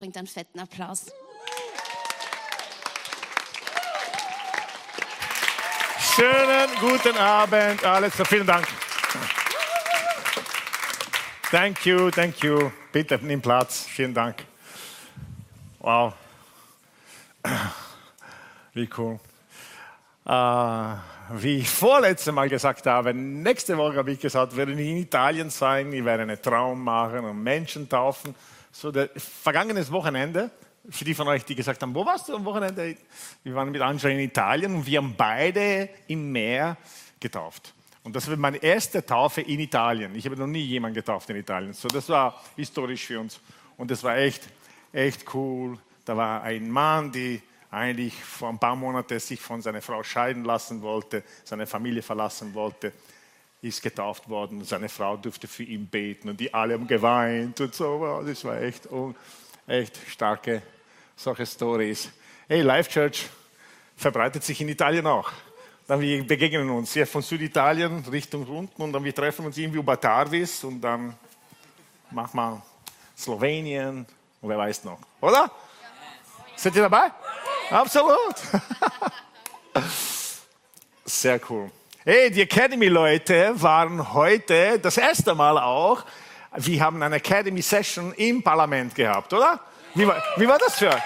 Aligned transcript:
Bringt 0.00 0.16
einen 0.16 0.26
fetten 0.26 0.58
Applaus. 0.58 1.12
Schönen 6.14 6.70
guten 6.80 7.18
Abend, 7.18 7.84
Alex. 7.84 8.16
Vielen 8.26 8.46
Dank. 8.46 8.66
Thank 11.50 11.84
you, 11.84 12.10
thank 12.10 12.42
you. 12.42 12.70
Bitte 12.90 13.18
nimm 13.20 13.42
Platz. 13.42 13.84
Vielen 13.84 14.14
Dank. 14.14 14.36
Wow. 15.80 16.14
Wie 18.72 18.88
cool. 18.96 19.20
Äh, 20.24 20.94
wie 21.32 21.58
ich 21.58 21.68
vorletzte 21.68 22.32
Mal 22.32 22.48
gesagt 22.48 22.86
habe, 22.86 23.12
nächste 23.12 23.76
Woche 23.76 23.96
habe 23.96 24.12
ich 24.12 24.20
gesagt, 24.20 24.56
werde 24.56 24.72
ich 24.72 24.78
in 24.78 24.96
Italien 24.96 25.50
sein, 25.50 25.92
ich 25.92 26.02
werde 26.06 26.22
einen 26.22 26.40
Traum 26.40 26.82
machen 26.82 27.22
und 27.22 27.42
Menschen 27.42 27.86
taufen. 27.86 28.34
So, 28.72 28.90
das 28.90 29.08
vergangenes 29.16 29.90
Wochenende, 29.90 30.50
für 30.88 31.04
die 31.04 31.14
von 31.14 31.28
euch, 31.28 31.44
die 31.44 31.54
gesagt 31.54 31.82
haben, 31.82 31.94
wo 31.94 32.04
warst 32.06 32.28
du 32.28 32.34
am 32.34 32.44
Wochenende? 32.44 32.96
Wir 33.42 33.54
waren 33.54 33.70
mit 33.70 33.80
Angela 33.80 34.12
in 34.12 34.20
Italien 34.20 34.74
und 34.74 34.86
wir 34.86 34.98
haben 34.98 35.14
beide 35.16 35.88
im 36.06 36.32
Meer 36.32 36.76
getauft. 37.18 37.74
Und 38.02 38.16
das 38.16 38.28
war 38.28 38.36
meine 38.36 38.56
erste 38.56 39.04
Taufe 39.04 39.42
in 39.42 39.60
Italien. 39.60 40.14
Ich 40.14 40.24
habe 40.24 40.36
noch 40.36 40.46
nie 40.46 40.62
jemanden 40.62 40.94
getauft 40.94 41.28
in 41.30 41.36
Italien. 41.36 41.74
So, 41.74 41.88
das 41.88 42.08
war 42.08 42.42
historisch 42.56 43.04
für 43.06 43.20
uns. 43.20 43.40
Und 43.76 43.90
das 43.90 44.02
war 44.02 44.16
echt, 44.16 44.48
echt 44.92 45.34
cool. 45.34 45.78
Da 46.04 46.16
war 46.16 46.42
ein 46.42 46.70
Mann, 46.70 47.12
der 47.12 47.40
eigentlich 47.70 48.14
vor 48.14 48.48
ein 48.48 48.58
paar 48.58 48.74
Monaten 48.74 49.18
sich 49.20 49.40
von 49.40 49.60
seiner 49.62 49.82
Frau 49.82 50.02
scheiden 50.02 50.44
lassen 50.44 50.80
wollte, 50.82 51.22
seine 51.44 51.66
Familie 51.66 52.02
verlassen 52.02 52.54
wollte, 52.54 52.92
ist 53.62 53.82
getauft 53.82 54.28
worden. 54.28 54.64
Seine 54.64 54.88
Frau 54.88 55.16
durfte 55.16 55.46
für 55.46 55.64
ihn 55.64 55.86
beten 55.86 56.28
und 56.30 56.40
die 56.40 56.52
alle 56.52 56.74
haben 56.74 56.86
geweint 56.86 57.60
und 57.60 57.74
so. 57.74 58.22
Das 58.26 58.44
war 58.44 58.60
echt, 58.60 58.88
echt 59.66 59.98
starke 60.08 60.62
solche 61.16 61.44
Stories. 61.44 62.10
Hey, 62.48 62.62
Life 62.62 62.90
Church 62.90 63.28
verbreitet 63.96 64.42
sich 64.42 64.60
in 64.60 64.68
Italien 64.68 65.06
auch. 65.06 65.30
Dann 65.86 66.00
wir 66.00 66.24
begegnen 66.24 66.70
uns 66.70 66.92
hier 66.92 67.06
von 67.06 67.20
Süditalien 67.20 68.04
Richtung 68.10 68.46
unten 68.46 68.80
und 68.80 68.92
dann 68.92 69.04
wir 69.04 69.14
treffen 69.14 69.44
uns 69.44 69.58
irgendwie 69.58 69.80
über 69.80 70.00
Tarvis 70.00 70.64
und 70.64 70.80
dann 70.80 71.14
machen 72.10 72.36
wir 72.36 72.62
Slowenien 73.16 74.06
und 74.40 74.48
wer 74.48 74.56
weiß 74.56 74.84
noch, 74.84 75.00
oder? 75.20 75.50
Seid 76.56 76.76
ihr 76.76 76.82
dabei? 76.82 77.10
Absolut. 77.70 78.36
Sehr 81.04 81.40
cool. 81.50 81.70
Hey, 82.02 82.30
die 82.30 82.40
Academy-Leute 82.40 83.52
waren 83.60 84.14
heute 84.14 84.78
das 84.78 84.96
erste 84.96 85.34
Mal 85.34 85.58
auch. 85.58 86.02
Wir 86.56 86.80
haben 86.82 87.02
eine 87.02 87.16
Academy-Session 87.16 88.14
im 88.14 88.42
Parlament 88.42 88.94
gehabt, 88.94 89.30
oder? 89.34 89.60
Wie 89.94 90.06
war, 90.06 90.16
wie 90.38 90.48
war 90.48 90.56
das 90.56 90.76
für? 90.76 90.96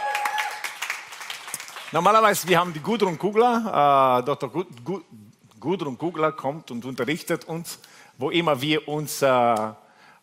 Normalerweise, 1.90 2.46
wir 2.46 2.60
haben 2.60 2.72
die 2.72 2.78
Gudrun 2.78 3.18
Kugler, 3.18 4.20
äh, 4.20 4.24
Dr. 4.24 4.66
Gudrun 5.58 5.98
Kugler 5.98 6.30
kommt 6.30 6.70
und 6.70 6.84
unterrichtet 6.84 7.44
uns, 7.46 7.80
wo 8.16 8.30
immer 8.30 8.60
wir 8.60 8.86
uns 8.86 9.20
äh, 9.20 9.26
äh, 9.26 9.72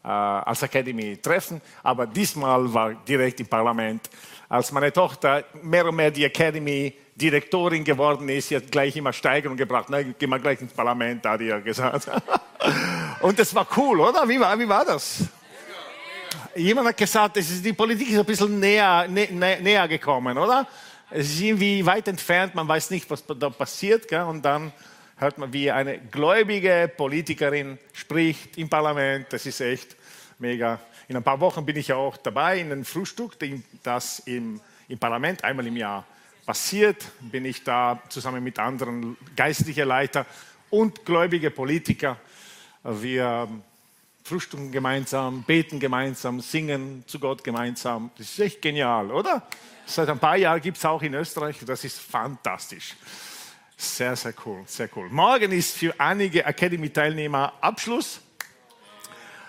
als 0.07 0.63
Academy 0.63 1.17
treffen. 1.17 1.61
Aber 1.83 2.07
diesmal 2.07 2.73
war 2.73 2.93
direkt 2.93 3.41
im 3.41 3.47
Parlament. 3.47 4.09
Als 4.47 4.71
meine 4.71 4.93
Tochter 4.93 5.43
mehr 5.63 5.85
und 5.85 5.97
mehr 5.97 6.11
die 6.11 6.23
Academy 6.23 6.93
Direktorin 7.15 7.83
geworden 7.83 8.29
ist, 8.29 8.49
sie 8.49 8.55
hat 8.55 8.71
gleich 8.71 8.95
immer 8.95 9.13
Steigerung 9.13 9.57
gebracht. 9.57 9.87
Na, 9.89 10.01
gehen 10.01 10.29
wir 10.29 10.39
gleich 10.39 10.61
ins 10.61 10.73
Parlament, 10.73 11.25
hat 11.25 11.41
er 11.41 11.61
gesagt. 11.61 12.09
und 13.21 13.37
das 13.37 13.53
war 13.53 13.67
cool, 13.77 13.99
oder? 13.99 14.27
Wie 14.27 14.39
war, 14.39 14.57
wie 14.57 14.67
war 14.67 14.85
das? 14.85 15.23
Jemand 16.55 16.89
hat 16.89 16.97
gesagt, 16.97 17.37
die 17.37 17.73
Politik 17.73 18.09
ist 18.09 18.19
ein 18.19 18.25
bisschen 18.25 18.59
näher, 18.59 19.07
nä, 19.07 19.27
näher 19.31 19.87
gekommen, 19.87 20.37
oder? 20.37 20.67
Es 21.09 21.27
ist 21.27 21.41
irgendwie 21.41 21.85
weit 21.85 22.07
entfernt, 22.07 22.55
man 22.55 22.67
weiß 22.67 22.89
nicht, 22.91 23.09
was 23.09 23.25
da 23.25 23.49
passiert. 23.49 24.07
Gell? 24.07 24.23
Und 24.23 24.43
dann 24.43 24.71
hört 25.17 25.37
man, 25.37 25.51
wie 25.51 25.69
eine 25.69 25.99
gläubige 25.99 26.89
Politikerin 26.95 27.77
spricht 27.93 28.57
im 28.57 28.69
Parlament. 28.69 29.27
Das 29.29 29.45
ist 29.45 29.59
echt 29.59 29.95
mega. 30.39 30.79
In 31.07 31.17
ein 31.17 31.23
paar 31.23 31.39
Wochen 31.41 31.65
bin 31.65 31.75
ich 31.75 31.91
auch 31.91 32.15
dabei 32.17 32.59
in 32.59 32.71
einem 32.71 32.85
Frühstück, 32.85 33.37
das 33.83 34.19
im, 34.19 34.61
im 34.87 34.97
Parlament 34.97 35.43
einmal 35.43 35.67
im 35.67 35.75
Jahr 35.75 36.05
passiert. 36.51 37.05
Bin 37.21 37.45
ich 37.45 37.63
da 37.63 38.01
zusammen 38.09 38.43
mit 38.43 38.59
anderen 38.59 39.15
geistlichen 39.37 39.87
Leitern 39.87 40.25
und 40.69 41.05
gläubige 41.05 41.49
Politiker. 41.49 42.17
Wir 42.83 43.47
frühstücken 44.21 44.69
gemeinsam, 44.69 45.43
beten 45.43 45.79
gemeinsam, 45.79 46.41
singen 46.41 47.05
zu 47.07 47.21
Gott 47.21 47.41
gemeinsam. 47.41 48.11
Das 48.17 48.27
ist 48.27 48.39
echt 48.39 48.61
genial, 48.61 49.11
oder? 49.11 49.47
Seit 49.85 50.09
ein 50.09 50.19
paar 50.19 50.35
Jahren 50.35 50.59
gibt 50.59 50.75
es 50.75 50.83
auch 50.83 51.01
in 51.01 51.13
Österreich. 51.13 51.57
Das 51.65 51.85
ist 51.85 51.97
fantastisch. 51.99 52.97
Sehr, 53.77 54.17
sehr 54.17 54.33
cool, 54.45 54.63
sehr 54.65 54.89
cool. 54.97 55.07
Morgen 55.09 55.53
ist 55.53 55.77
für 55.77 55.97
einige 55.97 56.43
Academy-Teilnehmer 56.43 57.53
Abschluss. 57.61 58.19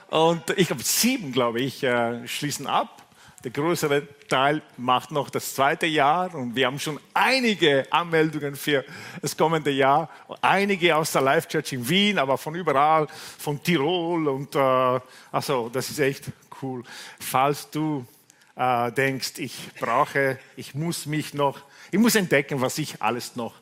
Und 0.06 0.50
ich 0.56 0.70
habe 0.70 0.84
sieben, 0.84 1.32
glaube 1.32 1.62
ich, 1.62 1.82
äh, 1.82 2.28
schließen 2.28 2.68
ab. 2.68 3.01
Der 3.44 3.50
größere 3.50 4.06
Teil 4.28 4.62
macht 4.76 5.10
noch 5.10 5.28
das 5.28 5.54
zweite 5.54 5.86
Jahr 5.86 6.32
und 6.32 6.54
wir 6.54 6.66
haben 6.66 6.78
schon 6.78 7.00
einige 7.12 7.84
Anmeldungen 7.90 8.54
für 8.54 8.84
das 9.20 9.36
kommende 9.36 9.72
Jahr. 9.72 10.08
Einige 10.40 10.94
aus 10.94 11.10
der 11.10 11.22
Life 11.22 11.48
Church 11.48 11.72
in 11.72 11.88
Wien, 11.88 12.18
aber 12.18 12.38
von 12.38 12.54
überall, 12.54 13.08
von 13.38 13.60
Tirol 13.60 14.28
und 14.28 14.54
äh, 14.54 15.00
also 15.32 15.68
das 15.70 15.90
ist 15.90 15.98
echt 15.98 16.26
cool. 16.62 16.84
Falls 17.18 17.68
du 17.68 18.06
äh, 18.54 18.92
denkst, 18.92 19.32
ich 19.38 19.70
brauche, 19.80 20.38
ich 20.54 20.76
muss 20.76 21.06
mich 21.06 21.34
noch, 21.34 21.58
ich 21.90 21.98
muss 21.98 22.14
entdecken, 22.14 22.60
was 22.60 22.78
ich 22.78 23.02
alles 23.02 23.34
noch, 23.34 23.54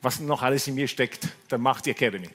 was 0.00 0.20
noch 0.20 0.42
alles 0.42 0.66
in 0.68 0.74
mir 0.74 0.86
steckt, 0.86 1.28
dann 1.48 1.60
macht 1.60 1.86
die 1.86 1.90
Academy. 1.90 2.28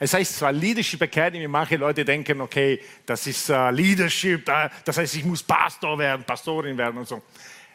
Es 0.00 0.14
heißt 0.14 0.38
zwar 0.38 0.52
Leadership 0.52 1.02
Academy, 1.02 1.46
manche 1.46 1.76
Leute 1.76 2.04
denken, 2.04 2.40
okay, 2.40 2.80
das 3.04 3.26
ist 3.26 3.50
uh, 3.50 3.68
Leadership, 3.70 4.44
das 4.84 4.96
heißt, 4.96 5.16
ich 5.16 5.24
muss 5.24 5.42
Pastor 5.42 5.98
werden, 5.98 6.24
Pastorin 6.24 6.76
werden 6.76 6.98
und 6.98 7.08
so. 7.08 7.22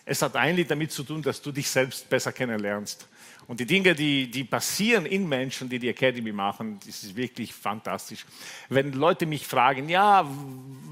Es 0.05 0.21
hat 0.21 0.35
eigentlich 0.35 0.67
damit 0.67 0.91
zu 0.91 1.03
tun, 1.03 1.21
dass 1.21 1.41
du 1.41 1.51
dich 1.51 1.69
selbst 1.69 2.09
besser 2.09 2.31
kennenlernst. 2.31 3.07
Und 3.47 3.61
die 3.61 3.65
Dinge, 3.65 3.95
die, 3.95 4.29
die 4.29 4.43
passieren 4.43 5.05
in 5.05 5.27
Menschen, 5.27 5.69
die 5.69 5.79
die 5.79 5.87
Academy 5.87 6.33
machen, 6.33 6.79
das 6.85 7.03
ist 7.03 7.15
wirklich 7.15 7.53
fantastisch. 7.53 8.25
Wenn 8.67 8.91
Leute 8.91 9.25
mich 9.25 9.47
fragen, 9.47 9.87
ja, 9.87 10.29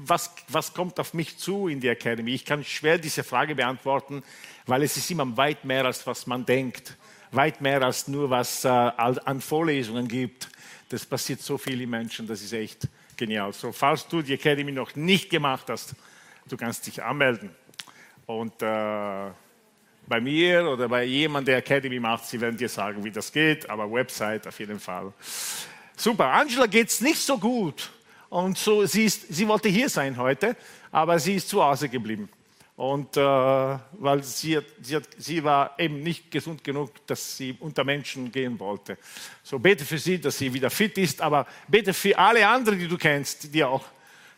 was, 0.04 0.34
was 0.48 0.72
kommt 0.72 0.98
auf 0.98 1.12
mich 1.12 1.36
zu 1.36 1.68
in 1.68 1.80
die 1.80 1.88
Academy? 1.88 2.32
Ich 2.32 2.46
kann 2.46 2.64
schwer 2.64 2.96
diese 2.96 3.24
Frage 3.24 3.54
beantworten, 3.54 4.22
weil 4.64 4.82
es 4.82 4.96
ist 4.96 5.10
immer 5.10 5.36
weit 5.36 5.66
mehr, 5.66 5.84
als 5.84 6.06
was 6.06 6.26
man 6.26 6.46
denkt. 6.46 6.96
Weit 7.36 7.60
mehr 7.60 7.82
als 7.82 8.08
nur, 8.08 8.30
was 8.30 8.64
äh, 8.64 8.68
an 8.68 9.40
Vorlesungen 9.40 10.08
gibt. 10.08 10.48
Das 10.88 11.04
passiert 11.04 11.40
so 11.40 11.58
viel 11.58 11.80
in 11.80 11.90
Menschen, 11.90 12.26
das 12.26 12.42
ist 12.42 12.52
echt 12.52 12.88
genial. 13.16 13.52
So, 13.52 13.72
falls 13.72 14.06
du 14.08 14.22
die 14.22 14.34
Academy 14.34 14.72
noch 14.72 14.94
nicht 14.94 15.30
gemacht 15.30 15.66
hast, 15.68 15.94
du 16.48 16.56
kannst 16.56 16.86
dich 16.86 17.02
anmelden. 17.02 17.50
Und 18.26 18.60
äh, 18.62 19.30
bei 20.06 20.20
mir 20.20 20.68
oder 20.68 20.88
bei 20.88 21.04
jemandem, 21.04 21.52
der 21.52 21.58
Academy 21.58 21.98
macht, 21.98 22.26
sie 22.26 22.40
werden 22.40 22.56
dir 22.56 22.68
sagen, 22.68 23.02
wie 23.04 23.10
das 23.10 23.32
geht, 23.32 23.68
aber 23.68 23.90
Website 23.90 24.46
auf 24.46 24.58
jeden 24.58 24.80
Fall. 24.80 25.12
Super, 25.96 26.26
Angela 26.26 26.66
geht 26.66 26.88
es 26.88 27.00
nicht 27.00 27.18
so 27.18 27.38
gut. 27.38 27.90
Und 28.28 28.58
so, 28.58 28.84
sie, 28.86 29.04
ist, 29.04 29.32
sie 29.32 29.46
wollte 29.46 29.68
hier 29.68 29.88
sein 29.88 30.16
heute, 30.16 30.56
aber 30.90 31.18
sie 31.18 31.36
ist 31.36 31.48
zu 31.48 31.62
Hause 31.62 31.88
geblieben. 31.88 32.28
Und 32.76 33.16
äh, 33.16 33.20
weil 33.20 34.22
sie, 34.22 34.58
sie, 34.82 34.98
sie 35.16 35.42
war 35.42 35.78
eben 35.78 36.02
nicht 36.02 36.30
gesund 36.30 36.62
genug, 36.62 37.06
dass 37.06 37.38
sie 37.38 37.56
unter 37.58 37.84
Menschen 37.84 38.30
gehen 38.30 38.60
wollte. 38.60 38.98
So 39.42 39.58
bete 39.58 39.84
für 39.84 39.96
sie, 39.96 40.20
dass 40.20 40.36
sie 40.36 40.52
wieder 40.52 40.68
fit 40.68 40.98
ist, 40.98 41.22
aber 41.22 41.46
bete 41.68 41.94
für 41.94 42.18
alle 42.18 42.46
anderen, 42.46 42.78
die 42.78 42.86
du 42.86 42.98
kennst, 42.98 43.54
die 43.54 43.64
auch 43.64 43.84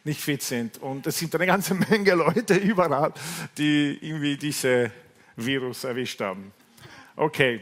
nicht 0.05 0.21
fit 0.21 0.43
sind. 0.43 0.79
Und 0.79 1.05
es 1.09 1.19
sind 1.19 1.35
eine 1.35 1.47
ganze 1.47 1.75
Menge 1.91 2.15
Leute 2.15 2.55
überall, 2.55 3.13
die 3.57 3.99
irgendwie 4.01 4.37
diese 4.37 4.93
Virus 5.35 5.83
erwischt 5.83 6.21
haben. 6.21 6.53
Okay. 7.17 7.61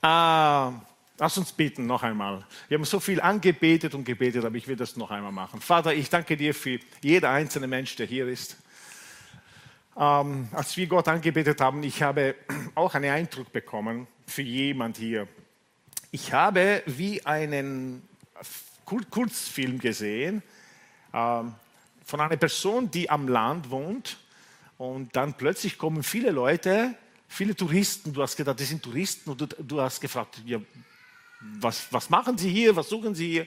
Äh, 0.00 0.70
lass 1.18 1.38
uns 1.38 1.52
beten 1.52 1.86
noch 1.86 2.04
einmal. 2.04 2.46
Wir 2.68 2.78
haben 2.78 2.84
so 2.84 3.00
viel 3.00 3.20
angebetet 3.20 3.96
und 3.96 4.04
gebetet, 4.04 4.44
aber 4.44 4.54
ich 4.54 4.68
will 4.68 4.76
das 4.76 4.96
noch 4.96 5.10
einmal 5.10 5.32
machen. 5.32 5.60
Vater, 5.60 5.92
ich 5.92 6.08
danke 6.08 6.36
dir 6.36 6.54
für 6.54 6.78
jeder 7.02 7.30
einzelne 7.30 7.66
Mensch, 7.66 7.96
der 7.96 8.06
hier 8.06 8.28
ist. 8.28 8.56
Ähm, 10.00 10.48
als 10.52 10.78
wir 10.78 10.86
Gott 10.86 11.08
angebetet 11.08 11.60
haben, 11.60 11.82
ich 11.82 12.02
habe 12.02 12.34
auch 12.74 12.94
einen 12.94 13.10
Eindruck 13.10 13.52
bekommen 13.52 14.06
für 14.26 14.40
jemand 14.40 14.96
hier. 14.96 15.28
Ich 16.10 16.32
habe 16.32 16.82
wie 16.86 17.24
einen 17.26 18.08
Kurzfilm 18.86 19.78
gesehen 19.78 20.42
ähm, 21.12 21.54
von 22.02 22.18
einer 22.18 22.38
Person, 22.38 22.90
die 22.90 23.10
am 23.10 23.28
Land 23.28 23.68
wohnt 23.68 24.16
und 24.78 25.14
dann 25.14 25.34
plötzlich 25.34 25.76
kommen 25.76 26.02
viele 26.02 26.30
Leute, 26.30 26.94
viele 27.28 27.54
Touristen. 27.54 28.14
Du 28.14 28.22
hast 28.22 28.36
gedacht, 28.36 28.58
das 28.58 28.70
sind 28.70 28.82
Touristen. 28.82 29.28
Und 29.28 29.42
du, 29.42 29.46
du 29.46 29.82
hast 29.82 30.00
gefragt, 30.00 30.40
ja, 30.46 30.58
was, 31.60 31.92
was 31.92 32.08
machen 32.08 32.38
sie 32.38 32.48
hier? 32.48 32.74
Was 32.74 32.88
suchen 32.88 33.14
sie 33.14 33.28
hier? 33.28 33.46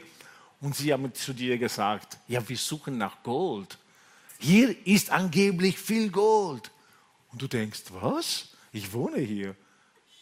Und 0.62 0.76
sie 0.76 0.94
haben 0.94 1.12
zu 1.16 1.34
dir 1.34 1.58
gesagt, 1.58 2.20
ja, 2.28 2.48
wir 2.48 2.58
suchen 2.58 3.00
nach 3.00 3.24
Gold. 3.24 3.80
Hier 4.44 4.76
ist 4.86 5.10
angeblich 5.10 5.80
viel 5.80 6.12
Gold. 6.12 6.70
Und 7.32 7.42
du 7.42 7.48
denkst, 7.48 7.84
was? 7.92 8.50
Ich 8.72 8.92
wohne 8.92 9.20
hier. 9.20 9.56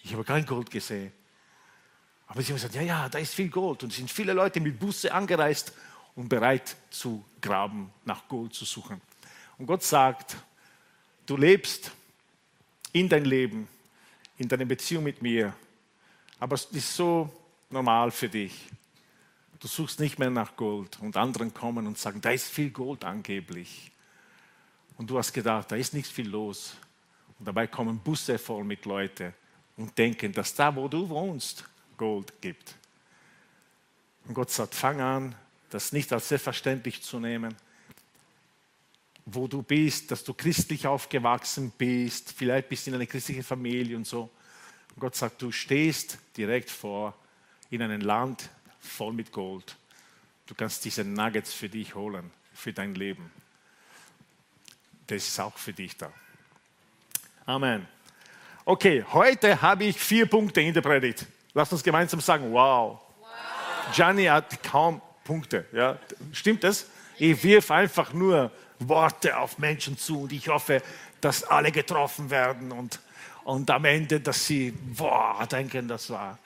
Ich 0.04 0.14
habe 0.14 0.24
kein 0.24 0.46
Gold 0.46 0.70
gesehen. 0.70 1.12
Aber 2.28 2.42
sie 2.42 2.50
haben 2.50 2.58
gesagt, 2.58 2.76
ja, 2.76 2.82
ja, 2.82 3.10
da 3.10 3.18
ist 3.18 3.34
viel 3.34 3.50
Gold. 3.50 3.84
Und 3.84 3.90
es 3.90 3.98
sind 3.98 4.12
viele 4.12 4.34
Leute 4.34 4.60
mit 4.60 4.80
Busse 4.80 5.12
angereist 5.12 5.74
und 6.16 6.30
bereit 6.30 6.76
zu 6.90 7.26
graben, 7.42 7.92
nach 8.06 8.28
Gold 8.28 8.54
zu 8.54 8.64
suchen. 8.64 9.02
Und 9.58 9.66
Gott 9.66 9.84
sagt, 9.84 10.38
du 11.26 11.36
lebst 11.36 11.92
in 12.94 13.10
dein 13.10 13.26
Leben, 13.26 13.68
in 14.38 14.48
deiner 14.48 14.66
Beziehung 14.66 15.04
mit 15.04 15.22
mir, 15.22 15.54
aber 16.40 16.56
es 16.56 16.66
ist 16.66 16.96
so 16.96 17.30
normal 17.70 18.12
für 18.12 18.30
dich. 18.30 18.54
Du 19.60 19.68
suchst 19.68 20.00
nicht 20.00 20.20
mehr 20.20 20.30
nach 20.30 20.56
Gold 20.56 21.00
und 21.02 21.18
anderen 21.18 21.54
kommen 21.54 21.88
und 21.88 21.98
sagen, 21.98 22.22
da 22.22 22.32
ist 22.32 22.48
viel 22.48 22.72
Gold 22.72 23.04
angeblich. 23.04 23.92
Und 24.98 25.10
du 25.10 25.18
hast 25.18 25.34
gedacht, 25.34 25.72
da 25.72 25.76
ist 25.76 25.94
nichts 25.94 26.12
viel 26.12 26.30
los. 26.30 26.76
Und 27.40 27.48
dabei 27.48 27.68
kommen 27.68 28.00
Busse 28.00 28.38
voll 28.38 28.64
mit 28.64 28.86
Leuten 28.86 29.34
und 29.78 29.98
denken, 29.98 30.32
dass 30.32 30.54
da, 30.54 30.76
wo 30.76 30.88
du 30.88 31.08
wohnst, 31.10 31.66
Gold 31.98 32.40
gibt. 32.42 32.76
Und 34.28 34.34
Gott 34.34 34.52
sagt, 34.52 34.76
fang 34.76 35.02
an, 35.02 35.36
das 35.70 35.92
nicht 35.92 36.12
als 36.14 36.28
selbstverständlich 36.28 37.02
zu 37.02 37.20
nehmen, 37.20 37.56
wo 39.26 39.48
du 39.48 39.62
bist, 39.62 40.12
dass 40.12 40.24
du 40.24 40.34
christlich 40.34 40.86
aufgewachsen 40.86 41.72
bist, 41.78 42.32
vielleicht 42.32 42.70
bist 42.70 42.86
du 42.86 42.92
in 42.92 42.96
einer 42.96 43.06
christlichen 43.06 43.44
Familie 43.44 43.96
und 43.96 44.06
so. 44.06 44.30
Und 44.94 45.00
Gott 45.00 45.16
sagt, 45.16 45.42
du 45.42 45.52
stehst 45.52 46.18
direkt 46.36 46.70
vor 46.70 47.16
in 47.70 47.82
einem 47.82 48.02
Land 48.02 48.50
voll 48.80 49.14
mit 49.14 49.32
Gold. 49.32 49.78
Du 50.46 50.56
kannst 50.56 50.84
diese 50.84 51.04
Nuggets 51.04 51.54
für 51.54 51.70
dich 51.70 51.96
holen, 51.96 52.30
für 52.54 52.74
dein 52.74 52.94
Leben. 52.96 53.32
Das 55.12 55.28
ist 55.28 55.38
auch 55.42 55.58
für 55.58 55.74
dich 55.74 55.98
da. 55.98 56.10
Amen. 57.46 57.86
Okay, 58.64 59.04
heute 59.12 59.62
habe 59.62 59.84
ich 59.84 60.00
vier 60.00 60.26
Punkte 60.26 60.62
in 60.62 60.74
der 60.74 60.80
Predigt. 60.80 61.26
Lass 61.54 61.70
uns 61.74 61.84
gemeinsam 61.84 62.22
sagen, 62.22 62.54
wow. 62.54 62.98
wow. 63.20 63.30
Gianni 63.94 64.24
hat 64.24 64.64
kaum 64.64 65.02
Punkte. 65.26 65.66
Ja? 65.74 66.00
Stimmt 66.32 66.64
das? 66.64 66.86
Ich 67.18 67.44
wirf 67.44 67.72
einfach 67.72 68.14
nur 68.14 68.52
Worte 68.80 69.38
auf 69.38 69.58
Menschen 69.58 69.98
zu 69.98 70.22
und 70.22 70.32
ich 70.32 70.48
hoffe, 70.48 70.82
dass 71.20 71.44
alle 71.44 71.74
getroffen 71.74 72.30
werden 72.30 72.72
und, 72.72 73.02
und 73.44 73.70
am 73.70 73.84
Ende, 73.84 74.22
dass 74.22 74.46
sie 74.46 74.72
boah, 74.72 75.46
denken, 75.46 75.90
das 75.90 76.10
war. 76.10 76.40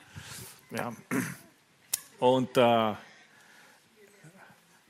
Ja. 0.72 0.92
Und 2.18 2.58
äh, 2.58 2.96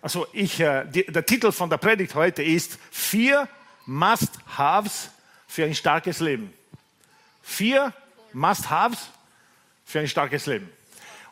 also 0.01 0.27
ich, 0.31 0.61
äh, 0.61 0.85
die, 0.85 1.03
der 1.07 1.25
Titel 1.25 1.51
von 1.51 1.69
der 1.69 1.77
Predigt 1.77 2.15
heute 2.15 2.41
ist 2.41 2.79
Vier 2.89 3.49
Must-Haves 3.85 5.09
für 5.47 5.65
ein 5.65 5.75
starkes 5.75 6.19
Leben. 6.19 6.53
Vier 7.41 7.93
Must-Haves 8.33 9.09
für 9.85 9.99
ein 9.99 10.07
starkes 10.07 10.45
Leben. 10.45 10.69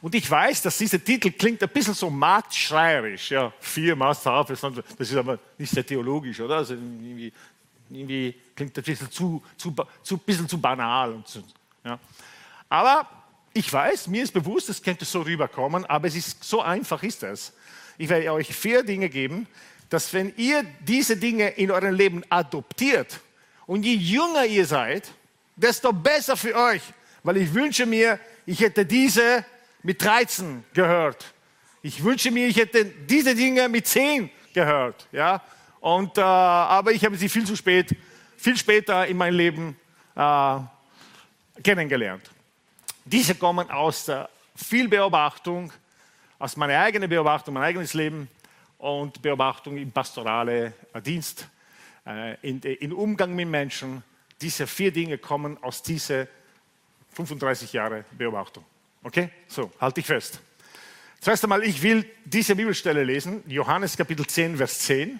Und 0.01 0.15
ich 0.15 0.29
weiß, 0.29 0.61
dass 0.63 0.77
dieser 0.77 1.01
Titel 1.03 1.31
klingt 1.31 1.63
ein 1.63 1.69
bisschen 1.69 1.93
so 1.93 2.09
marktschreierisch. 2.09 3.31
Ja, 3.31 3.53
vier 3.59 3.95
Must-Haves, 3.95 4.59
das 4.59 5.09
ist 5.09 5.15
aber 5.15 5.39
nicht 5.57 5.73
sehr 5.73 5.85
theologisch, 5.85 6.39
oder? 6.41 6.57
Also 6.57 6.73
irgendwie, 6.73 7.31
irgendwie 7.89 8.35
klingt 8.55 8.75
das 8.77 8.83
ein 8.83 8.91
bisschen 8.91 9.11
zu, 9.11 9.41
zu, 9.57 9.73
zu, 10.03 10.17
bisschen 10.17 10.47
zu 10.47 10.59
banal. 10.59 11.13
Und 11.13 11.27
so, 11.27 11.41
ja. 11.85 11.97
Aber 12.69 13.07
ich 13.53 13.71
weiß, 13.71 14.07
mir 14.07 14.23
ist 14.23 14.33
bewusst, 14.33 14.67
es 14.69 14.81
könnte 14.81 15.05
so 15.05 15.21
rüberkommen, 15.21 15.85
aber 15.85 16.07
es 16.07 16.15
ist 16.15 16.43
so 16.43 16.61
einfach 16.61 17.01
ist 17.03 17.23
es. 17.23 17.53
Ich 17.97 18.09
werde 18.09 18.33
euch 18.33 18.53
vier 18.53 18.83
Dinge 18.83 19.09
geben, 19.09 19.47
dass 19.93 20.11
wenn 20.11 20.33
ihr 20.37 20.65
diese 20.79 21.15
Dinge 21.15 21.49
in 21.49 21.69
eurem 21.69 21.93
Leben 21.93 22.23
adoptiert 22.27 23.19
und 23.67 23.83
je 23.83 23.93
jünger 23.93 24.43
ihr 24.43 24.65
seid, 24.65 25.07
desto 25.55 25.93
besser 25.93 26.35
für 26.35 26.55
euch, 26.55 26.81
weil 27.21 27.37
ich 27.37 27.53
wünsche 27.53 27.85
mir, 27.85 28.19
ich 28.47 28.59
hätte 28.59 28.87
diese 28.87 29.45
mit 29.83 30.03
13 30.03 30.63
gehört. 30.73 31.31
Ich 31.83 32.03
wünsche 32.03 32.31
mir, 32.31 32.47
ich 32.47 32.57
hätte 32.57 32.85
diese 32.85 33.35
Dinge 33.35 33.69
mit 33.69 33.85
10 33.85 34.31
gehört, 34.51 35.07
ja. 35.11 35.43
Und 35.79 36.17
äh, 36.17 36.21
aber 36.21 36.91
ich 36.91 37.05
habe 37.05 37.15
sie 37.15 37.29
viel 37.29 37.45
zu 37.45 37.55
spät, 37.55 37.95
viel 38.35 38.57
später 38.57 39.05
in 39.05 39.15
meinem 39.15 39.35
Leben 39.35 39.79
äh, 40.15 40.59
kennengelernt. 41.61 42.31
Diese 43.05 43.35
kommen 43.35 43.69
aus 43.69 44.05
der 44.05 44.27
viel 44.55 44.87
Beobachtung, 44.87 45.71
aus 46.39 46.57
meiner 46.57 46.79
eigenen 46.79 47.07
Beobachtung, 47.07 47.53
mein 47.53 47.63
eigenes 47.63 47.93
Leben 47.93 48.27
und 48.83 49.21
Beobachtung 49.21 49.77
im 49.77 49.91
pastoralen 49.91 50.73
Dienst, 51.05 51.47
äh, 52.05 52.35
in, 52.41 52.59
in 52.59 52.91
Umgang 52.91 53.33
mit 53.33 53.47
Menschen. 53.47 54.03
Diese 54.41 54.67
vier 54.67 54.91
Dinge 54.91 55.17
kommen 55.17 55.57
aus 55.63 55.81
dieser 55.81 56.27
35 57.13 57.71
Jahre 57.71 58.03
Beobachtung. 58.11 58.65
Okay? 59.01 59.29
So, 59.47 59.71
halte 59.79 60.01
ich 60.01 60.05
fest. 60.05 60.41
Zuerst 61.21 61.45
einmal, 61.45 61.63
ich 61.63 61.81
will 61.81 62.05
diese 62.25 62.57
Bibelstelle 62.57 63.05
lesen. 63.05 63.41
Johannes 63.47 63.95
Kapitel 63.95 64.27
10, 64.27 64.57
Vers 64.57 64.79
10. 64.79 65.17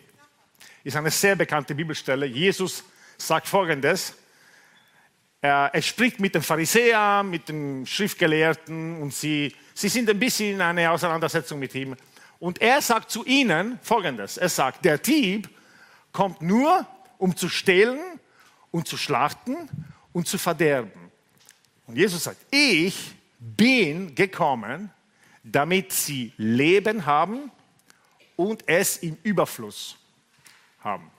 Ist 0.83 0.97
eine 0.97 1.09
sehr 1.09 1.37
bekannte 1.37 1.73
Bibelstelle. 1.73 2.25
Jesus 2.25 2.83
sagt 3.17 3.47
folgendes. 3.47 4.13
Er, 5.39 5.71
spricht 5.81 6.19
mit 6.19 6.35
den 6.35 6.41
Pharisäern, 6.41 7.29
mit 7.29 7.47
den 7.47 7.85
Schriftgelehrten 7.85 9.01
und 9.01 9.13
sie, 9.13 9.55
sie 9.73 9.87
sind 9.87 10.09
ein 10.09 10.19
bisschen 10.19 10.55
in 10.55 10.61
einer 10.61 10.91
Auseinandersetzung 10.91 11.59
mit 11.59 11.73
ihm. 11.75 11.95
Und 12.43 12.59
er 12.59 12.81
sagt 12.81 13.09
zu 13.09 13.23
ihnen 13.23 13.79
Folgendes. 13.81 14.35
Er 14.35 14.49
sagt, 14.49 14.83
der 14.83 14.97
Dieb 14.97 15.49
kommt 16.11 16.41
nur, 16.41 16.85
um 17.17 17.37
zu 17.37 17.47
stehlen 17.47 18.19
und 18.69 18.85
zu 18.85 18.97
schlachten 18.97 19.55
und 20.11 20.27
zu 20.27 20.37
verderben. 20.37 20.91
Und 21.87 21.95
Jesus 21.95 22.25
sagt, 22.25 22.45
ich 22.51 23.15
bin 23.39 24.13
gekommen, 24.13 24.91
damit 25.41 25.93
sie 25.93 26.33
Leben 26.35 27.05
haben 27.05 27.49
und 28.35 28.67
es 28.67 28.97
im 28.97 29.17
Überfluss 29.23 29.97
haben. 30.83 31.09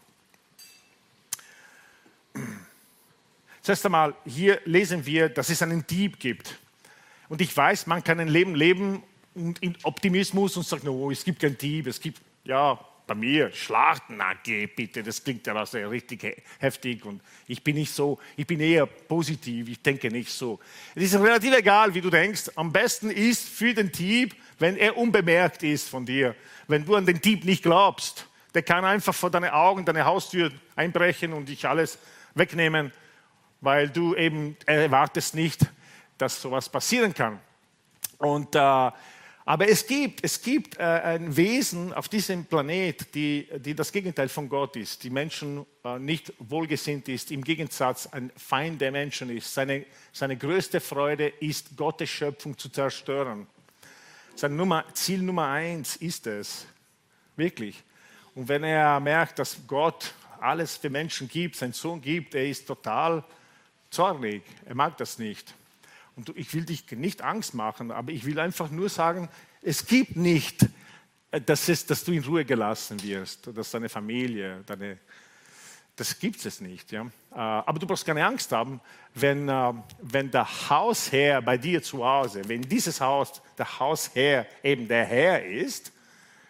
Zuerst 3.62 3.87
einmal, 3.87 4.14
hier 4.26 4.60
lesen 4.66 5.06
wir, 5.06 5.30
dass 5.30 5.48
es 5.48 5.62
einen 5.62 5.87
Dieb 5.87 6.20
gibt. 6.20 6.58
Und 7.30 7.40
ich 7.40 7.56
weiß, 7.56 7.87
man 7.87 8.04
kann 8.04 8.20
ein 8.20 8.28
Leben 8.28 8.54
leben 8.54 9.02
und 9.34 9.58
in 9.60 9.76
Optimismus 9.82 10.56
und 10.56 10.66
sagt, 10.66 10.86
oh, 10.86 11.10
es 11.10 11.24
gibt 11.24 11.40
keinen 11.40 11.58
Dieb, 11.58 11.86
es 11.86 12.00
gibt, 12.00 12.20
ja, 12.44 12.78
bei 13.06 13.14
mir, 13.14 13.52
Schlachten, 13.52 14.16
na 14.16 14.32
bitte, 14.42 15.02
das 15.02 15.22
klingt 15.22 15.46
ja 15.46 15.54
was 15.54 15.74
richtig 15.74 16.42
heftig 16.58 17.04
und 17.04 17.20
ich 17.46 17.62
bin 17.62 17.76
nicht 17.76 17.92
so, 17.92 18.18
ich 18.34 18.46
bin 18.46 18.60
eher 18.60 18.86
positiv, 18.86 19.68
ich 19.68 19.82
denke 19.82 20.08
nicht 20.08 20.30
so. 20.30 20.58
Es 20.94 21.12
ist 21.12 21.20
relativ 21.20 21.54
egal, 21.54 21.92
wie 21.92 22.00
du 22.00 22.08
denkst. 22.08 22.52
Am 22.54 22.72
besten 22.72 23.10
ist 23.10 23.46
für 23.46 23.74
den 23.74 23.92
Dieb, 23.92 24.34
wenn 24.58 24.78
er 24.78 24.96
unbemerkt 24.96 25.62
ist 25.62 25.86
von 25.86 26.06
dir, 26.06 26.34
wenn 26.66 26.86
du 26.86 26.94
an 26.94 27.04
den 27.04 27.20
Dieb 27.20 27.44
nicht 27.44 27.62
glaubst. 27.62 28.26
Der 28.54 28.62
kann 28.62 28.86
einfach 28.86 29.14
vor 29.14 29.30
deine 29.30 29.52
Augen, 29.52 29.84
deine 29.84 30.06
Haustür 30.06 30.50
einbrechen 30.74 31.34
und 31.34 31.50
dich 31.50 31.66
alles 31.66 31.98
wegnehmen 32.34 32.90
weil 33.64 33.88
du 33.88 34.14
eben 34.14 34.56
erwartest 34.66 35.34
nicht, 35.34 35.66
dass 36.18 36.40
sowas 36.40 36.68
passieren 36.68 37.14
kann. 37.14 37.40
Und, 38.18 38.54
äh, 38.54 38.90
aber 39.46 39.68
es 39.68 39.86
gibt, 39.86 40.24
es 40.24 40.40
gibt 40.40 40.78
äh, 40.78 40.82
ein 40.82 41.36
Wesen 41.36 41.92
auf 41.92 42.08
diesem 42.08 42.46
Planet, 42.46 43.14
die, 43.14 43.46
die 43.56 43.74
das 43.74 43.92
Gegenteil 43.92 44.30
von 44.30 44.48
Gott 44.48 44.74
ist, 44.76 45.04
die 45.04 45.10
Menschen 45.10 45.66
äh, 45.84 45.98
nicht 45.98 46.32
wohlgesinnt 46.38 47.08
ist, 47.08 47.30
im 47.30 47.44
Gegensatz 47.44 48.06
ein 48.06 48.32
Feind 48.36 48.80
der 48.80 48.90
Menschen 48.90 49.28
ist. 49.28 49.52
Seine, 49.52 49.84
seine 50.12 50.38
größte 50.38 50.80
Freude 50.80 51.28
ist, 51.28 51.76
Gottes 51.76 52.08
Schöpfung 52.08 52.56
zu 52.56 52.70
zerstören. 52.70 53.46
Sein 54.34 54.56
Nummer, 54.56 54.86
Ziel 54.94 55.20
Nummer 55.20 55.48
eins 55.48 55.96
ist 55.96 56.26
es, 56.26 56.66
wirklich. 57.36 57.82
Und 58.34 58.48
wenn 58.48 58.64
er 58.64 58.98
merkt, 58.98 59.38
dass 59.38 59.58
Gott 59.66 60.14
alles 60.40 60.78
für 60.78 60.88
Menschen 60.88 61.28
gibt, 61.28 61.56
seinen 61.56 61.74
Sohn 61.74 62.00
gibt, 62.00 62.34
er 62.34 62.48
ist 62.48 62.66
total 62.66 63.22
zornig, 63.90 64.42
er 64.64 64.74
mag 64.74 64.96
das 64.96 65.18
nicht. 65.18 65.54
Und 66.16 66.30
ich 66.37 66.52
will 66.54 66.64
dich 66.64 66.90
nicht 66.92 67.23
Angst 67.23 67.54
machen, 67.54 67.90
aber 67.90 68.12
ich 68.12 68.25
will 68.25 68.38
einfach 68.38 68.71
nur 68.71 68.88
sagen, 68.88 69.28
es 69.62 69.87
gibt 69.87 70.16
nicht, 70.16 70.66
äh, 71.30 71.40
dass, 71.40 71.68
es, 71.68 71.85
dass 71.87 72.04
du 72.04 72.12
in 72.12 72.25
Ruhe 72.25 72.44
gelassen 72.44 73.02
wirst, 73.02 73.49
dass 73.56 73.71
deine 73.71 73.88
Familie, 73.88 74.62
deine, 74.66 74.99
das 75.97 76.18
gibt 76.18 76.44
es 76.44 76.61
nicht. 76.61 76.92
Ja? 76.92 77.02
Äh, 77.02 77.35
aber 77.35 77.78
du 77.78 77.87
brauchst 77.87 78.06
keine 78.06 78.25
Angst 78.25 78.52
haben, 78.52 78.80
wenn, 79.14 79.49
äh, 79.49 79.73
wenn 80.02 80.30
der 80.30 80.47
Hausherr 80.71 81.42
bei 81.42 81.59
dir 81.59 81.83
zu 81.83 82.04
Hause, 82.04 82.42
wenn 82.49 82.62
dieses 82.62 83.00
Haus 83.00 83.42
der 83.59 83.78
Hausherr 83.78 84.47
eben 84.62 84.87
der 84.87 85.04
Herr 85.04 85.44
ist, 85.44 85.92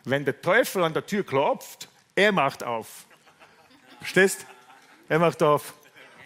wenn 0.04 0.24
der 0.24 0.40
Teufel 0.40 0.84
an 0.84 0.92
der 0.92 1.06
Tür 1.06 1.24
klopft, 1.24 1.88
er 2.14 2.32
macht 2.32 2.62
auf. 2.62 3.06
Verstehst? 3.98 4.46
Er 5.08 5.18
macht 5.18 5.42
auf. 5.42 5.74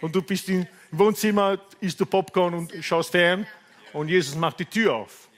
Und 0.01 0.15
du 0.15 0.23
bist 0.23 0.49
in, 0.49 0.67
im 0.91 0.99
Wohnzimmer 0.99 1.59
isst 1.81 2.01
du 2.01 2.07
Popcorn 2.07 2.55
und 2.55 2.73
schaust 2.83 3.11
fern 3.11 3.47
und 3.93 4.09
Jesus 4.09 4.35
macht 4.35 4.61
die 4.61 4.67
Tür 4.67 4.95
auf. 4.95 5.29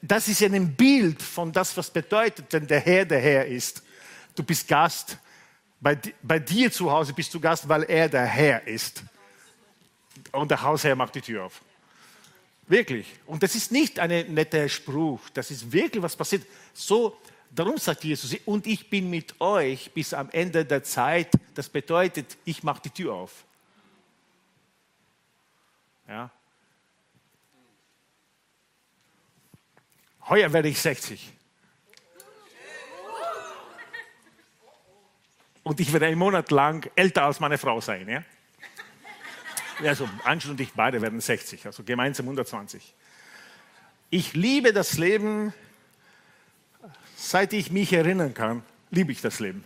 Das 0.00 0.28
ist 0.28 0.42
ein 0.42 0.74
Bild 0.74 1.22
von 1.22 1.52
das, 1.52 1.76
was 1.76 1.90
bedeutet, 1.90 2.46
wenn 2.50 2.66
der 2.66 2.80
Herr 2.80 3.04
der 3.04 3.20
Herr 3.20 3.46
ist. 3.46 3.82
Du 4.34 4.42
bist 4.42 4.68
Gast 4.68 5.18
Bei, 5.80 5.96
bei 6.22 6.38
dir 6.40 6.72
zu 6.72 6.90
Hause 6.90 7.12
bist 7.12 7.32
du 7.32 7.40
Gast, 7.40 7.68
weil 7.68 7.84
er 7.84 8.08
der 8.08 8.26
Herr 8.26 8.66
ist. 8.66 9.02
Und 10.32 10.50
der 10.50 10.60
Hausherr 10.60 10.96
macht 10.96 11.14
die 11.14 11.20
Tür 11.20 11.44
auf. 11.44 11.62
Wirklich. 12.66 13.06
Und 13.26 13.42
das 13.42 13.54
ist 13.54 13.70
nicht 13.70 13.98
ein 13.98 14.34
netter 14.34 14.68
Spruch. 14.68 15.20
Das 15.32 15.50
ist 15.50 15.70
wirklich 15.70 16.02
was 16.02 16.16
passiert. 16.16 16.44
So, 16.74 17.16
darum 17.50 17.78
sagt 17.78 18.04
Jesus, 18.04 18.34
und 18.44 18.66
ich 18.66 18.90
bin 18.90 19.08
mit 19.08 19.40
euch 19.40 19.90
bis 19.92 20.12
am 20.12 20.28
Ende 20.30 20.64
der 20.64 20.82
Zeit. 20.82 21.30
Das 21.54 21.68
bedeutet, 21.68 22.36
ich 22.44 22.62
mache 22.62 22.82
die 22.82 22.90
Tür 22.90 23.14
auf. 23.14 23.44
Ja. 26.08 26.30
Heuer 30.28 30.52
werde 30.52 30.68
ich 30.68 30.80
60. 30.80 31.32
Und 35.62 35.80
ich 35.80 35.92
werde 35.92 36.06
einen 36.06 36.18
Monat 36.18 36.50
lang 36.50 36.90
älter 36.96 37.24
als 37.24 37.40
meine 37.40 37.58
Frau 37.58 37.80
sein. 37.80 38.08
Ja? 38.08 38.24
Also 39.86 40.08
Anschluss 40.24 40.52
und 40.52 40.60
ich 40.60 40.72
beide 40.72 41.00
werden 41.02 41.20
60, 41.20 41.66
also 41.66 41.82
gemeinsam 41.84 42.26
120. 42.26 42.94
Ich 44.10 44.32
liebe 44.32 44.72
das 44.72 44.96
Leben, 44.96 45.52
seit 47.16 47.52
ich 47.52 47.70
mich 47.70 47.92
erinnern 47.92 48.32
kann, 48.32 48.62
liebe 48.90 49.12
ich 49.12 49.20
das 49.20 49.40
Leben. 49.40 49.64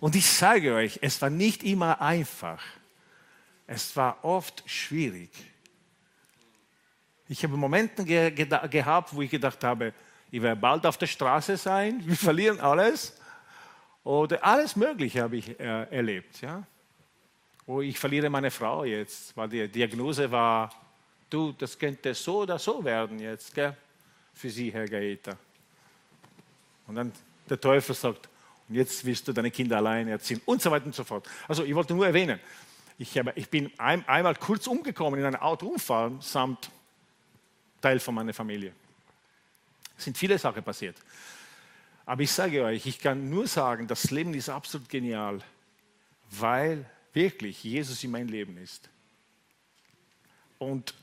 Und 0.00 0.14
ich 0.14 0.30
sage 0.30 0.74
euch, 0.74 0.98
es 1.00 1.20
war 1.22 1.30
nicht 1.30 1.62
immer 1.62 2.02
einfach. 2.02 2.62
Es 3.66 3.96
war 3.96 4.24
oft 4.24 4.62
schwierig. 4.66 5.30
Ich 7.28 7.42
habe 7.42 7.56
Momente 7.56 8.04
ge 8.04 8.30
ge 8.30 8.46
gehabt, 8.68 9.14
wo 9.14 9.22
ich 9.22 9.30
gedacht 9.30 9.62
habe, 9.64 9.92
ich 10.30 10.40
werde 10.40 10.60
bald 10.60 10.86
auf 10.86 10.96
der 10.98 11.06
Straße 11.06 11.56
sein, 11.56 12.00
wir 12.06 12.16
verlieren 12.16 12.60
alles. 12.60 13.18
Oder 14.04 14.44
alles 14.44 14.76
Mögliche 14.76 15.22
habe 15.22 15.36
ich 15.36 15.58
äh, 15.58 15.82
erlebt. 15.90 16.40
Ja? 16.40 16.62
Wo 17.66 17.80
ich 17.80 17.98
verliere 17.98 18.30
meine 18.30 18.52
Frau 18.52 18.84
jetzt, 18.84 19.36
weil 19.36 19.48
die 19.48 19.66
Diagnose 19.66 20.30
war, 20.30 20.72
du, 21.28 21.50
das 21.52 21.76
könnte 21.76 22.14
so 22.14 22.42
oder 22.42 22.58
so 22.58 22.84
werden 22.84 23.18
jetzt, 23.18 23.52
gell? 23.52 23.76
für 24.32 24.50
Sie, 24.50 24.72
Herr 24.72 24.86
Gaeta. 24.86 25.36
Und 26.86 26.94
dann 26.94 27.12
der 27.48 27.60
Teufel 27.60 27.94
sagt, 27.94 28.28
und 28.68 28.74
jetzt 28.74 29.04
willst 29.04 29.26
du 29.26 29.32
deine 29.32 29.50
Kinder 29.50 29.78
alleine 29.78 30.12
erziehen 30.12 30.40
und 30.44 30.60
so 30.60 30.70
weiter 30.70 30.86
und 30.86 30.94
so 30.94 31.04
fort. 31.04 31.28
Also 31.48 31.64
ich 31.64 31.74
wollte 31.74 31.94
nur 31.94 32.06
erwähnen, 32.06 32.38
ich, 32.98 33.14
ich 33.34 33.50
bin 33.50 33.70
ein, 33.78 34.06
einmal 34.08 34.34
kurz 34.36 34.66
umgekommen 34.66 35.20
in 35.20 35.26
einem 35.26 35.40
Autounfall 35.40 36.16
samt 36.20 36.70
Teil 37.80 38.00
von 38.00 38.14
meiner 38.14 38.32
Familie. 38.32 38.72
Es 39.96 40.04
sind 40.04 40.16
viele 40.16 40.38
Sachen 40.38 40.62
passiert. 40.62 40.96
Aber 42.04 42.22
ich 42.22 42.30
sage 42.30 42.62
euch, 42.62 42.86
ich 42.86 42.98
kann 42.98 43.28
nur 43.28 43.46
sagen, 43.46 43.86
das 43.86 44.10
Leben 44.10 44.32
ist 44.34 44.48
absolut 44.48 44.88
genial, 44.88 45.40
weil 46.30 46.88
wirklich 47.12 47.62
Jesus 47.64 48.02
in 48.04 48.12
mein 48.12 48.28
Leben 48.28 48.56
ist. 48.58 48.88
Und 50.58 50.94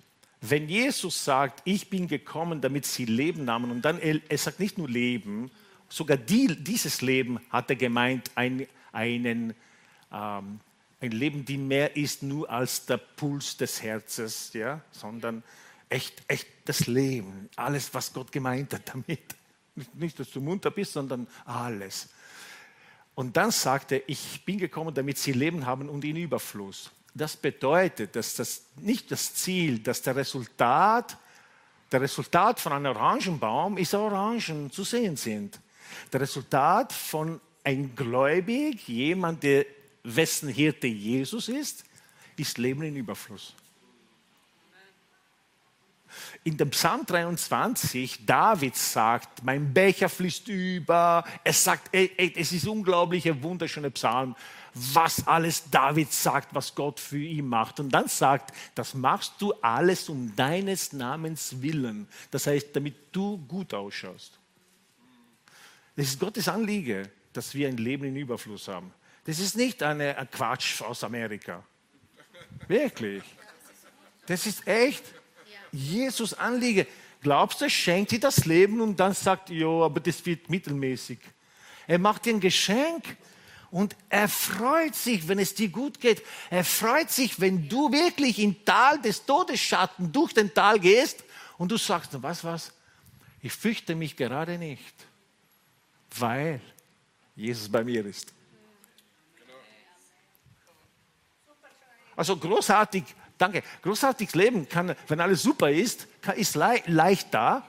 wenn 0.41 0.67
Jesus 0.67 1.23
sagt, 1.23 1.61
ich 1.65 1.89
bin 1.89 2.07
gekommen, 2.07 2.59
damit 2.61 2.85
sie 2.85 3.05
Leben 3.05 3.45
nahmen, 3.45 3.71
und 3.71 3.83
dann, 3.83 3.99
er 3.99 4.37
sagt 4.37 4.59
nicht 4.59 4.77
nur 4.77 4.89
Leben, 4.89 5.51
sogar 5.89 6.17
die, 6.17 6.47
dieses 6.61 7.01
Leben 7.01 7.39
hat 7.49 7.69
er 7.69 7.75
gemeint, 7.75 8.31
ein, 8.35 8.67
einen, 8.91 9.53
ähm, 10.11 10.59
ein 11.03 11.11
Leben, 11.11 11.43
die 11.43 11.57
mehr 11.57 11.97
ist 11.97 12.23
nur 12.23 12.49
als 12.49 12.85
der 12.85 12.97
Puls 12.97 13.57
des 13.57 13.83
Herzens, 13.83 14.51
ja, 14.53 14.79
sondern 14.91 15.43
echt, 15.89 16.23
echt 16.27 16.47
das 16.63 16.87
Leben, 16.87 17.49
alles, 17.57 17.93
was 17.93 18.13
Gott 18.13 18.31
gemeint 18.31 18.73
hat 18.73 18.89
damit. 18.93 19.19
Nicht, 19.93 20.17
dass 20.19 20.31
du 20.31 20.39
munter 20.39 20.71
bist, 20.71 20.93
sondern 20.93 21.27
alles. 21.45 22.09
Und 23.15 23.35
dann 23.35 23.51
sagt 23.51 23.91
er, 23.91 24.01
ich 24.07 24.43
bin 24.45 24.57
gekommen, 24.57 24.93
damit 24.93 25.17
sie 25.17 25.33
Leben 25.33 25.65
haben 25.65 25.89
und 25.89 26.05
in 26.05 26.15
Überfluss. 26.15 26.89
Das 27.13 27.35
bedeutet, 27.35 28.15
dass 28.15 28.35
das 28.35 28.63
nicht 28.77 29.11
das 29.11 29.33
Ziel, 29.35 29.79
dass 29.79 30.01
der 30.01 30.15
Resultat, 30.15 31.17
der 31.91 32.01
Resultat 32.01 32.59
von 32.59 32.71
einem 32.71 32.95
Orangenbaum 32.95 33.77
ist, 33.77 33.93
Orangen 33.93 34.71
zu 34.71 34.83
sehen 34.83 35.17
sind. 35.17 35.59
Der 36.11 36.21
Resultat 36.21 36.93
von 36.93 37.41
einem 37.63 37.93
Gläubig, 37.93 38.87
jemand, 38.87 39.43
der 39.43 39.65
wessen 40.03 40.49
Hirte 40.49 40.87
Jesus 40.87 41.47
ist, 41.47 41.85
ist 42.37 42.57
Leben 42.57 42.83
in 42.83 42.95
Überfluss. 42.95 43.53
In 46.43 46.57
dem 46.57 46.69
Psalm 46.71 47.05
23, 47.05 48.25
David 48.25 48.75
sagt, 48.75 49.43
mein 49.43 49.73
Becher 49.73 50.09
fließt 50.09 50.47
über. 50.47 51.23
Es 51.43 51.63
sagt, 51.63 51.89
ey, 51.91 52.11
ey, 52.17 52.33
es 52.35 52.51
ist 52.51 52.67
unglaublich, 52.67 53.27
ein 53.27 53.41
wunderschöner 53.41 53.89
Psalm, 53.89 54.35
was 54.73 55.25
alles 55.25 55.69
David 55.69 56.11
sagt, 56.11 56.53
was 56.53 56.75
Gott 56.75 56.99
für 56.99 57.17
ihn 57.17 57.47
macht. 57.47 57.79
Und 57.79 57.89
dann 57.89 58.07
sagt, 58.07 58.53
das 58.75 58.93
machst 58.93 59.33
du 59.39 59.53
alles 59.61 60.09
um 60.09 60.35
deines 60.35 60.93
Namens 60.93 61.61
willen. 61.61 62.07
Das 62.29 62.47
heißt, 62.47 62.75
damit 62.75 62.95
du 63.11 63.37
gut 63.47 63.73
ausschaust. 63.73 64.37
Das 65.95 66.07
ist 66.07 66.19
Gottes 66.19 66.47
Anliege, 66.47 67.09
dass 67.33 67.53
wir 67.53 67.67
ein 67.67 67.77
Leben 67.77 68.03
in 68.03 68.15
Überfluss 68.15 68.67
haben. 68.67 68.91
Das 69.25 69.39
ist 69.39 69.55
nicht 69.55 69.81
eine, 69.81 70.17
ein 70.17 70.29
Quatsch 70.29 70.81
aus 70.81 71.03
Amerika. 71.03 71.63
Wirklich. 72.67 73.23
Das 74.25 74.45
ist 74.45 74.67
echt. 74.67 75.03
Jesus 75.71 76.33
Anliege. 76.33 76.87
Glaubst 77.21 77.61
du, 77.61 77.65
er 77.65 77.69
schenkt 77.69 78.11
dir 78.11 78.19
das 78.19 78.45
Leben 78.45 78.81
und 78.81 78.99
dann 78.99 79.13
sagt, 79.13 79.49
ja, 79.49 79.67
aber 79.67 79.99
das 79.99 80.25
wird 80.25 80.49
mittelmäßig. 80.49 81.19
Er 81.87 81.99
macht 81.99 82.25
dir 82.25 82.33
ein 82.33 82.39
Geschenk 82.39 83.17
und 83.71 83.95
er 84.09 84.29
freut 84.29 84.93
sich, 84.93 85.27
wenn 85.27 85.39
es 85.39 85.55
dir 85.55 85.69
gut 85.69 85.99
geht. 85.99 86.21
Er 86.49 86.63
freut 86.63 87.09
sich, 87.09 87.39
wenn 87.39 87.67
du 87.67 87.91
wirklich 87.91 88.39
im 88.39 88.63
Tal 88.65 89.01
des 89.01 89.25
Todesschatten 89.25 90.11
durch 90.11 90.33
den 90.33 90.53
Tal 90.53 90.79
gehst 90.79 91.23
und 91.57 91.71
du 91.71 91.77
sagst, 91.77 92.11
was, 92.21 92.43
was? 92.43 92.71
Ich 93.41 93.53
fürchte 93.53 93.95
mich 93.95 94.15
gerade 94.15 94.57
nicht, 94.57 94.93
weil 96.17 96.61
Jesus 97.35 97.69
bei 97.69 97.83
mir 97.83 98.05
ist. 98.05 98.31
Also 102.15 102.37
großartig 102.37 103.03
Danke. 103.37 103.63
Großartiges 103.81 104.35
Leben 104.35 104.69
kann, 104.69 104.95
wenn 105.07 105.19
alles 105.19 105.43
super 105.43 105.69
ist, 105.69 106.07
kann, 106.21 106.37
ist 106.37 106.55
le 106.55 106.81
leicht 106.85 107.33
da. 107.33 107.67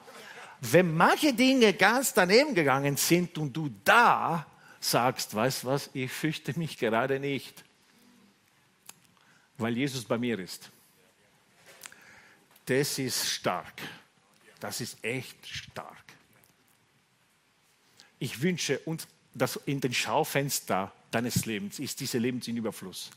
Wenn 0.60 0.94
manche 0.96 1.32
Dinge 1.32 1.72
ganz 1.74 2.14
daneben 2.14 2.54
gegangen 2.54 2.96
sind 2.96 3.36
und 3.38 3.52
du 3.52 3.70
da 3.84 4.46
sagst, 4.80 5.34
weißt 5.34 5.64
was, 5.64 5.90
ich 5.92 6.10
fürchte 6.10 6.58
mich 6.58 6.78
gerade 6.78 7.18
nicht, 7.18 7.64
weil 9.58 9.76
Jesus 9.76 10.04
bei 10.04 10.18
mir 10.18 10.38
ist. 10.38 10.70
Das 12.66 12.98
ist 12.98 13.28
stark. 13.28 13.74
Das 14.60 14.80
ist 14.80 15.02
echt 15.02 15.46
stark. 15.46 16.04
Ich 18.18 18.40
wünsche 18.40 18.78
uns, 18.80 19.06
dass 19.34 19.56
in 19.66 19.80
den 19.80 19.92
Schaufenster 19.92 20.92
deines 21.10 21.44
Lebens 21.44 21.78
ist 21.78 22.00
diese 22.00 22.18
Lebens 22.18 22.48
in 22.48 22.56
Überfluss 22.56 23.10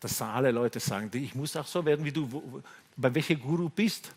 dass 0.00 0.22
alle 0.22 0.50
Leute 0.50 0.80
sagen, 0.80 1.10
ich 1.12 1.34
muss 1.34 1.56
auch 1.56 1.66
so 1.66 1.84
werden 1.84 2.04
wie 2.04 2.12
du. 2.12 2.62
Bei 2.96 3.14
welchem 3.14 3.40
Guru 3.40 3.68
bist? 3.68 4.14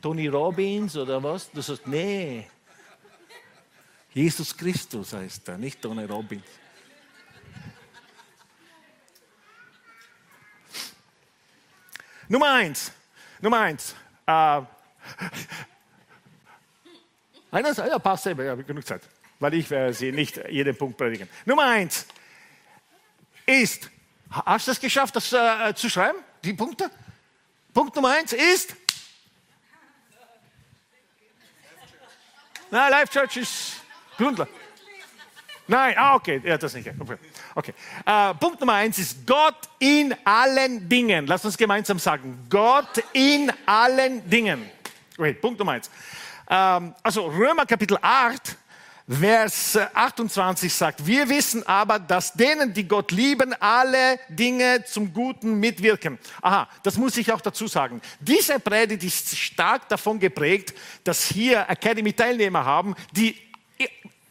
Tony 0.00 0.28
Robbins 0.28 0.96
oder 0.96 1.22
was? 1.22 1.50
Du 1.50 1.62
sagst, 1.62 1.86
nee. 1.86 2.46
Jesus 4.12 4.56
Christus 4.56 5.12
heißt 5.12 5.48
er, 5.48 5.58
nicht 5.58 5.80
Tony 5.80 6.04
Robbins. 6.04 6.44
Nummer 12.28 12.52
eins. 12.52 12.92
Nummer 13.40 13.60
eins. 13.60 13.94
Äh, 14.26 14.62
einer 17.50 17.72
ja, 17.72 17.98
passt 17.98 18.24
selber, 18.24 18.44
ja, 18.44 18.54
genug 18.54 18.86
Zeit, 18.86 19.02
weil 19.38 19.54
ich 19.54 19.70
werde 19.70 19.92
sie 19.94 20.10
nicht 20.12 20.40
jeden 20.48 20.76
Punkt 20.76 20.96
predigen. 20.96 21.28
Nummer 21.44 21.64
eins 21.64 22.06
ist 23.46 23.90
Hast 24.44 24.66
du 24.66 24.72
es 24.72 24.80
geschafft, 24.80 25.14
das 25.14 25.32
äh, 25.32 25.74
zu 25.74 25.88
schreiben? 25.88 26.18
Die 26.42 26.52
Punkte? 26.54 26.90
Punkt 27.72 27.94
Nummer 27.94 28.10
eins 28.10 28.32
ist. 28.32 28.74
Nein, 32.70 32.90
Life 32.90 33.12
Church 33.12 33.36
ist 33.36 33.74
Grundlage. 34.16 34.50
Nein, 35.66 35.94
ah, 35.96 36.14
okay, 36.16 36.42
ja, 36.44 36.58
das 36.58 36.74
nicht. 36.74 36.90
Okay. 36.98 37.16
okay. 37.54 37.74
Äh, 38.04 38.34
Punkt 38.34 38.60
Nummer 38.60 38.74
eins 38.74 38.98
ist 38.98 39.26
Gott 39.26 39.68
in 39.78 40.14
allen 40.24 40.88
Dingen. 40.88 41.26
Lass 41.26 41.44
uns 41.44 41.56
gemeinsam 41.56 41.98
sagen: 41.98 42.46
Gott 42.50 43.02
in 43.12 43.52
allen 43.64 44.28
Dingen. 44.28 44.68
Okay, 45.16 45.34
Punkt 45.34 45.58
Nummer 45.60 45.72
eins. 45.72 45.90
Ähm, 46.48 46.94
also 47.02 47.26
Römer 47.26 47.64
Kapitel 47.64 47.96
8 48.02 48.56
Vers 49.06 49.76
28 49.92 50.72
sagt, 50.72 51.06
wir 51.06 51.28
wissen 51.28 51.66
aber, 51.66 51.98
dass 51.98 52.32
denen, 52.32 52.72
die 52.72 52.88
Gott 52.88 53.12
lieben, 53.12 53.52
alle 53.60 54.18
Dinge 54.30 54.82
zum 54.86 55.12
Guten 55.12 55.60
mitwirken. 55.60 56.18
Aha, 56.40 56.66
das 56.82 56.96
muss 56.96 57.18
ich 57.18 57.30
auch 57.30 57.42
dazu 57.42 57.66
sagen. 57.66 58.00
Diese 58.18 58.58
Predigt 58.58 59.04
ist 59.04 59.36
stark 59.36 59.90
davon 59.90 60.18
geprägt, 60.18 60.72
dass 61.04 61.26
hier 61.26 61.68
Academy-Teilnehmer 61.68 62.64
haben, 62.64 62.94
die 63.12 63.36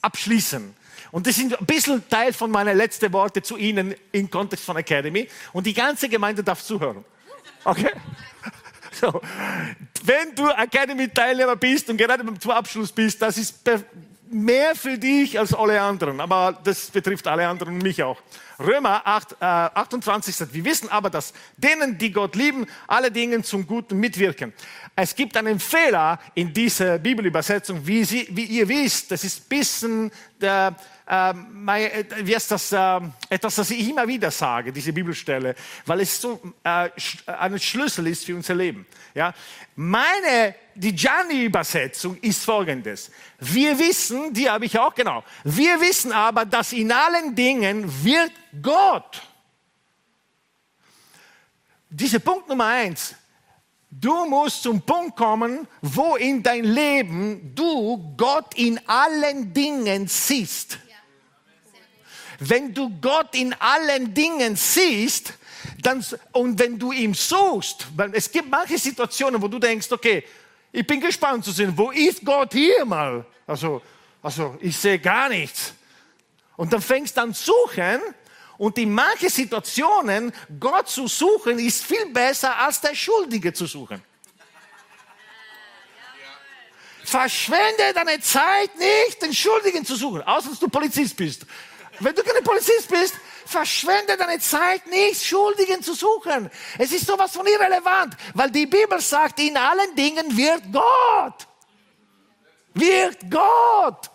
abschließen. 0.01 0.75
Und 1.11 1.27
das 1.27 1.35
sind 1.35 1.55
ein 1.55 1.65
bisschen 1.67 2.09
Teil 2.09 2.33
von 2.33 2.49
meinen 2.49 2.75
letzten 2.75 3.13
Worten 3.13 3.43
zu 3.43 3.57
Ihnen 3.57 3.93
im 4.11 4.31
Kontext 4.31 4.65
von 4.65 4.75
Academy. 4.77 5.29
Und 5.53 5.67
die 5.67 5.73
ganze 5.75 6.09
Gemeinde 6.09 6.43
darf 6.43 6.63
zuhören. 6.63 7.05
Okay? 7.63 7.91
So. 9.01 9.21
Wenn 10.03 10.35
du 10.35 10.47
Academy-Teilnehmer 10.49 11.55
bist 11.55 11.89
und 11.89 11.97
gerade 11.97 12.23
zum 12.37 12.51
Abschluss 12.51 12.91
bist, 12.91 13.19
das 13.21 13.39
ist 13.39 13.55
mehr 14.33 14.75
für 14.75 14.97
dich 14.97 15.39
als 15.39 15.53
alle 15.53 15.81
anderen, 15.81 16.19
aber 16.19 16.59
das 16.63 16.89
betrifft 16.91 17.27
alle 17.27 17.47
anderen 17.47 17.75
und 17.75 17.83
mich 17.83 18.01
auch. 18.03 18.21
Römer 18.59 19.01
8, 19.05 19.33
äh, 19.33 19.45
28 19.45 20.35
sagt, 20.35 20.53
wir 20.53 20.63
wissen 20.65 20.89
aber, 20.89 21.09
dass 21.09 21.33
denen, 21.57 21.97
die 21.97 22.11
Gott 22.11 22.35
lieben, 22.35 22.65
alle 22.87 23.11
Dinge 23.11 23.41
zum 23.41 23.65
Guten 23.65 23.99
mitwirken. 23.99 24.53
Es 24.95 25.15
gibt 25.15 25.35
einen 25.37 25.59
Fehler 25.59 26.19
in 26.35 26.53
dieser 26.53 26.99
Bibelübersetzung, 26.99 27.85
wie, 27.85 28.03
Sie, 28.03 28.27
wie 28.31 28.45
ihr 28.45 28.67
wisst, 28.67 29.11
das 29.11 29.23
ist 29.23 29.45
ein 29.45 29.49
bisschen 29.49 30.11
der, 30.39 30.75
ähm, 31.07 31.67
äh, 31.67 32.03
wie 32.21 32.33
ist 32.33 32.51
das, 32.51 32.71
äh, 32.71 32.99
etwas, 33.29 33.55
das 33.55 33.71
ich 33.71 33.89
immer 33.89 34.07
wieder 34.07 34.31
sage, 34.31 34.71
diese 34.71 34.93
Bibelstelle, 34.93 35.55
weil 35.85 36.01
es 36.01 36.21
so 36.21 36.39
äh, 36.63 36.89
ein 37.25 37.59
Schlüssel 37.59 38.07
ist 38.07 38.25
für 38.25 38.35
unser 38.35 38.55
Leben. 38.55 38.85
Ja? 39.13 39.33
Meine, 39.75 40.55
die 40.75 40.95
Gianni-Übersetzung 40.95 42.17
ist 42.17 42.43
folgendes. 42.43 43.11
Wir 43.39 43.77
wissen, 43.77 44.33
die 44.33 44.49
habe 44.49 44.65
ich 44.65 44.77
auch 44.77 44.93
genau, 44.93 45.23
wir 45.43 45.79
wissen 45.81 46.11
aber, 46.11 46.45
dass 46.45 46.73
in 46.73 46.91
allen 46.91 47.35
Dingen 47.35 47.91
wird 48.03 48.31
Gott. 48.61 49.21
Dieser 51.89 52.19
Punkt 52.19 52.47
Nummer 52.47 52.65
eins, 52.65 53.15
Du 53.99 54.25
musst 54.25 54.63
zum 54.63 54.81
Punkt 54.81 55.15
kommen, 55.15 55.67
wo 55.81 56.15
in 56.15 56.41
dein 56.41 56.63
Leben 56.63 57.53
du 57.53 58.15
Gott 58.17 58.55
in 58.55 58.79
allen 58.87 59.53
Dingen 59.53 60.07
siehst. 60.07 60.79
Wenn 62.39 62.73
du 62.73 62.89
Gott 62.99 63.35
in 63.35 63.53
allen 63.53 64.11
Dingen 64.11 64.55
siehst, 64.55 65.33
dann, 65.81 66.03
und 66.31 66.57
wenn 66.57 66.79
du 66.79 66.91
ihn 66.91 67.13
suchst, 67.13 67.87
weil 67.95 68.15
es 68.15 68.31
gibt 68.31 68.49
manche 68.49 68.79
Situationen, 68.79 69.39
wo 69.41 69.47
du 69.47 69.59
denkst, 69.59 69.91
okay, 69.91 70.23
ich 70.75 70.87
bin 70.87 70.99
gespannt 70.99 71.45
zu 71.45 71.51
sehen, 71.51 71.71
wo 71.75 71.91
ist 71.91 72.25
Gott 72.25 72.51
hier 72.51 72.83
mal? 72.83 73.23
Also, 73.45 73.81
also 74.23 74.57
ich 74.59 74.75
sehe 74.75 74.97
gar 74.97 75.29
nichts. 75.29 75.73
Und 76.57 76.73
dann 76.73 76.81
fängst 76.81 77.15
du 77.15 77.21
an 77.21 77.33
zu 77.33 77.53
suchen 77.53 78.01
und 78.57 78.77
in 78.79 78.91
manchen 78.91 79.29
Situationen 79.29 80.33
Gott 80.59 80.89
zu 80.89 81.07
suchen 81.07 81.59
ist 81.59 81.85
viel 81.85 82.07
besser 82.07 82.57
als 82.57 82.81
der 82.81 82.95
Schuldige 82.95 83.53
zu 83.53 83.67
suchen. 83.67 84.01
Verschwende 87.05 87.93
deine 87.93 88.19
Zeit 88.19 88.75
nicht, 88.75 89.21
den 89.21 89.33
Schuldigen 89.33 89.85
zu 89.85 89.95
suchen, 89.95 90.23
außer 90.23 90.49
dass 90.49 90.59
du 90.59 90.69
Polizist 90.69 91.15
bist. 91.15 91.45
Wenn 91.99 92.15
du 92.15 92.23
kein 92.23 92.43
Polizist 92.43 92.89
bist, 92.89 93.13
verschwende 93.45 94.17
deine 94.17 94.39
Zeit 94.39 94.85
nicht, 94.87 95.23
Schuldigen 95.23 95.81
zu 95.81 95.93
suchen. 95.93 96.49
Es 96.77 96.91
ist 96.91 97.05
sowas 97.05 97.31
von 97.31 97.45
irrelevant, 97.45 98.15
weil 98.33 98.51
die 98.51 98.65
Bibel 98.65 98.99
sagt, 98.99 99.39
in 99.39 99.57
allen 99.57 99.95
Dingen 99.95 100.35
wird 100.35 100.63
Gott. 100.71 101.47
Wird 102.73 103.19
Gott. 103.29 104.09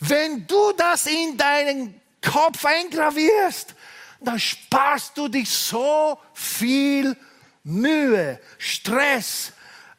Wenn 0.00 0.46
du 0.46 0.72
das 0.72 1.06
in 1.06 1.36
deinen 1.36 2.00
Kopf 2.22 2.64
eingravierst, 2.64 3.74
dann 4.20 4.38
sparst 4.38 5.16
du 5.16 5.28
dich 5.28 5.50
so 5.50 6.18
viel 6.32 7.16
Mühe, 7.64 8.40
Stress. 8.58 9.52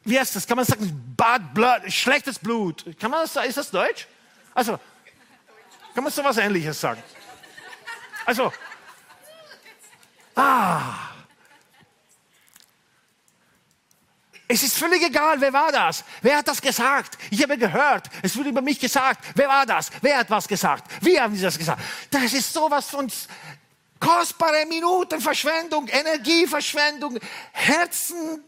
Wie 0.04 0.20
heißt 0.20 0.36
das? 0.36 0.48
Kann 0.48 0.58
man 0.58 0.66
sagen, 0.66 1.14
bad 1.16 1.54
blood, 1.54 1.92
schlechtes 1.92 2.40
Blut. 2.40 2.86
Kann 3.00 3.12
man 3.12 3.22
das 3.22 3.34
sagen? 3.34 3.50
Ist 3.50 3.58
das 3.58 3.70
Deutsch? 3.70 4.08
Also, 4.54 4.80
kann 5.94 6.04
man 6.04 6.12
so 6.12 6.24
was 6.24 6.38
Ähnliches 6.38 6.80
sagen? 6.80 7.04
Also, 8.30 8.54
ah. 10.36 10.94
Es 14.48 14.62
ist 14.62 14.78
völlig 14.78 15.02
egal, 15.04 15.42
wer 15.42 15.52
war 15.52 15.72
das? 15.72 16.04
Wer 16.22 16.38
hat 16.38 16.48
das 16.48 16.62
gesagt? 16.62 17.18
Ich 17.32 17.42
habe 17.42 17.58
gehört, 17.58 18.08
es 18.22 18.38
wurde 18.38 18.50
über 18.50 18.62
mich 18.62 18.80
gesagt. 18.80 19.26
Wer 19.34 19.48
war 19.48 19.66
das? 19.66 19.90
Wer 20.04 20.20
hat 20.20 20.30
was 20.30 20.48
gesagt? 20.48 20.92
Wie 21.02 21.20
haben 21.20 21.36
sie 21.36 21.42
das 21.42 21.58
gesagt? 21.58 21.82
Das 22.12 22.32
ist 22.32 22.54
sowas 22.54 22.92
von 22.92 23.12
kostbare 24.00 24.64
Minutenverschwendung, 24.68 25.88
Energieverschwendung, 25.88 27.18
Herzen, 27.52 28.44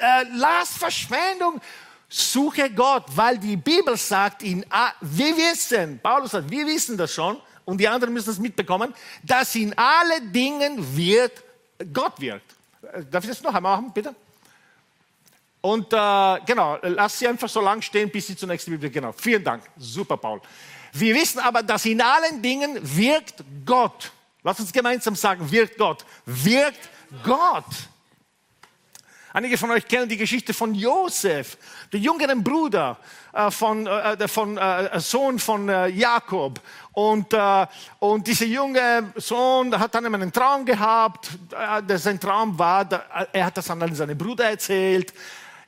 äh, 0.00 0.24
Lastverschwendung. 0.24 1.60
Suche 2.08 2.68
Gott, 2.70 3.04
weil 3.14 3.38
die 3.38 3.56
Bibel 3.56 3.96
sagt, 3.96 4.42
in, 4.42 4.66
wir 5.00 5.36
wissen, 5.36 6.00
Paulus 6.02 6.32
sagt, 6.32 6.50
wir 6.50 6.66
wissen 6.66 6.96
das 6.98 7.14
schon 7.14 7.40
und 7.64 7.78
die 7.78 7.88
anderen 7.88 8.12
müssen 8.12 8.30
es 8.30 8.38
mitbekommen, 8.38 8.94
dass 9.22 9.54
in 9.54 9.76
alle 9.76 10.20
Dingen 10.22 10.96
wird, 10.96 11.32
Gott 11.92 12.20
wirkt. 12.20 12.54
Darf 13.10 13.24
ich 13.24 13.30
das 13.30 13.42
noch 13.42 13.54
einmal 13.54 13.76
machen, 13.76 13.92
bitte? 13.92 14.14
Und 15.60 15.92
äh, 15.92 16.40
genau, 16.46 16.78
lass 16.82 17.18
sie 17.18 17.28
einfach 17.28 17.48
so 17.48 17.60
lang 17.60 17.82
stehen, 17.82 18.10
bis 18.10 18.26
sie 18.26 18.36
zur 18.36 18.48
nächsten 18.48 18.70
Bibel. 18.70 18.90
Genau, 18.90 19.12
vielen 19.12 19.44
Dank. 19.44 19.64
Super, 19.76 20.16
Paul. 20.16 20.40
Wir 20.92 21.14
wissen 21.14 21.38
aber, 21.40 21.62
dass 21.62 21.84
in 21.84 22.00
allen 22.00 22.40
Dingen 22.40 22.78
wirkt 22.82 23.44
Gott. 23.64 24.10
Lass 24.42 24.58
uns 24.58 24.72
gemeinsam 24.72 25.14
sagen, 25.14 25.50
wirkt 25.50 25.76
Gott. 25.76 26.04
Wirkt 26.24 26.88
Gott. 27.22 27.66
Einige 29.32 29.56
von 29.56 29.70
euch 29.70 29.86
kennen 29.86 30.08
die 30.08 30.16
Geschichte 30.16 30.52
von 30.52 30.74
Josef, 30.74 31.56
der 31.92 32.00
jüngeren 32.00 32.42
Bruder 32.42 32.96
äh, 33.32 33.48
von, 33.52 33.86
äh, 33.86 34.26
von 34.26 34.56
äh, 34.58 34.98
Sohn 34.98 35.38
von 35.38 35.68
äh, 35.68 35.86
Jakob. 35.86 36.60
Und, 36.92 37.32
äh, 37.32 37.66
und 38.00 38.26
dieser 38.26 38.46
junge 38.46 39.12
Sohn 39.14 39.78
hat 39.78 39.94
dann 39.94 40.12
einen 40.12 40.32
Traum 40.32 40.64
gehabt. 40.64 41.30
Äh, 41.52 41.96
sein 41.96 42.18
Traum 42.18 42.58
war, 42.58 42.88
er 43.32 43.46
hat 43.46 43.56
das 43.56 43.70
an 43.70 43.94
seine 43.94 44.16
Bruder 44.16 44.50
erzählt 44.50 45.12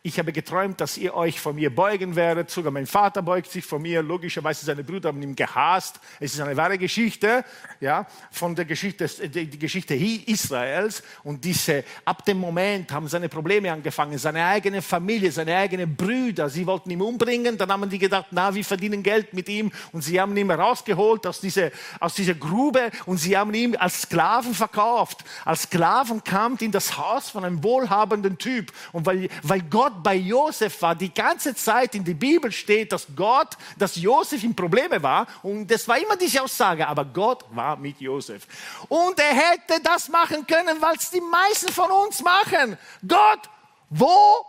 ich 0.04 0.18
habe 0.18 0.32
geträumt, 0.32 0.80
dass 0.80 0.98
ihr 0.98 1.14
euch 1.14 1.40
vor 1.40 1.52
mir 1.52 1.72
beugen 1.72 2.16
werdet. 2.16 2.50
Sogar 2.50 2.72
mein 2.72 2.88
Vater 2.88 3.22
beugt 3.22 3.48
sich 3.48 3.64
vor 3.64 3.78
mir. 3.78 4.02
Logischerweise 4.02 4.66
seine 4.66 4.82
Brüder 4.82 5.10
haben 5.10 5.22
ihn 5.22 5.36
gehasst. 5.36 6.00
Es 6.18 6.34
ist 6.34 6.40
eine 6.40 6.56
wahre 6.56 6.76
Geschichte, 6.76 7.44
ja, 7.78 8.08
von 8.32 8.56
der 8.56 8.64
Geschichte, 8.64 9.06
die, 9.06 9.56
Geschichte 9.56 9.94
Israels. 9.94 11.04
Und 11.22 11.44
diese, 11.44 11.84
ab 12.04 12.24
dem 12.24 12.38
Moment 12.38 12.90
haben 12.90 13.06
seine 13.06 13.28
Probleme 13.28 13.70
angefangen. 13.70 14.18
Seine 14.18 14.44
eigene 14.44 14.82
Familie, 14.82 15.30
seine 15.30 15.56
eigenen 15.56 15.94
Brüder, 15.94 16.50
sie 16.50 16.66
wollten 16.66 16.90
ihn 16.90 17.00
umbringen. 17.00 17.56
Dann 17.56 17.70
haben 17.70 17.88
die 17.88 18.00
gedacht, 18.00 18.26
na, 18.32 18.52
wir 18.52 18.64
verdienen 18.64 19.04
Geld 19.04 19.32
mit 19.32 19.48
ihm. 19.48 19.70
Und 19.92 20.02
sie 20.02 20.20
haben 20.20 20.36
ihn 20.36 20.50
rausgeholt 20.50 21.28
aus 21.28 21.40
dieser, 21.40 21.70
aus 22.00 22.14
dieser 22.14 22.34
Grube 22.34 22.90
und 23.06 23.18
sie 23.18 23.36
haben 23.36 23.54
ihn 23.54 23.76
als 23.76 24.02
Sklaven 24.02 24.52
verkauft. 24.52 25.22
Als 25.44 25.62
Sklaven 25.62 26.24
kam 26.24 26.56
in 26.58 26.72
das 26.72 26.98
Haus 26.98 27.30
von 27.30 27.44
einem 27.44 27.62
wohlhabenden 27.62 28.36
Typ. 28.36 28.72
Und 28.90 29.06
weil, 29.06 29.28
weil 29.44 29.62
Gott 29.62 29.91
Gott 29.92 30.02
bei 30.02 30.14
Josef 30.14 30.80
war, 30.82 30.94
die 30.94 31.12
ganze 31.12 31.54
Zeit 31.54 31.94
in 31.94 32.04
der 32.04 32.14
Bibel 32.14 32.50
steht, 32.50 32.92
dass 32.92 33.06
Gott, 33.14 33.56
dass 33.76 33.96
Josef 33.96 34.42
in 34.42 34.54
Probleme 34.54 35.02
war. 35.02 35.26
Und 35.42 35.70
das 35.70 35.86
war 35.86 35.98
immer 35.98 36.16
diese 36.16 36.42
Aussage, 36.42 36.86
aber 36.86 37.04
Gott 37.04 37.44
war 37.50 37.76
mit 37.76 38.00
Josef. 38.00 38.46
Und 38.88 39.18
er 39.18 39.34
hätte 39.34 39.80
das 39.82 40.08
machen 40.08 40.46
können, 40.46 40.78
es 40.96 41.10
die 41.10 41.20
meisten 41.20 41.72
von 41.72 41.90
uns 41.90 42.22
machen. 42.22 42.78
Gott, 43.06 43.50
wo 43.90 44.46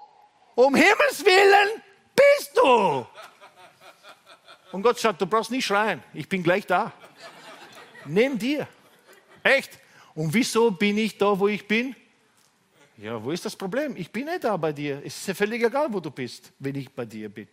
um 0.56 0.76
Himmels 0.76 1.26
Willen 1.26 1.82
bist 2.16 2.52
du? 2.56 3.06
Und 4.72 4.82
Gott 4.82 5.00
sagt, 5.00 5.22
du 5.22 5.28
brauchst 5.28 5.52
nicht 5.52 5.66
schreien, 5.66 6.02
ich 6.14 6.28
bin 6.28 6.42
gleich 6.42 6.66
da. 6.66 6.92
Nimm 8.06 8.38
dir. 8.38 8.68
Echt. 9.44 9.72
Und 10.16 10.34
wieso 10.34 10.72
bin 10.72 10.98
ich 10.98 11.18
da, 11.18 11.38
wo 11.38 11.48
ich 11.48 11.68
bin? 11.68 11.96
Ja, 13.04 13.22
wo 13.22 13.32
ist 13.32 13.44
das 13.44 13.54
Problem? 13.54 13.98
Ich 13.98 14.10
bin 14.10 14.24
nicht 14.24 14.46
da 14.46 14.56
bei 14.56 14.72
dir. 14.72 15.02
Es 15.04 15.18
ist 15.18 15.28
ja 15.28 15.34
völlig 15.34 15.62
egal, 15.62 15.92
wo 15.92 16.00
du 16.00 16.10
bist, 16.10 16.54
wenn 16.58 16.76
ich 16.76 16.90
bei 16.90 17.04
dir 17.04 17.28
bin. 17.28 17.50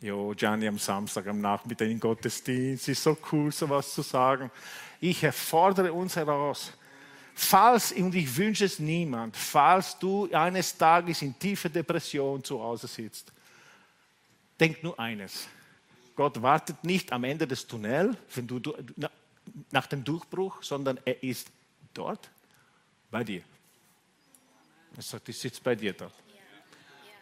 Jo, 0.00 0.34
Gianni 0.34 0.66
am 0.66 0.76
Samstag 0.76 1.28
am 1.28 1.40
Nachmittag 1.40 1.88
im 1.88 2.00
Gottesdienst, 2.00 2.88
ist 2.88 3.00
so 3.00 3.16
cool, 3.30 3.52
sowas 3.52 3.94
zu 3.94 4.02
sagen. 4.02 4.50
Ich 5.00 5.22
erfordere 5.22 5.92
uns 5.92 6.16
heraus. 6.16 6.72
Falls, 7.32 7.92
und 7.92 8.12
ich 8.12 8.36
wünsche 8.36 8.64
es 8.64 8.80
niemand, 8.80 9.36
falls 9.36 9.96
du 9.96 10.28
eines 10.32 10.76
Tages 10.76 11.22
in 11.22 11.38
tiefer 11.38 11.68
Depression 11.68 12.42
zu 12.42 12.60
Hause 12.60 12.88
sitzt, 12.88 13.30
denk 14.58 14.82
nur 14.82 14.98
eines. 14.98 15.46
Gott 16.16 16.42
wartet 16.42 16.82
nicht 16.82 17.12
am 17.12 17.22
Ende 17.22 17.46
des 17.46 17.64
Tunnels, 17.64 18.16
wenn 18.34 18.48
du, 18.48 18.60
nach 19.70 19.86
dem 19.86 20.02
Durchbruch, 20.02 20.60
sondern 20.64 20.98
er 21.04 21.22
ist 21.22 21.46
dort 21.94 22.28
bei 23.12 23.22
dir. 23.22 23.44
Er 24.98 25.02
sagt, 25.02 25.28
ich 25.28 25.38
sitze 25.38 25.60
bei 25.62 25.76
dir 25.76 25.92
dort. 25.92 26.12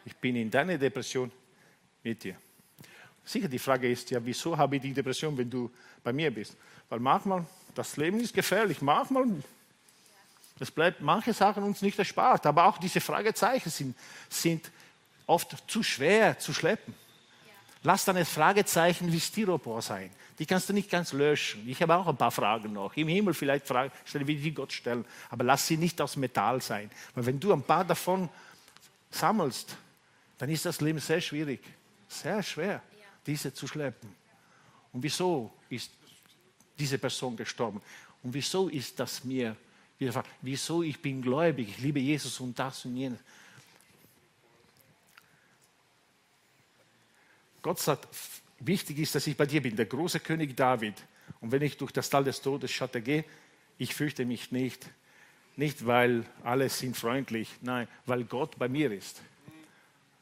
Ich 0.03 0.17
bin 0.17 0.35
in 0.35 0.51
deiner 0.51 0.79
Depression 0.79 1.31
mit 2.03 2.25
dir. 2.25 2.35
Sicher, 3.23 3.49
die 3.49 3.59
Frage 3.59 3.91
ist 3.91 4.11
ja, 4.11 4.25
wieso 4.25 4.57
habe 4.57 4.77
ich 4.77 4.83
die 4.83 4.95
Depression, 4.95 5.37
wenn 5.37 5.51
du 5.51 5.71
bei 6.03 6.11
mir 6.11 6.31
bist? 6.31 6.57
Weil 6.89 7.01
manchmal, 7.01 7.45
das 7.75 7.99
Leben 7.99 8.19
ist 8.19 8.33
gefährlich, 8.33 8.81
manchmal, 8.81 9.27
es 10.59 10.71
bleibt 10.71 11.03
manche 11.03 11.35
Sachen 11.35 11.65
uns 11.65 11.83
nicht 11.83 11.99
erspart, 11.99 12.47
aber 12.47 12.65
auch 12.65 12.79
diese 12.79 13.03
Fragezeichen 13.03 13.69
sind, 13.69 13.95
sind 14.31 14.71
oft 15.27 15.55
zu 15.71 15.83
schwer 15.83 16.39
zu 16.39 16.55
schleppen. 16.55 16.95
Lass 17.87 18.05
deine 18.05 18.25
Fragezeichen 18.25 19.13
wie 19.13 19.21
Styropor 19.21 19.81
sein. 19.81 20.11
Die 20.41 20.45
kannst 20.45 20.69
du 20.69 20.73
nicht 20.73 20.91
ganz 20.91 21.13
löschen. 21.13 21.69
Ich 21.69 21.81
habe 21.81 21.95
auch 21.95 22.09
ein 22.09 22.17
paar 22.17 22.33
Fragen 22.33 22.73
noch. 22.73 22.97
Im 22.97 23.07
Himmel 23.07 23.33
vielleicht 23.33 23.65
Fragen 23.65 23.93
stellen, 24.05 24.27
wie 24.27 24.35
die 24.35 24.53
Gott 24.53 24.73
stellen. 24.73 25.05
Aber 25.31 25.45
lass 25.45 25.69
sie 25.69 25.77
nicht 25.77 26.01
aus 26.01 26.17
Metall 26.17 26.61
sein. 26.61 26.91
Weil 27.15 27.27
wenn 27.27 27.39
du 27.39 27.53
ein 27.53 27.63
paar 27.63 27.85
davon 27.85 28.29
sammelst, 29.09 29.77
dann 30.37 30.51
ist 30.51 30.67
das 30.67 30.81
Leben 30.81 30.99
sehr 30.99 31.21
schwierig. 31.21 31.61
Sehr 32.09 32.43
schwer, 32.43 32.83
diese 33.25 33.55
zu 33.55 33.69
schleppen. 33.69 34.13
Und 34.93 35.05
wieso 35.05 35.53
ist 35.71 35.93
diese 36.77 36.99
Person 36.99 37.37
gestorben? 37.37 37.81
Und 38.21 38.35
wieso 38.35 38.69
ist 38.69 38.99
das 38.99 39.23
mir? 39.23 39.55
Wieso 40.43 40.83
ich 40.83 41.01
bin 41.01 41.23
gläubig, 41.23 41.69
ich 41.69 41.79
liebe 41.79 42.01
Jesus 42.01 42.41
und 42.41 42.59
das 42.59 42.85
und 42.85 42.97
jenes. 42.97 43.21
Gott 47.67 47.81
sagt, 47.81 48.07
wichtig 48.61 49.01
ist, 49.01 49.17
dass 49.17 49.27
ich 49.27 49.37
bei 49.37 49.45
dir 49.45 49.61
bin, 49.61 49.75
der 49.75 49.87
große 49.87 50.21
König 50.21 50.57
David. 50.57 50.95
Und 51.41 51.51
wenn 51.51 51.63
ich 51.63 51.77
durch 51.77 51.91
das 51.91 52.09
Tal 52.09 52.23
des 52.23 52.41
Todes 52.41 52.71
Schatten 52.71 53.03
gehe, 53.03 53.25
ich 53.77 53.93
fürchte 53.93 54.25
mich 54.25 54.53
nicht. 54.53 54.87
Nicht, 55.57 55.85
weil 55.85 56.25
alle 56.45 56.69
sind 56.69 56.97
freundlich, 56.97 57.51
nein, 57.63 57.89
weil 58.05 58.23
Gott 58.23 58.57
bei 58.57 58.69
mir 58.69 58.93
ist. 58.93 59.21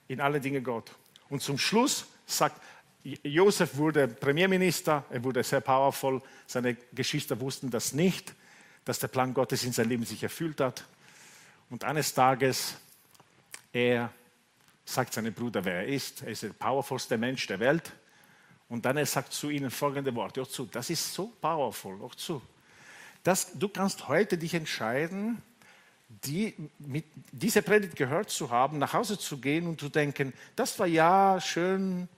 In 0.08 0.22
allen 0.22 0.40
Dingen 0.40 0.64
Gott. 0.64 0.90
Und 1.28 1.42
zum 1.42 1.58
Schluss 1.58 2.06
sagt, 2.24 2.62
Josef 3.02 3.76
wurde 3.76 4.08
Premierminister, 4.08 5.04
er 5.10 5.22
wurde 5.22 5.44
sehr 5.44 5.60
powerful, 5.60 6.22
seine 6.46 6.78
Geschwister 6.94 7.38
wussten 7.38 7.68
das 7.68 7.92
nicht, 7.92 8.32
dass 8.86 9.00
der 9.00 9.08
Plan 9.08 9.34
Gottes 9.34 9.64
in 9.64 9.72
seinem 9.72 9.90
Leben 9.90 10.06
sich 10.06 10.22
erfüllt 10.22 10.62
hat. 10.62 10.82
Und 11.68 11.84
eines 11.84 12.14
Tages, 12.14 12.78
er 13.70 14.10
sagt 14.84 15.14
seinem 15.14 15.32
Bruder, 15.32 15.64
wer 15.64 15.76
er 15.76 15.86
ist. 15.86 16.22
Er 16.22 16.28
ist 16.28 16.42
der 16.42 16.50
powerfulste 16.50 17.16
Mensch 17.16 17.46
der 17.46 17.60
Welt. 17.60 17.92
Und 18.68 18.84
dann 18.84 18.96
er 18.96 19.06
sagt 19.06 19.32
zu 19.32 19.50
ihnen 19.50 19.70
folgende 19.70 20.14
Worte. 20.14 20.40
Hör 20.40 20.48
zu, 20.48 20.66
das 20.66 20.90
ist 20.90 21.12
so 21.14 21.32
powerful. 21.40 21.98
Hör 21.98 22.10
zu. 22.16 22.42
Das, 23.22 23.58
du 23.58 23.68
kannst 23.68 24.08
heute 24.08 24.36
dich 24.36 24.54
entscheiden, 24.54 25.42
die, 26.08 26.54
mit 26.78 27.06
dieser 27.32 27.62
Predigt 27.62 27.96
gehört 27.96 28.30
zu 28.30 28.50
haben, 28.50 28.78
nach 28.78 28.92
Hause 28.92 29.18
zu 29.18 29.38
gehen 29.38 29.66
und 29.66 29.80
zu 29.80 29.88
denken, 29.88 30.32
das 30.54 30.78
war 30.78 30.86
ja 30.86 31.40
schön, 31.40 32.08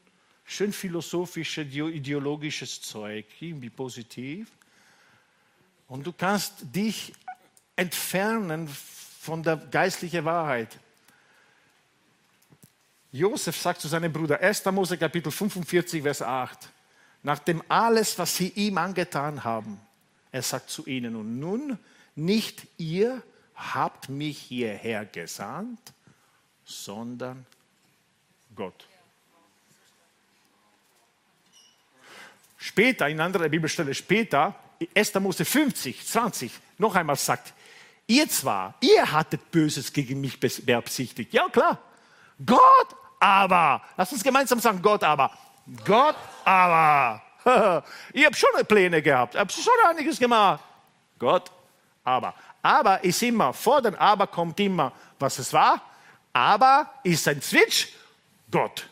schön 0.44 0.72
philosophisches, 0.72 1.66
ideologisches 1.72 2.82
Zeug, 2.82 3.26
irgendwie 3.40 3.70
positiv. 3.70 4.50
Und 5.88 6.06
du 6.06 6.12
kannst 6.12 6.74
dich 6.74 7.12
entfernen 7.76 8.68
von 8.68 9.42
der 9.42 9.56
geistlichen 9.56 10.24
Wahrheit. 10.24 10.78
Josef 13.16 13.56
sagt 13.56 13.80
zu 13.80 13.88
seinem 13.88 14.12
Bruder, 14.12 14.40
1. 14.40 14.66
Mose 14.66 14.98
Kapitel 14.98 15.32
45, 15.32 16.02
Vers 16.02 16.20
8, 16.20 16.68
nachdem 17.22 17.62
alles, 17.68 18.18
was 18.18 18.36
sie 18.36 18.48
ihm 18.50 18.76
angetan 18.76 19.42
haben, 19.42 19.80
er 20.32 20.42
sagt 20.42 20.68
zu 20.68 20.86
ihnen, 20.86 21.16
und 21.16 21.38
nun 21.38 21.78
nicht 22.14 22.66
ihr 22.76 23.22
habt 23.54 24.10
mich 24.10 24.38
hierher 24.38 25.06
gesandt, 25.06 25.80
sondern 26.64 27.46
Gott. 28.54 28.86
Später, 32.58 33.08
in 33.08 33.20
anderer 33.20 33.48
Bibelstelle 33.48 33.94
später, 33.94 34.54
1. 34.94 35.14
Mose 35.14 35.44
50, 35.46 36.06
20, 36.06 36.52
noch 36.76 36.94
einmal 36.94 37.16
sagt, 37.16 37.54
ihr 38.06 38.28
zwar, 38.28 38.74
ihr 38.80 39.10
hattet 39.10 39.50
Böses 39.50 39.92
gegen 39.92 40.20
mich 40.20 40.38
beabsichtigt. 40.38 41.32
Ja, 41.32 41.48
klar. 41.48 41.82
Gott 42.44 42.96
aber. 43.18 43.82
Lass 43.96 44.12
uns 44.12 44.22
gemeinsam 44.22 44.60
sagen, 44.60 44.80
Gott 44.82 45.02
aber. 45.04 45.30
Gott 45.84 46.16
aber. 46.44 47.22
Ihr 48.12 48.26
habt 48.26 48.36
schon 48.36 48.50
Pläne 48.66 49.00
gehabt, 49.00 49.34
ihr 49.34 49.40
habt 49.40 49.52
schon 49.52 49.72
einiges 49.88 50.18
gemacht. 50.18 50.62
Gott 51.18 51.50
aber. 52.02 52.34
Aber 52.62 53.04
ist 53.04 53.22
immer, 53.22 53.52
vor 53.52 53.80
dem 53.80 53.94
Aber 53.94 54.26
kommt 54.26 54.58
immer, 54.58 54.92
was 55.18 55.38
es 55.38 55.52
war. 55.52 55.80
Aber 56.32 56.90
ist 57.04 57.26
ein 57.28 57.40
Switch, 57.40 57.88
Gott. 58.50 58.88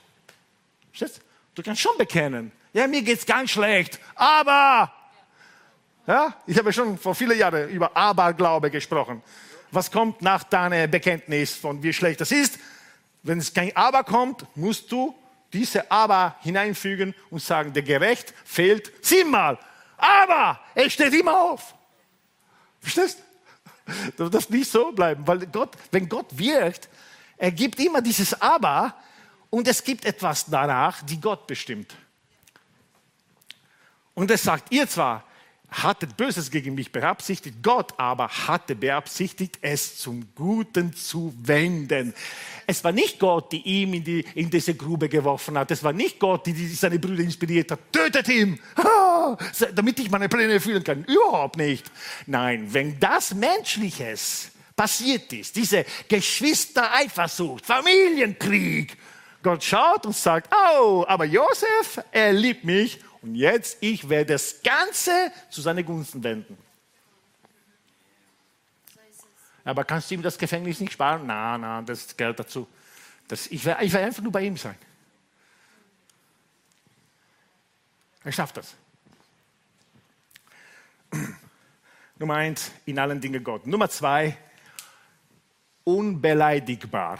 Du 1.54 1.62
kannst 1.62 1.82
schon 1.82 1.98
bekennen. 1.98 2.52
Ja, 2.72 2.86
mir 2.86 3.02
geht's 3.02 3.26
ganz 3.26 3.50
schlecht. 3.50 3.98
Aber. 4.14 4.92
Ja, 6.06 6.34
ich 6.46 6.56
habe 6.58 6.72
schon 6.72 6.98
vor 6.98 7.14
vielen 7.14 7.38
Jahren 7.38 7.68
über 7.68 7.96
Aberglaube 7.96 8.70
gesprochen. 8.70 9.22
Was 9.70 9.90
kommt 9.90 10.22
nach 10.22 10.44
deinem 10.44 10.90
Bekenntnis 10.90 11.54
von 11.54 11.82
wie 11.82 11.92
schlecht 11.92 12.20
das 12.20 12.30
ist? 12.30 12.58
Wenn 13.24 13.38
es 13.38 13.52
kein 13.52 13.74
Aber 13.74 14.04
kommt, 14.04 14.46
musst 14.56 14.92
du 14.92 15.14
diese 15.52 15.90
Aber 15.90 16.36
hineinfügen 16.40 17.14
und 17.30 17.42
sagen, 17.42 17.72
der 17.72 17.82
Gerecht 17.82 18.32
fehlt 18.44 18.92
siebenmal. 19.04 19.58
Aber 19.96 20.60
er 20.74 20.90
steht 20.90 21.12
immer 21.14 21.40
auf. 21.40 21.74
Verstehst? 22.80 23.18
Du 24.16 24.28
darfst 24.28 24.50
nicht 24.50 24.70
so 24.70 24.92
bleiben, 24.92 25.26
weil 25.26 25.46
Gott, 25.46 25.76
wenn 25.90 26.08
Gott 26.08 26.26
wirkt, 26.30 26.88
er 27.36 27.50
gibt 27.50 27.78
immer 27.80 28.00
dieses 28.00 28.40
Aber 28.40 28.94
und 29.50 29.68
es 29.68 29.82
gibt 29.82 30.04
etwas 30.04 30.46
danach, 30.46 31.02
die 31.02 31.20
Gott 31.20 31.46
bestimmt. 31.46 31.94
Und 34.14 34.30
er 34.30 34.38
sagt, 34.38 34.72
ihr 34.72 34.88
zwar, 34.88 35.24
hattet 35.82 36.16
Böses 36.16 36.50
gegen 36.50 36.74
mich 36.74 36.92
beabsichtigt, 36.92 37.56
Gott 37.62 37.94
aber 37.98 38.28
hatte 38.28 38.74
beabsichtigt, 38.74 39.58
es 39.60 39.98
zum 39.98 40.26
Guten 40.34 40.94
zu 40.94 41.34
wenden. 41.42 42.14
Es 42.66 42.82
war 42.84 42.92
nicht 42.92 43.18
Gott, 43.18 43.52
die 43.52 43.62
ihm 43.62 43.94
in, 43.94 44.04
die, 44.04 44.24
in 44.34 44.50
diese 44.50 44.74
Grube 44.74 45.08
geworfen 45.08 45.58
hat. 45.58 45.70
Es 45.70 45.82
war 45.82 45.92
nicht 45.92 46.18
Gott, 46.18 46.46
die, 46.46 46.52
die 46.52 46.68
seine 46.68 46.98
Brüder 46.98 47.22
inspiriert 47.22 47.70
hat. 47.70 47.92
Tötet 47.92 48.28
ihn, 48.28 48.58
ah, 48.76 49.36
damit 49.74 49.98
ich 49.98 50.10
meine 50.10 50.28
Pläne 50.28 50.54
erfüllen 50.54 50.84
kann. 50.84 51.04
Überhaupt 51.04 51.56
nicht. 51.56 51.90
Nein, 52.26 52.72
wenn 52.72 52.98
das 52.98 53.34
Menschliches 53.34 54.50
passiert 54.76 55.32
ist, 55.32 55.56
diese 55.56 55.84
Geschwistereifersucht, 56.08 57.66
Familienkrieg, 57.66 58.96
Gott 59.42 59.62
schaut 59.62 60.06
und 60.06 60.16
sagt, 60.16 60.52
oh, 60.80 61.04
aber 61.06 61.26
Josef, 61.26 62.00
er 62.10 62.32
liebt 62.32 62.64
mich 62.64 62.98
und 63.24 63.34
jetzt, 63.36 63.78
ich 63.80 64.06
werde 64.10 64.34
das 64.34 64.62
Ganze 64.62 65.32
zu 65.48 65.62
seinen 65.62 65.82
Gunsten 65.82 66.22
wenden. 66.22 66.58
Aber 69.64 69.82
kannst 69.82 70.10
du 70.10 70.16
ihm 70.16 70.20
das 70.20 70.36
Gefängnis 70.36 70.78
nicht 70.78 70.92
sparen? 70.92 71.26
Nein, 71.26 71.62
nein, 71.62 71.86
das 71.86 72.14
Geld 72.14 72.38
dazu. 72.38 72.68
Das, 73.26 73.46
ich 73.46 73.64
werde 73.64 73.82
ich 73.82 73.96
einfach 73.96 74.22
nur 74.22 74.30
bei 74.30 74.42
ihm 74.42 74.58
sein. 74.58 74.76
Er 78.24 78.32
schafft 78.32 78.58
das. 78.58 78.74
Nummer 82.18 82.34
eins, 82.34 82.72
in 82.84 82.98
allen 82.98 83.22
Dingen 83.22 83.42
Gott. 83.42 83.66
Nummer 83.66 83.88
zwei, 83.88 84.36
unbeleidigbar. 85.82 87.18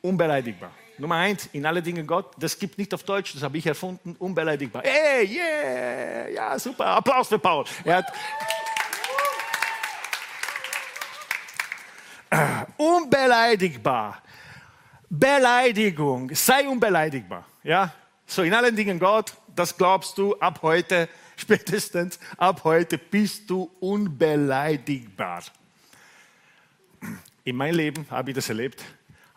Unbeleidigbar. 0.00 0.72
Nummer 0.98 1.14
eins, 1.14 1.48
in 1.52 1.64
alle 1.64 1.80
Dinge 1.80 2.04
Gott. 2.04 2.32
Das 2.38 2.58
gibt 2.58 2.76
nicht 2.76 2.92
auf 2.92 3.04
Deutsch, 3.04 3.32
das 3.32 3.42
habe 3.42 3.56
ich 3.56 3.66
erfunden, 3.66 4.16
unbeleidigbar. 4.18 4.82
Hey, 4.84 5.26
yeah, 5.26 6.28
ja, 6.28 6.58
super. 6.58 6.86
Applaus 6.86 7.28
für 7.28 7.38
Paul. 7.38 7.64
Er 7.84 7.96
hat 7.98 8.12
unbeleidigbar. 12.76 14.22
Beleidigung, 15.08 16.34
sei 16.34 16.68
unbeleidigbar. 16.68 17.44
Ja, 17.62 17.94
so 18.26 18.42
in 18.42 18.52
allen 18.52 18.74
Dingen 18.74 18.98
Gott, 18.98 19.32
das 19.54 19.76
glaubst 19.76 20.18
du 20.18 20.36
ab 20.38 20.60
heute, 20.62 21.08
spätestens 21.36 22.18
ab 22.36 22.62
heute 22.64 22.98
bist 22.98 23.48
du 23.48 23.70
unbeleidigbar. 23.78 25.44
In 27.44 27.56
meinem 27.56 27.76
Leben 27.76 28.06
habe 28.10 28.30
ich 28.30 28.34
das 28.34 28.48
erlebt 28.48 28.84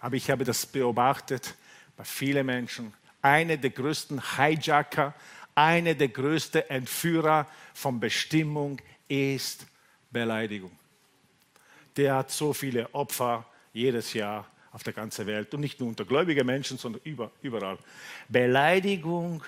aber 0.02 0.16
ich 0.16 0.30
habe 0.30 0.44
das 0.44 0.66
beobachtet 0.66 1.56
bei 1.96 2.04
vielen 2.04 2.46
Menschen. 2.46 2.94
Eine 3.22 3.58
der 3.58 3.70
größten 3.70 4.36
Hijacker, 4.36 5.14
eine 5.54 5.96
der 5.96 6.08
größten 6.08 6.70
Entführer 6.70 7.48
von 7.74 8.00
Bestimmung 8.00 8.82
ist 9.08 9.68
Beleidigung. 10.10 10.72
Der 11.96 12.16
hat 12.16 12.32
so 12.32 12.52
viele 12.52 12.94
Opfer 12.94 13.46
jedes 13.74 14.14
Jahr 14.14 14.48
auf 14.72 14.84
der 14.84 14.94
ganzen 14.94 15.28
Welt 15.28 15.54
und 15.54 15.60
nicht 15.60 15.80
nur 15.80 15.90
unter 15.90 16.06
gläubigen 16.06 16.46
Menschen, 16.46 16.78
sondern 16.78 17.02
überall. 17.42 17.78
Beleidigung 18.28 19.44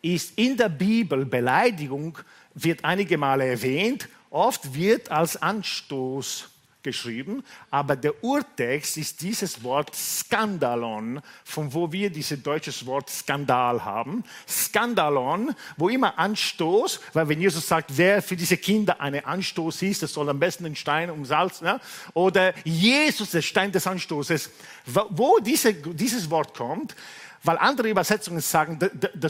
ist 0.00 0.38
in 0.38 0.56
der 0.56 0.68
Bibel, 0.68 1.26
Beleidigung 1.26 2.16
wird 2.54 2.84
einige 2.84 3.18
Male 3.18 3.46
erwähnt, 3.46 4.08
oft 4.30 4.72
wird 4.72 5.10
als 5.10 5.40
Anstoß 5.40 6.48
geschrieben, 6.84 7.42
aber 7.70 7.96
der 7.96 8.22
Urtext 8.22 8.96
ist 8.96 9.20
dieses 9.22 9.64
Wort 9.64 9.94
Skandalon, 9.94 11.20
von 11.42 11.72
wo 11.74 11.90
wir 11.90 12.10
dieses 12.10 12.40
deutsche 12.42 12.72
Wort 12.86 13.10
Skandal 13.10 13.84
haben. 13.84 14.22
Skandalon, 14.46 15.54
wo 15.76 15.88
immer 15.88 16.16
Anstoß, 16.18 17.00
weil 17.12 17.28
wenn 17.28 17.40
Jesus 17.40 17.66
sagt, 17.66 17.96
wer 17.96 18.22
für 18.22 18.36
diese 18.36 18.56
Kinder 18.56 19.00
eine 19.00 19.26
Anstoß 19.26 19.82
ist, 19.82 20.02
das 20.02 20.12
soll 20.12 20.28
am 20.28 20.38
besten 20.38 20.66
ein 20.66 20.76
Stein 20.76 21.10
um 21.10 21.24
Salz, 21.24 21.60
ne? 21.60 21.80
oder 22.12 22.54
Jesus, 22.64 23.32
der 23.32 23.42
Stein 23.42 23.72
des 23.72 23.86
Anstoßes, 23.86 24.50
wo 24.86 25.38
diese, 25.40 25.74
dieses 25.74 26.30
Wort 26.30 26.54
kommt, 26.54 26.94
weil 27.42 27.58
andere 27.58 27.88
Übersetzungen 27.88 28.40
sagen, 28.40 28.78
the, 28.80 28.88
the, 29.14 29.28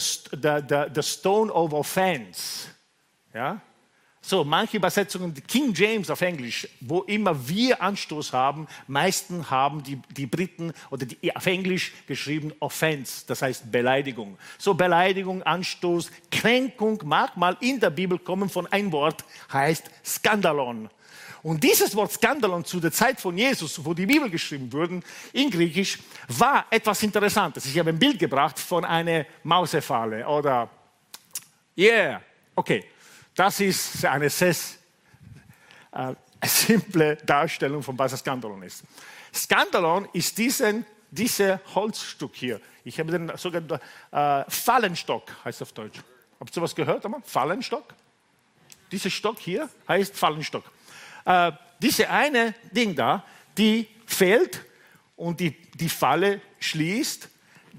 the, 0.68 0.84
the 0.94 1.02
stone 1.02 1.52
of 1.52 1.72
offense. 1.72 2.68
Ja? 3.32 3.60
So, 4.26 4.42
manche 4.42 4.78
Übersetzungen, 4.78 5.34
King 5.46 5.74
James 5.74 6.08
auf 6.08 6.22
Englisch, 6.22 6.66
wo 6.80 7.02
immer 7.02 7.46
wir 7.46 7.82
Anstoß 7.82 8.32
haben, 8.32 8.66
meisten 8.86 9.50
haben 9.50 9.82
die, 9.82 10.00
die 10.16 10.24
Briten 10.24 10.72
oder 10.90 11.04
die, 11.04 11.36
auf 11.36 11.44
Englisch 11.44 11.92
geschrieben 12.06 12.50
Offense, 12.58 13.24
das 13.26 13.42
heißt 13.42 13.70
Beleidigung. 13.70 14.38
So, 14.56 14.72
Beleidigung, 14.72 15.42
Anstoß, 15.42 16.10
Kränkung 16.30 17.02
mag 17.04 17.36
mal 17.36 17.54
in 17.60 17.78
der 17.78 17.90
Bibel 17.90 18.18
kommen 18.18 18.48
von 18.48 18.66
ein 18.68 18.90
Wort, 18.92 19.22
heißt 19.52 19.90
Skandalon. 20.02 20.88
Und 21.42 21.62
dieses 21.62 21.94
Wort 21.94 22.12
Skandalon 22.12 22.64
zu 22.64 22.80
der 22.80 22.92
Zeit 22.92 23.20
von 23.20 23.36
Jesus, 23.36 23.84
wo 23.84 23.92
die 23.92 24.06
Bibel 24.06 24.30
geschrieben 24.30 24.72
wurde, 24.72 25.02
in 25.34 25.50
Griechisch, 25.50 25.98
war 26.28 26.64
etwas 26.70 27.02
Interessantes. 27.02 27.66
Ich 27.66 27.78
habe 27.78 27.90
ein 27.90 27.98
Bild 27.98 28.18
gebracht 28.18 28.58
von 28.58 28.86
einer 28.86 29.26
Mausefalle 29.42 30.26
oder, 30.26 30.70
yeah, 31.76 32.22
okay. 32.56 32.86
Das 33.34 33.60
ist 33.60 34.04
eine 34.04 34.30
sehr 34.30 34.54
äh, 35.92 36.14
simple 36.46 37.16
Darstellung 37.16 37.82
von 37.82 37.98
was 37.98 38.18
Skandalon 38.18 38.62
ist. 38.62 38.84
Skandalon 39.34 40.08
ist 40.12 40.38
diesen, 40.38 40.86
dieses 41.10 41.58
Holzstück 41.74 42.32
hier. 42.34 42.60
Ich 42.84 42.98
habe 43.00 43.10
den 43.10 43.36
sogenannten 43.36 43.80
äh, 44.12 44.44
Fallenstock, 44.48 45.32
heißt 45.44 45.62
auf 45.62 45.72
Deutsch. 45.72 45.98
Habt 46.38 46.50
ihr 46.50 46.54
sowas 46.54 46.74
gehört? 46.74 47.04
Einmal? 47.04 47.22
Fallenstock? 47.24 47.94
Dieser 48.92 49.10
Stock 49.10 49.38
hier 49.38 49.68
heißt 49.88 50.14
Fallenstock. 50.16 50.64
Äh, 51.24 51.52
diese 51.80 52.08
eine 52.08 52.54
Ding 52.70 52.94
da, 52.94 53.24
die 53.56 53.88
fällt 54.06 54.60
und 55.16 55.40
die, 55.40 55.50
die 55.74 55.88
Falle 55.88 56.40
schließt, 56.60 57.28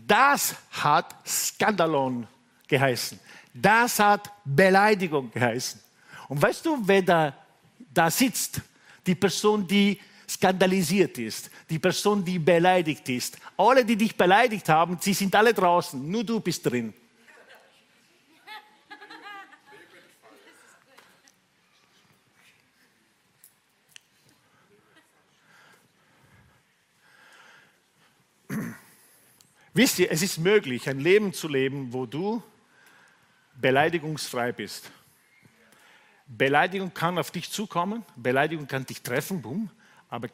das 0.08 0.56
hat 0.72 1.16
Skandalon 1.26 2.28
geheißen. 2.68 3.20
Das 3.58 4.00
hat 4.00 4.30
Beleidigung 4.44 5.32
geheißen. 5.32 5.80
Und 6.28 6.42
weißt 6.42 6.66
du, 6.66 6.78
wer 6.82 7.02
da, 7.02 7.34
da 7.94 8.12
sitzt? 8.12 8.60
Die 9.08 9.16
Person, 9.16 9.66
die 9.66 9.98
skandalisiert 10.28 11.18
ist, 11.20 11.50
die 11.70 11.80
Person, 11.80 12.26
die 12.26 12.38
beleidigt 12.38 13.08
ist. 13.08 13.38
Alle, 13.56 13.86
die 13.86 13.96
dich 13.96 14.18
beleidigt 14.18 14.68
haben, 14.68 14.98
sie 15.00 15.14
sind 15.14 15.34
alle 15.36 15.54
draußen, 15.54 16.12
nur 16.12 16.26
du 16.26 16.42
bist 16.42 16.66
drin. 16.66 16.94
Wisst 29.74 30.00
ihr, 30.00 30.12
es 30.12 30.22
ist 30.22 30.40
möglich, 30.40 30.90
ein 30.90 31.00
Leben 31.00 31.32
zu 31.32 31.48
leben, 31.48 31.94
wo 31.94 32.06
du 32.06 32.44
beleidigungsfrei 33.60 34.52
bist. 34.52 34.92
Beleidigung 36.28 36.94
kann 36.94 37.18
auf 37.18 37.32
dich 37.32 37.52
zukommen, 37.52 38.04
Beleidigung 38.16 38.68
kann 38.68 38.86
dich 38.86 39.02
treffen, 39.02 39.42
boom, 39.42 39.70
aber 40.10 40.30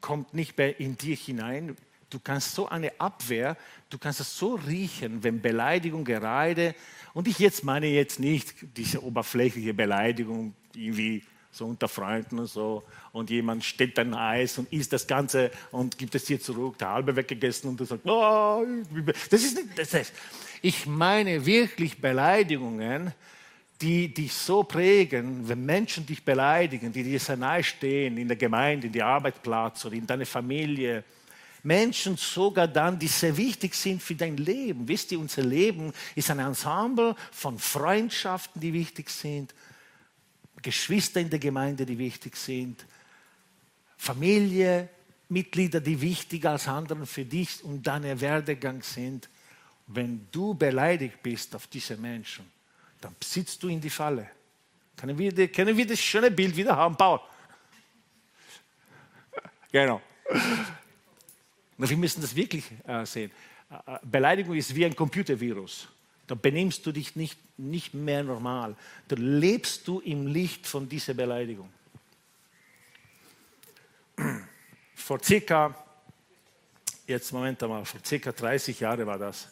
kommt 0.00 0.34
nicht 0.34 0.58
mehr 0.58 0.78
in 0.78 0.96
dir 0.98 1.16
hinein. 1.16 1.76
Du 2.10 2.20
kannst 2.20 2.54
so 2.54 2.68
eine 2.68 3.00
Abwehr, 3.00 3.56
du 3.88 3.96
kannst 3.96 4.20
es 4.20 4.36
so 4.36 4.56
riechen, 4.56 5.24
wenn 5.24 5.40
Beleidigung 5.40 6.04
gerade, 6.04 6.74
und 7.14 7.28
ich 7.28 7.38
jetzt 7.38 7.64
meine 7.64 7.86
jetzt 7.86 8.20
nicht 8.20 8.54
diese 8.76 9.02
oberflächliche 9.02 9.72
Beleidigung, 9.72 10.54
irgendwie 10.74 11.22
so 11.52 11.66
unter 11.66 11.86
Freunden 11.86 12.38
und 12.38 12.46
so, 12.46 12.82
und 13.12 13.28
jemand 13.28 13.62
stellt 13.62 13.98
ein 13.98 14.14
Eis 14.14 14.56
und 14.56 14.72
isst 14.72 14.92
das 14.92 15.06
Ganze 15.06 15.50
und 15.70 15.98
gibt 15.98 16.14
es 16.14 16.24
dir 16.24 16.40
zurück, 16.40 16.78
der 16.78 16.88
halbe 16.88 17.14
weggegessen 17.14 17.68
und 17.68 17.78
du 17.78 17.84
sagst, 17.84 18.06
oh, 18.06 18.64
das 19.30 19.44
ist 19.44 19.56
nicht, 19.56 19.78
das 19.78 19.92
ist, 19.92 20.12
ich 20.62 20.86
meine 20.86 21.44
wirklich 21.44 22.00
Beleidigungen, 22.00 23.12
die 23.82 24.14
dich 24.14 24.32
so 24.32 24.62
prägen, 24.62 25.46
wenn 25.48 25.66
Menschen 25.66 26.06
dich 26.06 26.24
beleidigen, 26.24 26.92
die 26.92 27.02
dir 27.02 27.20
sehr 27.20 27.36
nahe 27.36 27.62
stehen, 27.62 28.16
in 28.16 28.28
der 28.28 28.36
Gemeinde, 28.36 28.86
in 28.86 28.92
der 28.92 29.06
Arbeitsplatz 29.06 29.84
oder 29.84 29.96
in 29.96 30.06
deiner 30.06 30.24
Familie. 30.24 31.04
Menschen 31.64 32.16
sogar 32.16 32.68
dann, 32.68 32.98
die 32.98 33.08
sehr 33.08 33.36
wichtig 33.36 33.74
sind 33.74 34.02
für 34.02 34.14
dein 34.14 34.36
Leben. 34.36 34.86
Wisst 34.88 35.12
ihr, 35.12 35.18
unser 35.18 35.42
Leben 35.42 35.92
ist 36.14 36.30
ein 36.30 36.38
Ensemble 36.38 37.14
von 37.30 37.58
Freundschaften, 37.58 38.60
die 38.60 38.72
wichtig 38.72 39.10
sind, 39.10 39.52
Geschwister 40.62 41.20
in 41.20 41.30
der 41.30 41.38
Gemeinde, 41.38 41.84
die 41.84 41.98
wichtig 41.98 42.36
sind, 42.36 42.86
Familie, 43.96 44.88
Mitglieder, 45.28 45.80
die 45.80 46.00
wichtiger 46.00 46.50
als 46.50 46.68
anderen 46.68 47.06
für 47.06 47.24
dich 47.24 47.62
und 47.64 47.86
deinen 47.86 48.20
Werdegang 48.20 48.82
sind 48.82 49.28
wenn 49.94 50.28
du 50.30 50.54
beleidigt 50.54 51.22
bist 51.22 51.54
auf 51.54 51.66
diese 51.66 51.96
Menschen, 51.96 52.50
dann 53.00 53.14
sitzt 53.22 53.62
du 53.62 53.68
in 53.68 53.80
die 53.80 53.90
Falle. 53.90 54.30
Können 54.96 55.18
wir, 55.18 55.48
können 55.48 55.76
wir 55.76 55.86
das 55.86 56.00
schöne 56.00 56.30
Bild 56.30 56.56
wieder 56.56 56.76
haben, 56.76 56.96
Paul? 56.96 57.20
Genau. 59.72 60.02
Wir 61.78 61.96
müssen 61.96 62.20
das 62.20 62.36
wirklich 62.36 62.64
äh, 62.86 63.06
sehen. 63.06 63.30
Äh, 63.70 63.94
äh, 63.94 63.98
Beleidigung 64.02 64.54
ist 64.54 64.74
wie 64.74 64.84
ein 64.84 64.94
Computervirus. 64.94 65.88
Da 66.26 66.34
benimmst 66.34 66.86
du 66.86 66.92
dich 66.92 67.16
nicht, 67.16 67.38
nicht 67.58 67.94
mehr 67.94 68.22
normal. 68.22 68.76
Da 69.08 69.16
lebst 69.18 69.86
du 69.88 70.00
im 70.00 70.26
Licht 70.26 70.66
von 70.66 70.88
dieser 70.88 71.14
Beleidigung. 71.14 71.68
Vor 74.94 75.18
circa, 75.22 75.74
jetzt 77.06 77.32
Moment 77.32 77.62
einmal, 77.62 77.84
vor 77.84 78.00
circa 78.04 78.30
30 78.30 78.78
Jahren 78.78 79.04
war 79.04 79.18
das 79.18 79.48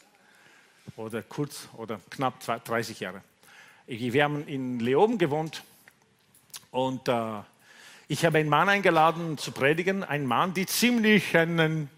oder 0.97 1.23
kurz 1.23 1.69
oder 1.77 2.01
knapp 2.09 2.41
30 2.41 3.01
Jahre. 3.01 3.23
Wir 3.87 4.23
haben 4.25 4.47
in 4.47 4.79
Leoben 4.79 5.19
gewohnt 5.19 5.65
und 6.71 7.09
äh, 7.09 7.41
ich 8.07 8.25
habe 8.25 8.39
einen 8.39 8.49
Mann 8.49 8.69
eingeladen 8.69 9.39
zu 9.39 9.53
predigen, 9.53 10.05
einen 10.05 10.27
Mann, 10.27 10.55
der 10.55 10.67
ziemlich 10.67 11.37
einen, 11.37 11.91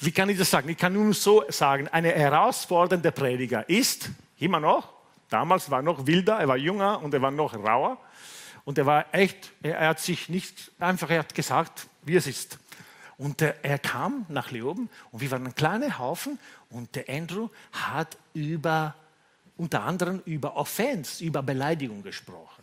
wie 0.00 0.12
kann 0.12 0.28
ich 0.28 0.38
das 0.38 0.50
sagen? 0.50 0.68
Ich 0.68 0.76
kann 0.76 0.92
nur 0.92 1.12
so 1.14 1.44
sagen, 1.48 1.88
eine 1.88 2.12
herausfordernde 2.12 3.12
Prediger 3.12 3.68
ist, 3.68 4.10
immer 4.38 4.60
noch, 4.60 4.92
damals 5.28 5.70
war 5.70 5.82
noch 5.82 6.06
wilder, 6.06 6.38
er 6.38 6.48
war 6.48 6.56
jünger 6.56 7.02
und 7.02 7.14
er 7.14 7.22
war 7.22 7.30
noch 7.30 7.54
rauer 7.54 7.98
und 8.64 8.78
er 8.78 8.86
war 8.86 9.06
echt, 9.12 9.52
er 9.62 9.88
hat 9.88 10.00
sich 10.00 10.28
nicht 10.28 10.70
einfach, 10.78 11.10
er 11.10 11.20
hat 11.20 11.34
gesagt, 11.34 11.86
wie 12.02 12.16
es 12.16 12.26
ist. 12.26 12.58
Und 13.18 13.40
er, 13.40 13.64
er 13.64 13.78
kam 13.78 14.26
nach 14.28 14.50
Leoben 14.50 14.90
und 15.10 15.20
wir 15.20 15.30
waren 15.30 15.46
ein 15.46 15.54
kleiner 15.54 15.98
Haufen 15.98 16.38
und 16.70 16.94
der 16.94 17.08
Andrew 17.08 17.48
hat 17.72 18.18
über, 18.34 18.94
unter 19.56 19.82
anderem 19.82 20.20
über 20.26 20.56
Offense, 20.56 21.24
über 21.24 21.42
Beleidigung 21.42 22.02
gesprochen. 22.02 22.55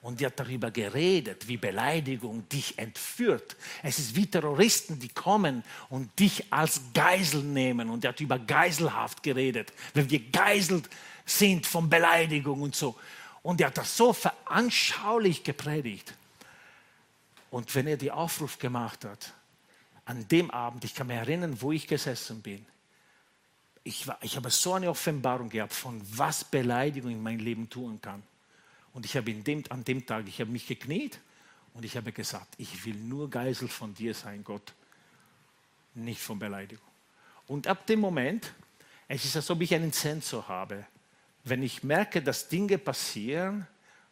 Und 0.00 0.20
er 0.20 0.26
hat 0.26 0.38
darüber 0.38 0.70
geredet, 0.70 1.48
wie 1.48 1.56
Beleidigung 1.56 2.48
dich 2.48 2.78
entführt. 2.78 3.56
Es 3.82 3.98
ist 3.98 4.14
wie 4.14 4.26
Terroristen, 4.26 4.98
die 5.00 5.08
kommen 5.08 5.64
und 5.88 6.16
dich 6.18 6.52
als 6.52 6.80
Geisel 6.94 7.42
nehmen. 7.42 7.90
Und 7.90 8.04
er 8.04 8.10
hat 8.10 8.20
über 8.20 8.38
Geiselhaft 8.38 9.22
geredet, 9.22 9.72
wenn 9.94 10.08
wir 10.08 10.20
geiselt 10.30 10.88
sind 11.26 11.66
von 11.66 11.90
Beleidigung 11.90 12.62
und 12.62 12.76
so. 12.76 12.96
Und 13.42 13.60
er 13.60 13.68
hat 13.68 13.78
das 13.78 13.96
so 13.96 14.12
veranschaulich 14.12 15.42
gepredigt. 15.42 16.14
Und 17.50 17.74
wenn 17.74 17.86
er 17.86 17.96
die 17.96 18.12
Aufruf 18.12 18.58
gemacht 18.58 19.04
hat, 19.04 19.32
an 20.04 20.26
dem 20.28 20.50
Abend, 20.50 20.84
ich 20.84 20.94
kann 20.94 21.06
mich 21.06 21.16
erinnern, 21.16 21.60
wo 21.60 21.72
ich 21.72 21.86
gesessen 21.86 22.40
bin, 22.40 22.64
ich, 23.84 24.06
war, 24.06 24.18
ich 24.22 24.36
habe 24.36 24.50
so 24.50 24.74
eine 24.74 24.90
Offenbarung 24.90 25.48
gehabt, 25.48 25.72
von 25.72 26.00
was 26.16 26.44
Beleidigung 26.44 27.10
in 27.10 27.22
meinem 27.22 27.40
Leben 27.40 27.70
tun 27.70 28.00
kann. 28.00 28.22
Und 28.98 29.04
ich 29.04 29.16
habe 29.16 29.32
dem, 29.32 29.62
an 29.68 29.84
dem 29.84 30.04
Tag, 30.04 30.26
ich 30.26 30.40
habe 30.40 30.50
mich 30.50 30.66
gekniet 30.66 31.20
und 31.72 31.84
ich 31.84 31.96
habe 31.96 32.10
gesagt, 32.10 32.52
ich 32.58 32.84
will 32.84 32.96
nur 32.96 33.30
Geisel 33.30 33.68
von 33.68 33.94
dir 33.94 34.12
sein, 34.12 34.42
Gott, 34.42 34.74
nicht 35.94 36.20
von 36.20 36.40
Beleidigung. 36.40 36.84
Und 37.46 37.68
ab 37.68 37.86
dem 37.86 38.00
Moment, 38.00 38.52
es 39.06 39.24
ist, 39.24 39.36
als 39.36 39.48
ob 39.52 39.60
ich 39.60 39.72
einen 39.72 39.92
Sensor 39.92 40.48
habe. 40.48 40.84
Wenn 41.44 41.62
ich 41.62 41.84
merke, 41.84 42.20
dass 42.20 42.48
Dinge 42.48 42.76
passieren, 42.76 43.68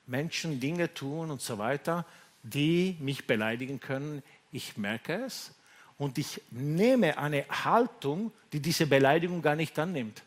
Menschen 0.06 0.60
Dinge 0.60 0.94
tun 0.94 1.32
und 1.32 1.42
so 1.42 1.58
weiter, 1.58 2.06
die 2.44 2.96
mich 3.00 3.26
beleidigen 3.26 3.80
können, 3.80 4.22
ich 4.52 4.76
merke 4.76 5.24
es 5.24 5.52
und 5.98 6.16
ich 6.16 6.40
nehme 6.52 7.18
eine 7.18 7.44
Haltung, 7.48 8.30
die 8.52 8.60
diese 8.60 8.86
Beleidigung 8.86 9.42
gar 9.42 9.56
nicht 9.56 9.76
annimmt. 9.80 10.22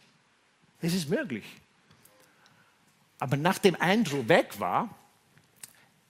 Es 0.82 0.94
ist 0.94 1.10
möglich. 1.10 1.46
Aber 3.20 3.38
nachdem 3.38 3.76
Andrew 3.80 4.28
weg 4.28 4.60
war, 4.60 4.90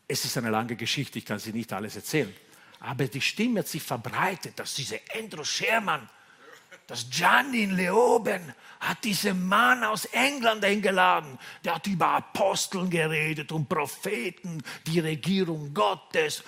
es 0.07 0.25
ist 0.25 0.37
eine 0.37 0.49
lange 0.49 0.75
Geschichte, 0.75 1.19
ich 1.19 1.25
kann 1.25 1.39
sie 1.39 1.51
nicht 1.51 1.73
alles 1.73 1.95
erzählen, 1.95 2.33
aber 2.79 3.07
die 3.07 3.21
Stimme 3.21 3.59
hat 3.59 3.67
sich 3.67 3.83
verbreitet, 3.83 4.57
dass 4.57 4.75
dieser 4.75 4.97
Andrew 5.17 5.43
Sherman, 5.43 6.09
dass 6.87 7.09
Gianni 7.09 7.65
Leoben 7.65 8.53
hat 8.79 9.03
diesen 9.03 9.47
Mann 9.47 9.83
aus 9.83 10.05
England 10.05 10.63
eingeladen, 10.63 11.37
der 11.63 11.75
hat 11.75 11.87
über 11.87 12.07
Aposteln 12.07 12.89
geredet 12.89 13.51
und 13.51 13.67
Propheten, 13.67 14.63
die 14.87 14.99
Regierung 14.99 15.73
Gottes 15.73 16.43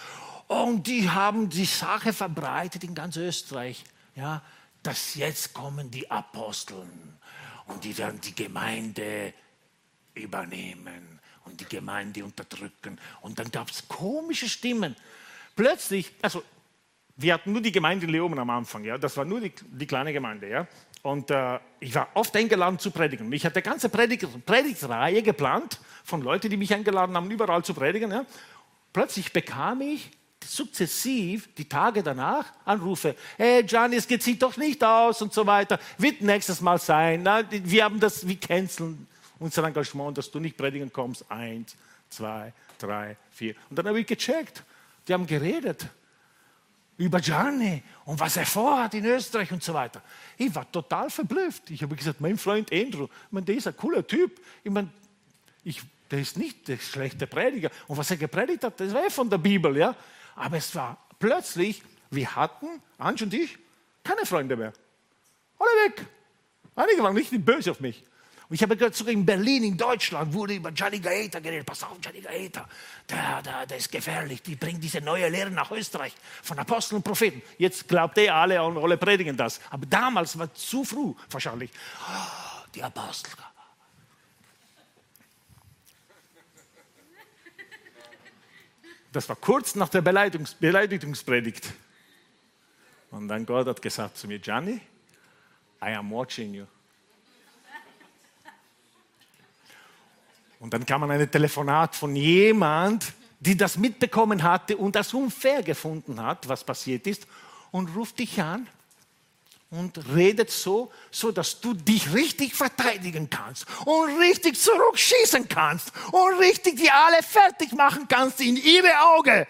und 0.48 0.88
die 0.88 1.10
haben 1.10 1.50
die 1.50 1.66
Sache 1.66 2.14
verbreitet 2.14 2.84
in 2.84 2.96
ganz 2.96 3.18
Österreich. 3.18 3.84
Ja, 4.16 4.42
dass 4.84 5.16
jetzt 5.16 5.54
kommen 5.54 5.92
die 5.92 6.10
Aposteln 6.10 7.18
und 7.68 7.84
die 7.84 7.98
werden 7.98 8.20
die 8.22 8.36
Gemeinde 8.36 9.34
übernehmen 10.14 11.20
und 11.46 11.60
die 11.60 11.66
Gemeinde 11.66 12.24
unterdrücken. 12.24 13.00
Und 13.22 13.40
dann 13.40 13.52
gab 13.52 13.70
es 13.70 13.88
komische 13.88 14.50
Stimmen. 14.50 14.96
Plötzlich, 15.56 16.12
also 16.22 16.44
wir 17.18 17.34
hatten 17.34 17.52
nur 17.52 17.62
die 17.62 17.72
Gemeinde 17.72 18.06
in 18.06 18.12
Leoben 18.12 18.38
am 18.40 18.50
Anfang, 18.50 18.84
ja, 18.84 18.98
das 18.98 19.16
war 19.18 19.26
nur 19.26 19.42
die, 19.42 19.54
die 19.72 19.88
kleine 19.88 20.14
Gemeinde, 20.14 20.50
ja. 20.50 20.68
Und 21.04 21.32
äh, 21.32 21.60
ich 21.80 21.96
war 21.96 22.10
oft 22.14 22.36
eingeladen 22.36 22.78
zu 22.78 22.92
predigen. 22.92 23.32
Ich 23.34 23.44
hatte 23.46 23.56
eine 23.56 23.64
ganze 23.64 23.90
Predigt, 23.90 24.28
Predigtreihe 24.46 25.24
geplant 25.24 25.80
von 26.04 26.22
Leuten, 26.22 26.50
die 26.50 26.58
mich 26.58 26.74
eingeladen 26.74 27.16
haben, 27.16 27.30
überall 27.32 27.64
zu 27.64 27.74
predigen. 27.74 28.12
Ja. 28.12 28.26
Plötzlich 28.94 29.34
bekam 29.34 29.82
ich 29.82 30.12
sukzessiv 30.46 31.50
die 31.56 31.68
Tage 31.68 32.04
danach 32.04 32.46
Anrufe. 32.66 33.16
Hey, 33.38 33.64
Gianni, 33.64 33.96
es 33.96 34.08
geht 34.08 34.22
sich 34.22 34.38
doch 34.38 34.58
nicht 34.58 34.84
aus 34.84 35.22
und 35.22 35.34
so 35.34 35.46
weiter. 35.48 35.80
Wird 35.98 36.22
nächstes 36.22 36.62
Mal 36.62 36.78
sein. 36.78 37.22
Na, 37.24 37.44
wir 37.50 37.84
haben 37.84 38.00
das, 38.00 38.28
wir 38.28 38.40
canceln 38.40 39.08
unser 39.42 39.64
Engagement, 39.64 40.18
dass 40.18 40.30
du 40.32 40.40
nicht 40.40 40.56
predigen 40.56 40.94
kommst. 40.94 41.30
Eins, 41.30 41.76
zwei, 42.10 42.54
drei, 42.78 43.18
vier. 43.32 43.56
Und 43.70 43.78
dann 43.78 43.88
habe 43.88 44.00
ich 44.00 44.08
gecheckt. 44.08 44.64
Die 45.08 45.14
haben 45.14 45.26
geredet 45.26 45.88
über 46.98 47.20
Gianni 47.20 47.82
und 48.06 48.20
was 48.20 48.38
er 48.38 48.46
vorhat 48.46 48.94
in 48.94 49.04
Österreich 49.06 49.52
und 49.52 49.64
so 49.64 49.74
weiter. 49.74 50.04
Ich 50.38 50.54
war 50.54 50.72
total 50.72 51.10
verblüfft. 51.10 51.72
Ich 51.72 51.82
habe 51.82 51.96
gesagt, 51.96 52.22
mein 52.22 52.38
Freund 52.38 52.72
Andrew, 52.72 53.06
ich 53.06 53.32
meine, 53.32 53.46
der 53.46 53.56
ist 53.56 53.68
ein 53.68 53.76
cooler 53.76 54.06
Typ. 54.06 54.40
Ich 54.64 54.72
meine, 54.72 54.90
ich, 55.64 55.82
der 56.12 56.20
ist 56.20 56.38
nicht 56.38 56.68
der 56.68 56.78
schlechte 56.78 57.26
Prediger. 57.26 57.72
Und 57.88 57.98
was 57.98 58.12
er 58.12 58.18
gepredigt 58.18 58.64
hat, 58.64 58.80
das 58.80 58.94
war 58.94 59.04
eh 59.04 59.10
von 59.10 59.30
der 59.30 59.40
Bibel. 59.40 59.76
Ja? 59.76 59.96
Aber 60.36 60.58
es 60.58 60.76
war 60.76 61.04
plötzlich, 61.18 61.82
wir 62.12 62.36
hatten, 62.36 62.68
Ange 63.00 63.24
und 63.24 63.34
ich, 63.34 63.58
keine 64.04 64.26
Freunde 64.26 64.56
mehr. 64.56 64.74
Alle 65.58 65.90
weg. 65.90 66.06
Einige 66.76 67.02
waren 67.02 67.16
nicht 67.16 67.32
böse 67.44 67.72
auf 67.72 67.80
mich. 67.80 68.04
Und 68.52 68.56
ich 68.56 68.64
habe 68.64 68.76
gehört, 68.76 68.94
sogar 68.94 69.14
in 69.14 69.26
Berlin, 69.26 69.64
in 69.64 69.78
Deutschland, 69.78 70.34
wurde 70.34 70.56
über 70.56 70.74
Gianni 70.74 71.00
Gaeta 71.00 71.40
geredet. 71.40 71.66
Pass 71.66 71.84
auf, 71.84 72.02
Gianni 72.02 72.20
Gaeta, 72.20 72.68
der, 73.10 73.42
der, 73.42 73.66
der 73.66 73.78
ist 73.78 73.90
gefährlich. 73.90 74.42
Die 74.42 74.58
bringen 74.58 74.82
diese 74.82 75.00
neue 75.00 75.30
Lehre 75.30 75.50
nach 75.50 75.72
Österreich 75.72 76.14
von 76.44 76.60
Aposteln 76.60 76.98
und 76.98 77.04
Propheten. 77.04 77.42
Jetzt 77.58 77.88
glaubt 77.88 78.18
ihr 78.18 78.36
alle 78.36 78.62
und 78.62 78.78
alle 78.78 78.98
predigen 78.98 79.38
das. 79.38 79.62
Aber 79.70 79.86
damals 79.86 80.38
war 80.38 80.54
zu 80.54 80.84
früh 80.84 81.14
wahrscheinlich. 81.30 81.72
Oh, 82.02 82.66
die 82.76 82.84
Apostel. 82.84 83.32
Das 89.14 89.30
war 89.30 89.38
kurz 89.38 89.76
nach 89.76 89.88
der 89.88 90.02
Beleidigungs 90.02 90.56
Beleidigungspredigt. 90.56 91.72
Und 93.12 93.30
dann 93.30 93.46
Gott 93.46 93.68
hat 93.68 93.82
gesagt 93.82 94.18
zu 94.18 94.28
mir, 94.28 94.40
Gianni, 94.40 94.82
I 95.82 95.94
am 95.94 96.12
watching 96.12 96.54
you. 96.54 96.66
Und 100.62 100.76
dann 100.76 100.86
kam 100.86 101.02
ein 101.10 101.32
Telefonat 101.32 101.96
von 101.96 102.16
jemand, 102.16 103.14
die 103.40 103.58
das 103.58 103.78
mitbekommen 103.78 104.44
hatte 104.44 104.78
und 104.78 104.96
das 104.96 105.12
unfair 105.12 105.64
gefunden 105.64 106.22
hat, 106.22 106.48
was 106.48 106.64
passiert 106.64 107.08
ist, 107.08 107.26
und 107.72 107.96
ruft 107.96 108.20
dich 108.20 108.40
an 108.40 108.68
und 109.72 109.98
redet 110.14 110.52
so, 110.52 110.92
so 111.10 111.32
dass 111.32 111.60
du 111.60 111.74
dich 111.74 112.14
richtig 112.14 112.54
verteidigen 112.54 113.28
kannst 113.28 113.66
und 113.86 114.20
richtig 114.20 114.60
zurückschießen 114.60 115.48
kannst 115.50 115.92
und 116.12 116.38
richtig 116.38 116.78
die 116.78 116.92
alle 116.92 117.24
fertig 117.24 117.72
machen 117.72 118.08
kannst 118.08 118.40
in 118.40 118.56
ihre 118.56 119.02
Augen. 119.02 119.48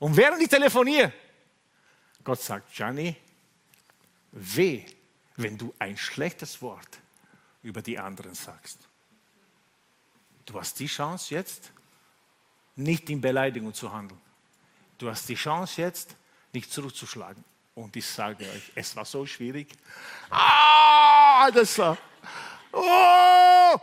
Und 0.00 0.16
während 0.16 0.42
ich 0.42 0.48
telefoniere, 0.48 1.12
Gott 2.24 2.40
sagt, 2.42 2.74
Gianni, 2.74 3.14
weh, 4.32 4.84
wenn 5.36 5.56
du 5.56 5.72
ein 5.78 5.96
schlechtes 5.96 6.60
Wort 6.60 6.98
über 7.62 7.82
die 7.82 8.00
anderen 8.00 8.34
sagst. 8.34 8.89
Du 10.50 10.58
hast 10.58 10.80
die 10.80 10.88
Chance 10.88 11.32
jetzt, 11.32 11.70
nicht 12.74 13.08
in 13.08 13.20
Beleidigung 13.20 13.72
zu 13.72 13.92
handeln. 13.92 14.20
Du 14.98 15.08
hast 15.08 15.28
die 15.28 15.36
Chance 15.36 15.80
jetzt, 15.80 16.16
nicht 16.52 16.72
zurückzuschlagen. 16.72 17.44
Und 17.76 17.94
ich 17.94 18.04
sage 18.04 18.44
euch, 18.44 18.72
es 18.74 18.96
war 18.96 19.04
so 19.04 19.24
schwierig. 19.26 19.68
Ah, 20.28 21.48
das 21.52 21.78
war. 21.78 21.96
Oh! 22.72 23.80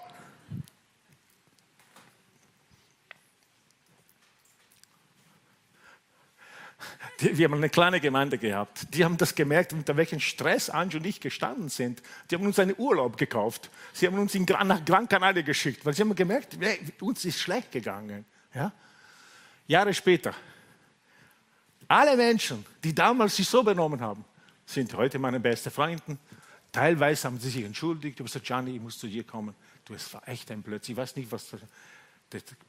Wir 7.19 7.45
haben 7.45 7.55
eine 7.55 7.69
kleine 7.69 7.99
Gemeinde 7.99 8.37
gehabt. 8.37 8.93
Die 8.93 9.03
haben 9.03 9.17
das 9.17 9.33
gemerkt, 9.33 9.73
unter 9.73 9.97
welchem 9.97 10.19
Stress 10.19 10.69
Ange 10.69 10.97
und 10.97 11.05
ich 11.05 11.19
gestanden 11.19 11.69
sind. 11.69 12.01
Die 12.29 12.35
haben 12.35 12.45
uns 12.45 12.59
einen 12.59 12.75
Urlaub 12.77 13.17
gekauft. 13.17 13.69
Sie 13.93 14.05
haben 14.05 14.19
uns 14.19 14.35
in 14.35 14.45
nach 14.45 14.85
Gran 14.85 15.07
Canaria 15.07 15.41
geschickt, 15.41 15.85
weil 15.85 15.93
sie 15.93 16.03
haben 16.03 16.13
gemerkt, 16.13 16.57
uns 17.01 17.25
ist 17.25 17.39
schlecht 17.39 17.71
gegangen. 17.71 18.25
Ja? 18.53 18.71
Jahre 19.67 19.93
später, 19.93 20.33
alle 21.87 22.15
Menschen, 22.15 22.65
die 22.83 22.93
damals 22.93 23.35
sich 23.35 23.47
so 23.47 23.63
benommen 23.63 23.99
haben, 23.99 24.23
sind 24.65 24.93
heute 24.93 25.17
meine 25.17 25.39
besten 25.39 25.71
Freunde. 25.71 26.17
Teilweise 26.71 27.27
haben 27.27 27.39
sie 27.39 27.49
sich 27.49 27.63
entschuldigt. 27.63 28.15
Ich 28.15 28.19
habe 28.19 28.29
gesagt, 28.29 28.45
Gianni, 28.45 28.75
ich 28.75 28.81
muss 28.81 28.99
zu 28.99 29.07
dir 29.07 29.23
kommen. 29.23 29.55
Du, 29.85 29.93
es 29.93 30.13
war 30.13 30.27
echt 30.27 30.51
ein 30.51 30.61
Blödsinn. 30.61 30.93
Ich 30.93 30.97
weiß 30.97 31.15
nicht, 31.15 31.31
was. 31.31 31.47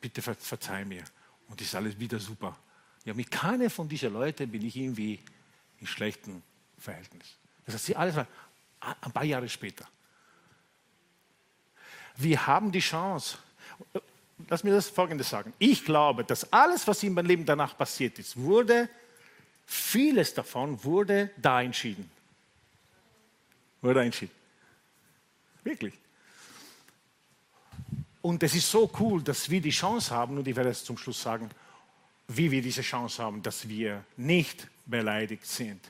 Bitte 0.00 0.22
verzeih 0.22 0.84
mir. 0.84 1.02
Und 1.48 1.60
ist 1.60 1.74
alles 1.74 1.98
wieder 1.98 2.20
super. 2.20 2.56
Ja, 3.04 3.14
mit 3.14 3.30
keiner 3.30 3.70
von 3.70 3.88
diesen 3.88 4.12
Leuten 4.12 4.50
bin 4.50 4.64
ich 4.64 4.76
irgendwie 4.76 5.18
in 5.80 5.86
schlechtem 5.86 6.42
Verhältnis. 6.78 7.26
Das 7.64 7.74
heißt, 7.74 7.86
sie 7.86 7.96
alles 7.96 8.16
war 8.16 8.26
ein 8.80 9.12
paar 9.12 9.24
Jahre 9.24 9.48
später. 9.48 9.86
Wir 12.16 12.46
haben 12.46 12.72
die 12.72 12.80
Chance. 12.80 13.38
Lass 14.48 14.64
mir 14.64 14.72
das 14.72 14.88
Folgendes 14.88 15.30
sagen. 15.30 15.52
Ich 15.58 15.84
glaube, 15.84 16.24
dass 16.24 16.52
alles, 16.52 16.86
was 16.86 17.02
in 17.02 17.14
meinem 17.14 17.26
Leben 17.26 17.44
danach 17.44 17.76
passiert 17.76 18.18
ist, 18.18 18.36
wurde, 18.36 18.88
vieles 19.66 20.34
davon 20.34 20.82
wurde 20.82 21.30
da 21.36 21.62
entschieden. 21.62 22.10
Wurde 23.80 24.02
entschieden. 24.02 24.34
Wirklich. 25.62 25.94
Und 28.22 28.42
es 28.42 28.54
ist 28.54 28.70
so 28.70 28.90
cool, 28.98 29.22
dass 29.22 29.48
wir 29.48 29.60
die 29.60 29.70
Chance 29.70 30.14
haben, 30.14 30.38
und 30.38 30.48
ich 30.48 30.56
werde 30.56 30.70
es 30.70 30.84
zum 30.84 30.98
Schluss 30.98 31.22
sagen, 31.22 31.50
wie 32.28 32.50
wir 32.50 32.60
diese 32.60 32.82
Chance 32.82 33.22
haben, 33.22 33.42
dass 33.42 33.68
wir 33.68 34.04
nicht 34.16 34.68
beleidigt 34.84 35.46
sind. 35.46 35.80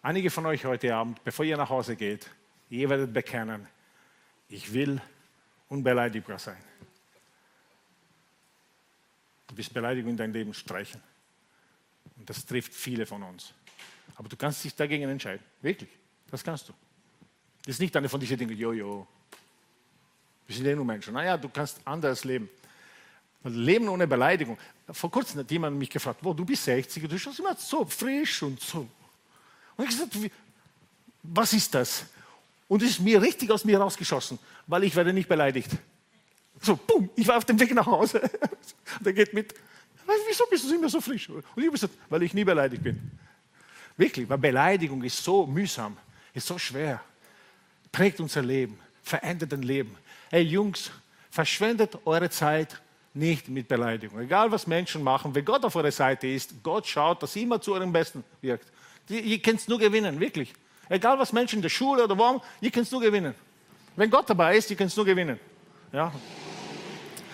Einige 0.00 0.30
von 0.30 0.46
euch 0.46 0.64
heute 0.64 0.94
Abend, 0.94 1.22
bevor 1.24 1.44
ihr 1.44 1.56
nach 1.56 1.68
Hause 1.68 1.96
geht, 1.96 2.28
ihr 2.70 2.88
werdet 2.88 3.12
bekennen, 3.12 3.66
ich 4.48 4.72
will 4.72 5.00
unbeleidigbar 5.68 6.38
sein. 6.38 6.62
Du 9.48 9.54
bist 9.54 9.72
beleidigt 9.74 10.08
in 10.08 10.16
dein 10.16 10.32
Leben 10.32 10.54
streichen. 10.54 11.02
Und 12.16 12.28
das 12.28 12.46
trifft 12.46 12.72
viele 12.72 13.04
von 13.04 13.22
uns. 13.22 13.52
Aber 14.16 14.28
du 14.28 14.36
kannst 14.36 14.64
dich 14.64 14.74
dagegen 14.74 15.08
entscheiden. 15.08 15.44
Wirklich. 15.60 15.90
Das 16.30 16.42
kannst 16.42 16.68
du. 16.68 16.72
Das 17.64 17.74
ist 17.74 17.80
nicht 17.80 17.96
eine 17.96 18.08
von 18.08 18.20
diesen 18.20 18.38
Dingen, 18.38 18.56
jojo. 18.56 19.06
Wir 20.46 20.56
sind 20.56 20.66
eh 20.66 20.74
nur 20.74 20.84
Menschen. 20.84 21.14
Naja, 21.14 21.36
du 21.36 21.48
kannst 21.48 21.80
anders 21.84 22.24
leben. 22.24 22.48
Leben 23.44 23.88
ohne 23.88 24.06
Beleidigung. 24.06 24.56
Vor 24.90 25.10
kurzem 25.10 25.40
hat 25.40 25.50
jemand 25.50 25.76
mich 25.76 25.90
gefragt, 25.90 26.20
wo 26.22 26.32
du 26.32 26.44
bist 26.44 26.64
60, 26.64 27.08
du 27.08 27.18
schaust 27.18 27.38
immer 27.38 27.56
so 27.56 27.84
frisch 27.84 28.42
und 28.42 28.60
so. 28.60 28.88
Und 29.76 29.84
ich 29.84 29.90
gesagt, 29.90 30.16
was 31.22 31.52
ist 31.52 31.74
das? 31.74 32.04
Und 32.68 32.82
es 32.82 32.90
ist 32.90 33.00
mir 33.00 33.20
richtig 33.20 33.50
aus 33.50 33.64
mir 33.64 33.78
rausgeschossen, 33.78 34.38
weil 34.66 34.84
ich 34.84 34.94
werde 34.94 35.12
nicht 35.12 35.28
beleidigt. 35.28 35.70
So, 36.60 36.76
boom, 36.76 37.10
ich 37.16 37.26
war 37.26 37.36
auf 37.36 37.44
dem 37.44 37.58
Weg 37.58 37.74
nach 37.74 37.86
Hause. 37.86 38.22
Der 39.00 39.12
geht 39.12 39.34
mit, 39.34 39.52
wieso 40.28 40.46
bist 40.46 40.64
du 40.64 40.74
immer 40.74 40.88
so 40.88 41.00
frisch? 41.00 41.28
Und 41.28 41.44
ich 41.56 41.64
habe 41.64 41.72
gesagt, 41.72 41.94
weil 42.08 42.22
ich 42.22 42.34
nie 42.34 42.44
beleidigt 42.44 42.82
bin. 42.82 43.10
Wirklich, 43.96 44.28
weil 44.28 44.38
Beleidigung 44.38 45.02
ist 45.02 45.22
so 45.22 45.46
mühsam, 45.46 45.96
ist 46.32 46.46
so 46.46 46.58
schwer, 46.58 47.02
prägt 47.90 48.20
unser 48.20 48.42
Leben, 48.42 48.78
verändert 49.02 49.52
ein 49.52 49.62
Leben. 49.62 49.96
Hey 50.30 50.42
Jungs, 50.42 50.90
verschwendet 51.30 51.98
eure 52.04 52.30
Zeit 52.30 52.80
nicht 53.14 53.48
mit 53.48 53.68
Beleidigung. 53.68 54.20
Egal 54.20 54.50
was 54.50 54.66
Menschen 54.66 55.02
machen, 55.02 55.34
wenn 55.34 55.44
Gott 55.44 55.64
auf 55.64 55.76
eurer 55.76 55.90
Seite 55.90 56.26
ist, 56.26 56.62
Gott 56.62 56.86
schaut, 56.86 57.22
dass 57.22 57.36
immer 57.36 57.60
zu 57.60 57.74
eurem 57.74 57.92
Besten 57.92 58.24
wirkt. 58.40 58.66
Ihr 59.08 59.40
könnt 59.40 59.60
es 59.60 59.68
nur 59.68 59.78
gewinnen, 59.78 60.18
wirklich. 60.18 60.52
Egal 60.88 61.18
was 61.18 61.32
Menschen 61.32 61.56
in 61.56 61.62
der 61.62 61.68
Schule 61.68 62.04
oder 62.04 62.16
wo, 62.16 62.42
ihr 62.60 62.70
könnt 62.70 62.86
es 62.86 62.92
nur 62.92 63.00
gewinnen. 63.00 63.34
Wenn 63.96 64.10
Gott 64.10 64.28
dabei 64.30 64.56
ist, 64.56 64.70
ihr 64.70 64.76
könnt 64.76 64.90
es 64.90 64.96
nur 64.96 65.04
gewinnen. 65.04 65.38
Ja. 65.92 66.12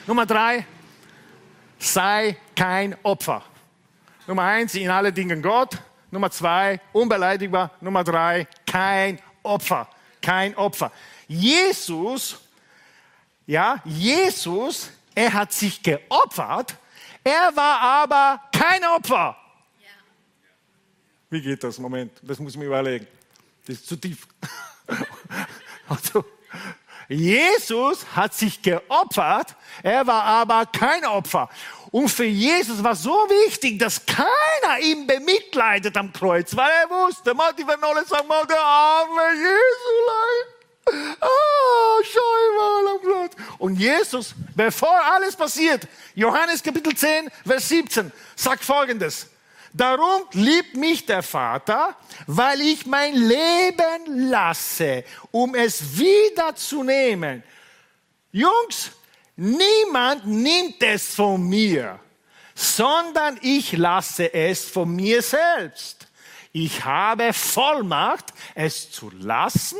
Nummer 0.06 0.26
drei, 0.26 0.66
sei 1.78 2.36
kein 2.56 2.96
Opfer. 3.02 3.42
Nummer 4.26 4.42
eins, 4.42 4.74
in 4.74 4.90
alle 4.90 5.12
Dingen 5.12 5.40
Gott. 5.40 5.78
Nummer 6.10 6.30
zwei, 6.30 6.80
unbeleidigbar. 6.92 7.70
Nummer 7.80 8.02
drei, 8.02 8.46
kein 8.66 9.20
Opfer. 9.42 9.88
Kein 10.20 10.56
Opfer. 10.56 10.90
Jesus, 11.28 12.40
ja, 13.46 13.80
Jesus 13.84 14.90
er 15.18 15.32
hat 15.32 15.52
sich 15.52 15.82
geopfert, 15.82 16.76
er 17.24 17.50
war 17.56 17.80
aber 17.80 18.40
kein 18.56 18.84
Opfer. 18.84 19.36
Wie 21.28 21.42
geht 21.42 21.64
das? 21.64 21.76
Moment, 21.80 22.12
das 22.22 22.38
muss 22.38 22.52
ich 22.52 22.58
mir 22.58 22.66
überlegen. 22.66 23.04
Das 23.66 23.78
ist 23.78 23.88
zu 23.88 23.96
tief. 23.96 24.28
also, 25.88 26.24
Jesus 27.08 28.06
hat 28.14 28.32
sich 28.32 28.62
geopfert, 28.62 29.56
er 29.82 30.06
war 30.06 30.22
aber 30.22 30.66
kein 30.66 31.04
Opfer. 31.04 31.50
Und 31.90 32.08
für 32.08 32.24
Jesus 32.24 32.84
war 32.84 32.94
so 32.94 33.10
wichtig, 33.10 33.76
dass 33.80 34.06
keiner 34.06 34.78
ihn 34.80 35.04
bemitleidet 35.04 35.96
am 35.96 36.12
Kreuz, 36.12 36.54
weil 36.54 36.70
er 36.70 36.90
wusste, 36.90 37.34
man, 37.34 37.56
die 37.56 37.66
werden 37.66 37.82
alle 37.82 38.04
sagen, 38.04 38.28
mal, 38.28 38.46
der 38.46 38.60
arme 38.60 39.32
Jesulein. 39.32 40.57
Ah, 41.20 42.02
schau 42.02 42.56
mal 42.56 42.88
am 42.88 43.00
Kreuz. 43.02 43.32
Und 43.58 43.78
Jesus, 43.78 44.34
bevor 44.54 45.00
alles 45.12 45.36
passiert, 45.36 45.86
Johannes 46.14 46.62
Kapitel 46.62 46.94
10, 46.94 47.30
Vers 47.46 47.68
17, 47.68 48.12
sagt 48.36 48.64
folgendes. 48.64 49.26
Darum 49.72 50.22
liebt 50.32 50.76
mich 50.76 51.04
der 51.04 51.22
Vater, 51.22 51.94
weil 52.26 52.60
ich 52.60 52.86
mein 52.86 53.14
Leben 53.14 54.30
lasse, 54.30 55.04
um 55.30 55.54
es 55.54 55.98
wiederzunehmen. 55.98 57.42
Jungs, 58.32 58.92
niemand 59.36 60.26
nimmt 60.26 60.82
es 60.82 61.14
von 61.14 61.42
mir, 61.46 62.00
sondern 62.54 63.38
ich 63.42 63.72
lasse 63.72 64.32
es 64.32 64.64
von 64.64 64.94
mir 64.96 65.22
selbst. 65.22 66.08
Ich 66.52 66.84
habe 66.84 67.32
Vollmacht, 67.32 68.32
es 68.54 68.90
zu 68.90 69.10
lassen 69.10 69.78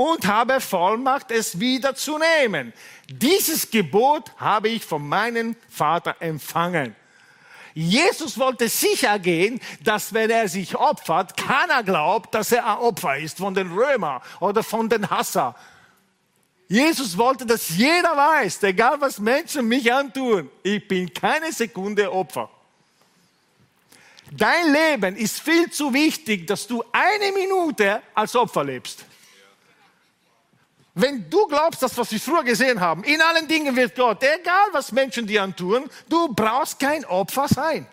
und 0.00 0.26
habe 0.26 0.62
Vollmacht, 0.62 1.30
es 1.30 1.60
wiederzunehmen. 1.60 2.72
Dieses 3.06 3.70
Gebot 3.70 4.32
habe 4.38 4.70
ich 4.70 4.82
von 4.82 5.06
meinem 5.06 5.56
Vater 5.68 6.16
empfangen. 6.20 6.96
Jesus 7.74 8.38
wollte 8.38 8.70
sicher 8.70 9.18
gehen, 9.18 9.60
dass 9.84 10.14
wenn 10.14 10.30
er 10.30 10.48
sich 10.48 10.74
opfert, 10.74 11.36
keiner 11.36 11.82
glaubt, 11.82 12.34
dass 12.34 12.50
er 12.50 12.64
ein 12.64 12.78
Opfer 12.78 13.18
ist 13.18 13.36
von 13.36 13.52
den 13.54 13.70
Römern 13.70 14.22
oder 14.40 14.62
von 14.62 14.88
den 14.88 15.10
Hasser. 15.10 15.54
Jesus 16.66 17.18
wollte, 17.18 17.44
dass 17.44 17.68
jeder 17.68 18.16
weiß, 18.16 18.62
egal 18.62 18.98
was 19.02 19.18
Menschen 19.18 19.68
mich 19.68 19.92
antun, 19.92 20.48
ich 20.62 20.88
bin 20.88 21.12
keine 21.12 21.52
Sekunde 21.52 22.10
Opfer. 22.10 22.48
Dein 24.30 24.72
Leben 24.72 25.14
ist 25.16 25.40
viel 25.40 25.70
zu 25.70 25.92
wichtig, 25.92 26.46
dass 26.46 26.66
du 26.66 26.82
eine 26.90 27.32
Minute 27.32 28.00
als 28.14 28.34
Opfer 28.34 28.64
lebst. 28.64 29.09
Wenn 30.94 31.30
du 31.30 31.46
glaubst, 31.46 31.82
das, 31.82 31.96
was 31.96 32.10
wir 32.10 32.20
früher 32.20 32.42
gesehen 32.42 32.80
haben, 32.80 33.04
in 33.04 33.20
allen 33.20 33.46
Dingen 33.46 33.76
wird 33.76 33.94
Gott, 33.94 34.22
egal 34.22 34.68
was 34.72 34.90
Menschen 34.90 35.26
dir 35.26 35.42
antun, 35.42 35.88
du 36.08 36.34
brauchst 36.34 36.78
kein 36.78 37.04
Opfer 37.04 37.46
sein. 37.48 37.86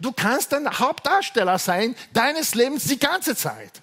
Du 0.00 0.12
kannst 0.12 0.54
ein 0.54 0.66
Hauptdarsteller 0.66 1.58
sein 1.58 1.94
deines 2.12 2.54
Lebens 2.54 2.84
die 2.84 2.98
ganze 2.98 3.36
Zeit. 3.36 3.82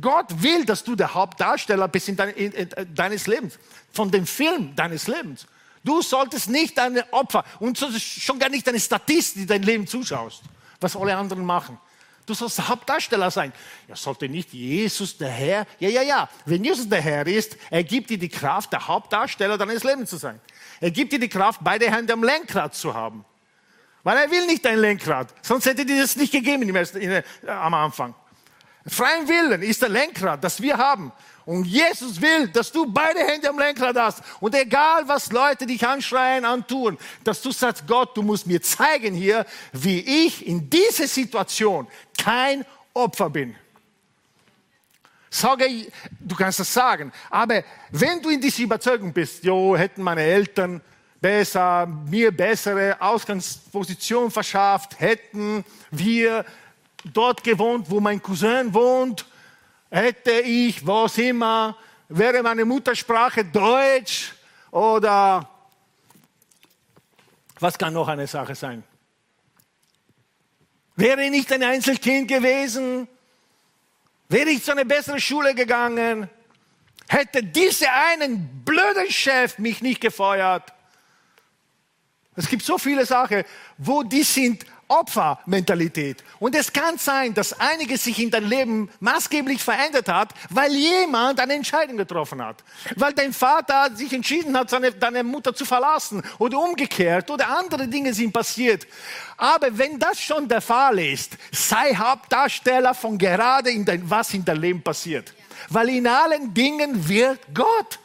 Gott 0.00 0.26
will, 0.42 0.64
dass 0.64 0.82
du 0.82 0.96
der 0.96 1.12
Hauptdarsteller 1.12 1.88
bist 1.88 2.08
in, 2.08 2.16
dein, 2.16 2.30
in, 2.30 2.52
in, 2.52 2.94
deines 2.94 3.26
Lebens, 3.26 3.58
von 3.92 4.10
dem 4.10 4.26
Film 4.26 4.74
deines 4.74 5.06
Lebens. 5.06 5.46
Du 5.84 6.00
solltest 6.02 6.48
nicht 6.48 6.78
deine 6.78 7.12
Opfer 7.12 7.44
und 7.60 7.78
schon 7.78 8.38
gar 8.38 8.48
nicht 8.48 8.66
deine 8.66 8.80
Statist, 8.80 9.36
die 9.36 9.46
dein 9.46 9.62
Leben 9.62 9.86
zuschaust, 9.86 10.42
was 10.80 10.96
alle 10.96 11.14
anderen 11.14 11.44
machen. 11.44 11.78
Du 12.26 12.32
sollst 12.32 12.68
Hauptdarsteller 12.68 13.30
sein. 13.30 13.52
Ja, 13.86 13.96
sollte 13.96 14.28
nicht 14.28 14.52
Jesus 14.52 15.16
der 15.16 15.28
Herr? 15.28 15.66
Ja, 15.78 15.88
ja, 15.90 16.02
ja. 16.02 16.28
Wenn 16.46 16.64
Jesus 16.64 16.88
der 16.88 17.00
Herr 17.00 17.26
ist, 17.26 17.56
er 17.70 17.84
gibt 17.84 18.08
dir 18.08 18.18
die 18.18 18.30
Kraft, 18.30 18.72
der 18.72 18.88
Hauptdarsteller 18.88 19.58
deines 19.58 19.84
Lebens 19.84 20.10
zu 20.10 20.16
sein. 20.16 20.40
Er 20.80 20.90
gibt 20.90 21.12
dir 21.12 21.18
die 21.18 21.28
Kraft, 21.28 21.60
beide 21.62 21.90
Hände 21.90 22.12
am 22.12 22.22
Lenkrad 22.22 22.74
zu 22.74 22.94
haben. 22.94 23.24
Weil 24.02 24.18
er 24.18 24.30
will 24.30 24.46
nicht 24.46 24.64
dein 24.64 24.78
Lenkrad. 24.78 25.34
Sonst 25.42 25.66
hätte 25.66 25.84
dir 25.84 26.00
das 26.00 26.16
nicht 26.16 26.32
gegeben 26.32 26.74
äh, 26.74 27.22
am 27.46 27.74
Anfang. 27.74 28.14
Freien 28.86 29.28
Willen 29.28 29.62
ist 29.62 29.82
der 29.82 29.88
Lenkrad, 29.88 30.44
das 30.44 30.60
wir 30.60 30.76
haben. 30.76 31.12
Und 31.46 31.66
Jesus 31.66 32.20
will, 32.20 32.48
dass 32.48 32.72
du 32.72 32.86
beide 32.86 33.20
Hände 33.20 33.50
am 33.50 33.58
Lenkrad 33.58 33.96
hast. 33.96 34.22
Und 34.40 34.54
egal, 34.54 35.06
was 35.06 35.30
Leute 35.30 35.66
dich 35.66 35.86
anschreien, 35.86 36.44
antun, 36.44 36.96
dass 37.22 37.42
du 37.42 37.52
sagst, 37.52 37.86
Gott, 37.86 38.16
du 38.16 38.22
musst 38.22 38.46
mir 38.46 38.62
zeigen 38.62 39.14
hier, 39.14 39.44
wie 39.72 40.00
ich 40.26 40.46
in 40.46 40.70
dieser 40.70 41.06
Situation 41.06 41.86
kein 42.16 42.64
Opfer 42.94 43.28
bin. 43.28 43.54
Sage, 45.28 45.66
du 46.20 46.36
kannst 46.36 46.60
das 46.60 46.72
sagen, 46.72 47.12
aber 47.28 47.64
wenn 47.90 48.22
du 48.22 48.30
in 48.30 48.40
dieser 48.40 48.62
Überzeugung 48.62 49.12
bist, 49.12 49.42
jo, 49.42 49.76
hätten 49.76 50.00
meine 50.00 50.22
Eltern 50.22 50.80
besser, 51.20 51.86
mir 51.86 52.30
bessere 52.30 52.96
Ausgangsposition 53.00 54.30
verschafft, 54.30 55.00
hätten 55.00 55.64
wir 55.90 56.44
dort 57.12 57.42
gewohnt, 57.42 57.90
wo 57.90 57.98
mein 57.98 58.22
Cousin 58.22 58.72
wohnt, 58.72 59.26
hätte 59.94 60.32
ich, 60.32 60.84
was 60.84 61.18
immer, 61.18 61.76
wäre 62.08 62.42
meine 62.42 62.64
Muttersprache 62.64 63.44
Deutsch 63.44 64.32
oder 64.70 65.48
was 67.60 67.78
kann 67.78 67.92
noch 67.94 68.08
eine 68.08 68.26
Sache 68.26 68.56
sein? 68.56 68.82
Wäre 70.96 71.24
ich 71.24 71.30
nicht 71.30 71.52
ein 71.52 71.62
Einzelkind 71.62 72.28
gewesen? 72.28 73.06
Wäre 74.28 74.50
ich 74.50 74.64
zu 74.64 74.72
einer 74.72 74.84
besseren 74.84 75.20
Schule 75.20 75.54
gegangen? 75.54 76.28
Hätte 77.06 77.42
dieser 77.42 77.92
einen 78.10 78.64
blöden 78.64 79.10
Chef 79.10 79.58
mich 79.58 79.80
nicht 79.80 80.00
gefeuert? 80.00 80.72
Es 82.34 82.48
gibt 82.48 82.64
so 82.64 82.78
viele 82.78 83.06
Sachen, 83.06 83.44
wo 83.78 84.02
die 84.02 84.24
sind 84.24 84.66
Opfermentalität. 84.88 86.22
Und 86.38 86.54
es 86.54 86.72
kann 86.72 86.98
sein, 86.98 87.34
dass 87.34 87.58
einiges 87.58 88.04
sich 88.04 88.18
in 88.18 88.30
deinem 88.30 88.48
Leben 88.48 88.90
maßgeblich 89.00 89.62
verändert 89.62 90.08
hat, 90.08 90.34
weil 90.50 90.72
jemand 90.74 91.40
eine 91.40 91.54
Entscheidung 91.54 91.96
getroffen 91.96 92.42
hat. 92.42 92.62
Weil 92.96 93.12
dein 93.12 93.32
Vater 93.32 93.94
sich 93.94 94.12
entschieden 94.12 94.56
hat, 94.56 94.70
seine, 94.70 94.92
deine 94.92 95.22
Mutter 95.22 95.54
zu 95.54 95.64
verlassen 95.64 96.22
oder 96.38 96.58
umgekehrt 96.58 97.30
oder 97.30 97.48
andere 97.48 97.88
Dinge 97.88 98.12
sind 98.14 98.32
passiert. 98.32 98.86
Aber 99.36 99.76
wenn 99.76 99.98
das 99.98 100.20
schon 100.20 100.48
der 100.48 100.60
Fall 100.60 100.98
ist, 100.98 101.36
sei 101.52 101.94
Hauptdarsteller 101.94 102.94
von 102.94 103.18
gerade 103.18 103.70
in 103.70 103.84
dein, 103.84 104.08
was 104.08 104.34
in 104.34 104.44
deinem 104.44 104.60
Leben 104.60 104.82
passiert. 104.82 105.32
Weil 105.68 105.88
in 105.90 106.06
allen 106.06 106.52
Dingen 106.52 107.08
wird 107.08 107.40
Gott. 107.54 107.98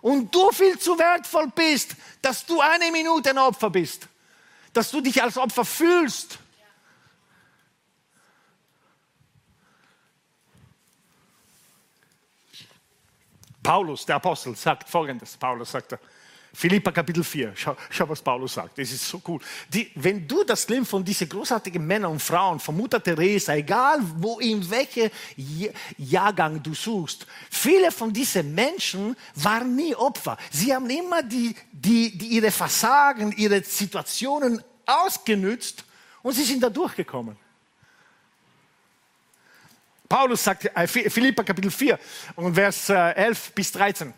Und 0.00 0.34
du 0.34 0.50
viel 0.50 0.78
zu 0.78 0.98
wertvoll 0.98 1.48
bist, 1.54 1.94
dass 2.22 2.46
du 2.46 2.58
eine 2.60 2.90
Minute 2.90 3.30
ein 3.30 3.38
Opfer 3.38 3.68
bist 3.68 4.09
dass 4.72 4.90
du 4.90 5.00
dich 5.00 5.22
als 5.22 5.36
Opfer 5.36 5.64
fühlst. 5.64 6.38
Paulus, 13.62 14.06
der 14.06 14.16
Apostel, 14.16 14.56
sagt 14.56 14.88
folgendes. 14.88 15.36
Paulus 15.36 15.70
sagt, 15.70 15.98
Philippa 16.52 16.90
Kapitel 16.90 17.22
4, 17.22 17.52
schau, 17.54 17.76
schau, 17.88 18.08
was 18.08 18.20
Paulus 18.20 18.54
sagt, 18.54 18.76
das 18.76 18.90
ist 18.90 19.08
so 19.08 19.22
cool. 19.28 19.40
Die, 19.68 19.90
wenn 19.94 20.26
du 20.26 20.42
das 20.42 20.68
Leben 20.68 20.84
von 20.84 21.04
diesen 21.04 21.28
großartigen 21.28 21.86
Männern 21.86 22.12
und 22.12 22.22
Frauen, 22.22 22.58
von 22.58 22.76
Mutter 22.76 23.00
Teresa, 23.02 23.54
egal 23.54 24.00
wo, 24.16 24.40
in 24.40 24.68
welchem 24.68 25.10
Jahrgang 25.96 26.60
du 26.62 26.74
suchst, 26.74 27.26
viele 27.50 27.92
von 27.92 28.12
diesen 28.12 28.52
Menschen 28.54 29.16
waren 29.36 29.76
nie 29.76 29.94
Opfer. 29.94 30.36
Sie 30.50 30.74
haben 30.74 30.90
immer 30.90 31.22
die, 31.22 31.54
die, 31.70 32.16
die 32.18 32.26
ihre 32.26 32.50
Versagen, 32.50 33.32
ihre 33.32 33.62
Situationen 33.62 34.62
ausgenützt 34.84 35.84
und 36.22 36.32
sie 36.32 36.44
sind 36.44 36.62
da 36.62 36.68
durchgekommen. 36.68 37.36
Paulus 40.08 40.42
sagt, 40.42 40.64
äh, 40.64 40.86
Philippa 40.88 41.44
Kapitel 41.44 41.70
4 41.70 41.96
und 42.34 42.54
Vers 42.54 42.88
11 42.88 43.48
äh, 43.48 43.52
bis 43.54 43.70
13, 43.70 44.12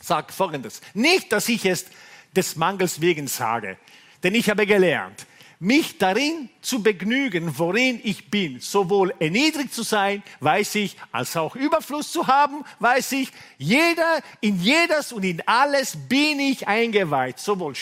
sagt 0.00 0.32
folgendes. 0.32 0.80
Nicht, 0.94 1.32
dass 1.32 1.48
ich 1.48 1.64
es 1.64 1.86
des 2.34 2.56
Mangels 2.56 3.00
wegen 3.00 3.26
sage, 3.26 3.78
denn 4.22 4.34
ich 4.34 4.50
habe 4.50 4.66
gelernt, 4.66 5.26
mich 5.60 5.98
darin 5.98 6.48
zu 6.60 6.82
begnügen, 6.82 7.58
worin 7.58 8.00
ich 8.04 8.30
bin, 8.30 8.60
sowohl 8.60 9.12
erniedrigt 9.18 9.74
zu 9.74 9.82
sein, 9.82 10.22
weiß 10.38 10.76
ich, 10.76 10.96
als 11.10 11.36
auch 11.36 11.56
Überfluss 11.56 12.12
zu 12.12 12.28
haben, 12.28 12.64
weiß 12.78 13.12
ich, 13.12 13.32
jeder, 13.56 14.20
in 14.40 14.60
jedes 14.60 15.12
und 15.12 15.24
in 15.24 15.42
alles 15.46 15.96
bin 16.08 16.38
ich 16.38 16.68
eingeweiht, 16.68 17.40
sowohl, 17.40 17.74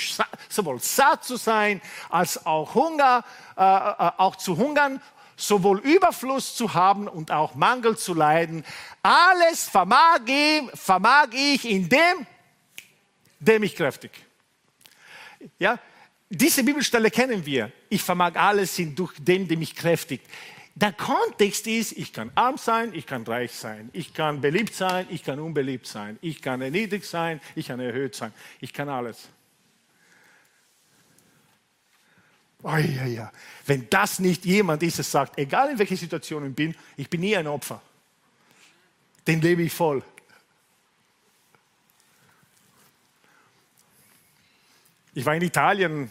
sowohl 0.48 0.80
satt 0.80 1.24
zu 1.24 1.36
sein, 1.36 1.82
als 2.08 2.46
auch 2.46 2.74
Hunger, 2.74 3.24
äh, 3.58 3.60
äh, 3.60 4.10
auch 4.16 4.36
zu 4.36 4.56
hungern, 4.56 5.02
sowohl 5.36 5.80
Überfluss 5.80 6.54
zu 6.54 6.74
haben 6.74 7.08
und 7.08 7.30
auch 7.30 7.54
Mangel 7.54 7.96
zu 7.96 8.14
leiden. 8.14 8.64
Alles 9.02 9.68
vermag 9.68 10.20
ich, 10.26 10.62
vermag 10.74 11.28
ich 11.32 11.68
in 11.68 11.88
dem, 11.88 12.26
dem 13.38 13.62
ich 13.62 13.76
kräftig. 13.76 14.10
Ja, 15.58 15.78
diese 16.28 16.64
Bibelstelle 16.64 17.10
kennen 17.10 17.44
wir. 17.44 17.70
Ich 17.88 18.02
vermag 18.02 18.34
alles 18.34 18.78
in 18.78 18.94
durch 18.94 19.14
den, 19.18 19.46
der 19.46 19.58
mich 19.58 19.76
kräftigt. 19.76 20.26
Der 20.74 20.92
Kontext 20.92 21.66
ist, 21.66 21.92
ich 21.92 22.12
kann 22.12 22.30
arm 22.34 22.58
sein, 22.58 22.92
ich 22.92 23.06
kann 23.06 23.22
reich 23.22 23.52
sein, 23.52 23.88
ich 23.94 24.12
kann 24.12 24.42
beliebt 24.42 24.74
sein, 24.74 25.06
ich 25.08 25.24
kann 25.24 25.38
unbeliebt 25.38 25.86
sein, 25.86 26.18
ich 26.20 26.42
kann 26.42 26.60
erniedrigt 26.60 27.06
sein, 27.06 27.40
ich 27.54 27.68
kann 27.68 27.80
erhöht 27.80 28.14
sein, 28.14 28.32
ich 28.60 28.74
kann 28.74 28.90
alles. 28.90 29.30
Oh, 32.68 32.76
ja, 32.78 33.06
ja. 33.06 33.32
Wenn 33.64 33.88
das 33.88 34.18
nicht 34.18 34.44
jemand 34.44 34.82
ist, 34.82 34.98
der 34.98 35.04
sagt, 35.04 35.38
egal 35.38 35.70
in 35.70 35.78
welcher 35.78 35.96
Situation 35.96 36.48
ich 36.48 36.54
bin, 36.54 36.74
ich 36.96 37.08
bin 37.08 37.20
nie 37.20 37.36
ein 37.36 37.46
Opfer. 37.46 37.80
Den 39.24 39.40
lebe 39.40 39.62
ich 39.62 39.72
voll. 39.72 40.02
Ich 45.14 45.24
war 45.24 45.36
in 45.36 45.42
Italien 45.42 46.10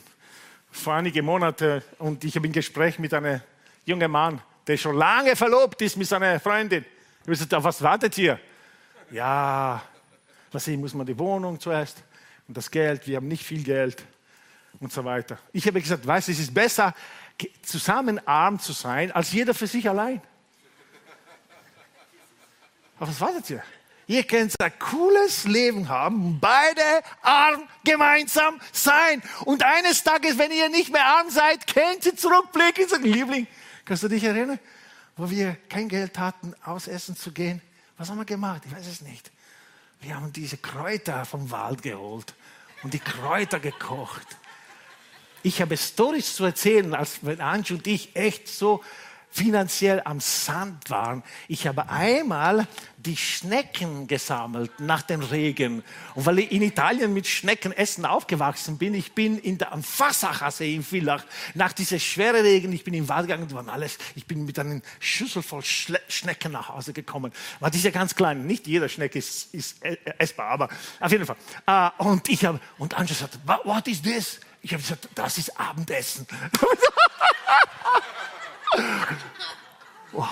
vor 0.71 0.93
einigen 0.93 1.25
Monaten 1.25 1.83
und 1.97 2.23
ich 2.23 2.37
habe 2.37 2.47
ein 2.47 2.53
Gespräch 2.53 2.99
mit 2.99 3.13
einem 3.13 3.41
jungen 3.85 4.09
Mann, 4.09 4.41
der 4.65 4.77
schon 4.77 4.95
lange 4.95 5.35
verlobt 5.35 5.81
ist 5.81 5.97
mit 5.97 6.07
seiner 6.07 6.39
Freundin. 6.39 6.85
Ich 6.85 7.21
habe 7.23 7.31
gesagt, 7.31 7.53
auf 7.53 7.65
was 7.65 7.81
wartet 7.81 8.17
ihr? 8.17 8.39
Ja, 9.11 9.83
was 10.53 10.67
ich, 10.69 10.77
muss 10.77 10.93
man 10.93 11.05
die 11.05 11.19
Wohnung 11.19 11.59
zuerst 11.59 12.01
und 12.47 12.55
das 12.55 12.71
Geld, 12.71 13.05
wir 13.07 13.17
haben 13.17 13.27
nicht 13.27 13.43
viel 13.43 13.61
Geld 13.61 14.05
und 14.79 14.91
so 14.91 15.03
weiter. 15.03 15.37
Ich 15.53 15.65
habe 15.67 15.81
gesagt, 15.81 16.05
weißt 16.05 16.27
du, 16.27 16.31
es 16.31 16.39
ist 16.39 16.53
besser, 16.53 16.93
zusammen 17.61 18.25
arm 18.27 18.59
zu 18.59 18.73
sein, 18.73 19.11
als 19.11 19.31
jeder 19.31 19.53
für 19.53 19.67
sich 19.67 19.87
allein. 19.89 20.21
Auf 22.99 23.09
was 23.09 23.19
wartet 23.19 23.49
ihr? 23.49 23.63
Ihr 24.07 24.23
könnt 24.23 24.59
ein 24.61 24.79
cooles 24.79 25.45
Leben 25.45 25.89
haben, 25.89 26.39
beide 26.39 26.81
arm 27.21 27.67
gemeinsam 27.83 28.61
sein. 28.71 29.21
Und 29.45 29.63
eines 29.63 30.03
Tages, 30.03 30.37
wenn 30.37 30.51
ihr 30.51 30.69
nicht 30.69 30.91
mehr 30.91 31.05
arm 31.05 31.29
seid, 31.29 31.65
könnt 31.65 32.05
ihr 32.05 32.15
zurückblicken 32.15 32.83
und 32.83 32.89
sagen, 32.89 33.03
Liebling, 33.05 33.47
kannst 33.83 34.03
du 34.03 34.07
dich 34.07 34.23
erinnern, 34.23 34.59
wo 35.17 35.29
wir 35.29 35.57
kein 35.69 35.89
Geld 35.89 36.19
hatten, 36.19 36.53
ausessen 36.63 37.15
zu 37.17 37.31
gehen? 37.31 37.61
Was 37.97 38.09
haben 38.09 38.17
wir 38.17 38.25
gemacht? 38.25 38.61
Ich 38.65 38.75
weiß 38.75 38.85
es 38.85 39.01
nicht. 39.01 39.31
Wir 40.01 40.15
haben 40.15 40.31
diese 40.31 40.57
Kräuter 40.57 41.25
vom 41.25 41.49
Wald 41.49 41.81
geholt 41.81 42.35
und 42.83 42.93
die 42.93 42.99
Kräuter 42.99 43.59
gekocht. 43.59 44.27
Ich 45.45 45.61
habe 45.61 45.77
Storys 45.77 46.35
zu 46.35 46.43
erzählen, 46.43 46.95
als 46.95 47.19
wenn 47.21 47.39
Ange 47.39 47.65
und 47.69 47.85
ich 47.85 48.15
echt 48.15 48.47
so 48.47 48.83
finanziell 49.29 50.01
am 50.03 50.19
Sand 50.19 50.89
waren. 50.89 51.21
Ich 51.47 51.67
habe 51.67 51.87
einmal 51.87 52.67
die 52.97 53.15
Schnecken 53.15 54.07
gesammelt 54.07 54.71
nach 54.79 55.03
dem 55.03 55.21
Regen. 55.21 55.83
Und 56.15 56.25
weil 56.25 56.39
ich 56.39 56.51
in 56.51 56.63
Italien 56.63 57.13
mit 57.13 57.27
Schneckenessen 57.27 58.05
aufgewachsen 58.05 58.79
bin, 58.79 58.95
ich 58.95 59.11
bin 59.11 59.37
in 59.37 59.59
der, 59.59 59.71
am 59.71 59.83
Fassachersee 59.83 60.73
in 60.73 60.81
Villach, 60.81 61.23
nach 61.53 61.73
dieser 61.73 61.99
schweren 61.99 62.41
Regen, 62.41 62.73
ich 62.73 62.83
bin 62.83 62.95
im 62.95 63.07
Wald 63.07 63.27
gegangen, 63.27 63.51
waren 63.51 63.69
alles, 63.69 63.99
ich 64.15 64.25
bin 64.25 64.45
mit 64.45 64.57
einer 64.57 64.81
Schüssel 64.99 65.43
voll 65.43 65.61
Schle 65.61 66.01
Schnecken 66.07 66.53
nach 66.53 66.69
Hause 66.69 66.91
gekommen. 66.91 67.31
War 67.59 67.69
diese 67.69 67.91
ganz 67.91 68.15
kleinen, 68.15 68.47
nicht 68.47 68.65
jeder 68.65 68.89
Schneck 68.89 69.15
ist, 69.15 69.53
ist 69.53 69.77
essbar, 70.17 70.47
aber 70.47 70.69
auf 70.99 71.11
jeden 71.11 71.27
Fall. 71.27 71.37
Uh, 71.69 72.09
und 72.09 72.29
ich 72.29 72.43
habe, 72.45 72.59
und 72.79 72.97
Anja 72.97 73.13
sagte, 73.13 73.37
what 73.45 73.87
is 73.87 74.01
this? 74.01 74.39
Ich 74.65 74.73
habe 74.73 74.81
gesagt, 74.81 75.07
das 75.13 75.37
ist 75.37 75.59
Abendessen. 75.59 76.25
Wow. 80.11 80.27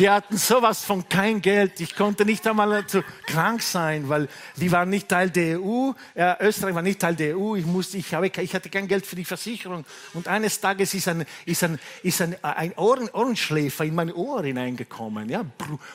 Wir 0.00 0.14
hatten 0.14 0.38
sowas 0.38 0.82
von 0.82 1.06
kein 1.06 1.42
Geld. 1.42 1.78
Ich 1.78 1.94
konnte 1.94 2.24
nicht 2.24 2.46
einmal 2.48 2.86
zu 2.86 3.04
krank 3.26 3.60
sein, 3.60 4.08
weil 4.08 4.30
die 4.56 4.72
waren 4.72 4.88
nicht 4.88 5.10
Teil 5.10 5.28
der 5.28 5.60
EU. 5.60 5.92
Ja, 6.14 6.38
Österreich 6.40 6.74
war 6.74 6.80
nicht 6.80 7.00
Teil 7.00 7.14
der 7.14 7.36
EU. 7.36 7.56
Ich, 7.56 7.66
musste, 7.66 7.98
ich, 7.98 8.14
habe, 8.14 8.28
ich 8.28 8.54
hatte 8.54 8.70
kein 8.70 8.88
Geld 8.88 9.04
für 9.04 9.14
die 9.14 9.26
Versicherung. 9.26 9.84
Und 10.14 10.26
eines 10.26 10.58
Tages 10.58 10.94
ist 10.94 11.06
ein, 11.06 11.26
ist 11.44 11.62
ein, 11.64 11.78
ist 12.02 12.22
ein, 12.22 12.34
ein 12.42 12.72
Ohren, 12.78 13.10
Ohrenschläfer 13.10 13.84
in 13.84 13.94
mein 13.94 14.10
Ohr 14.10 14.42
hineingekommen. 14.42 15.28
Ja? 15.28 15.44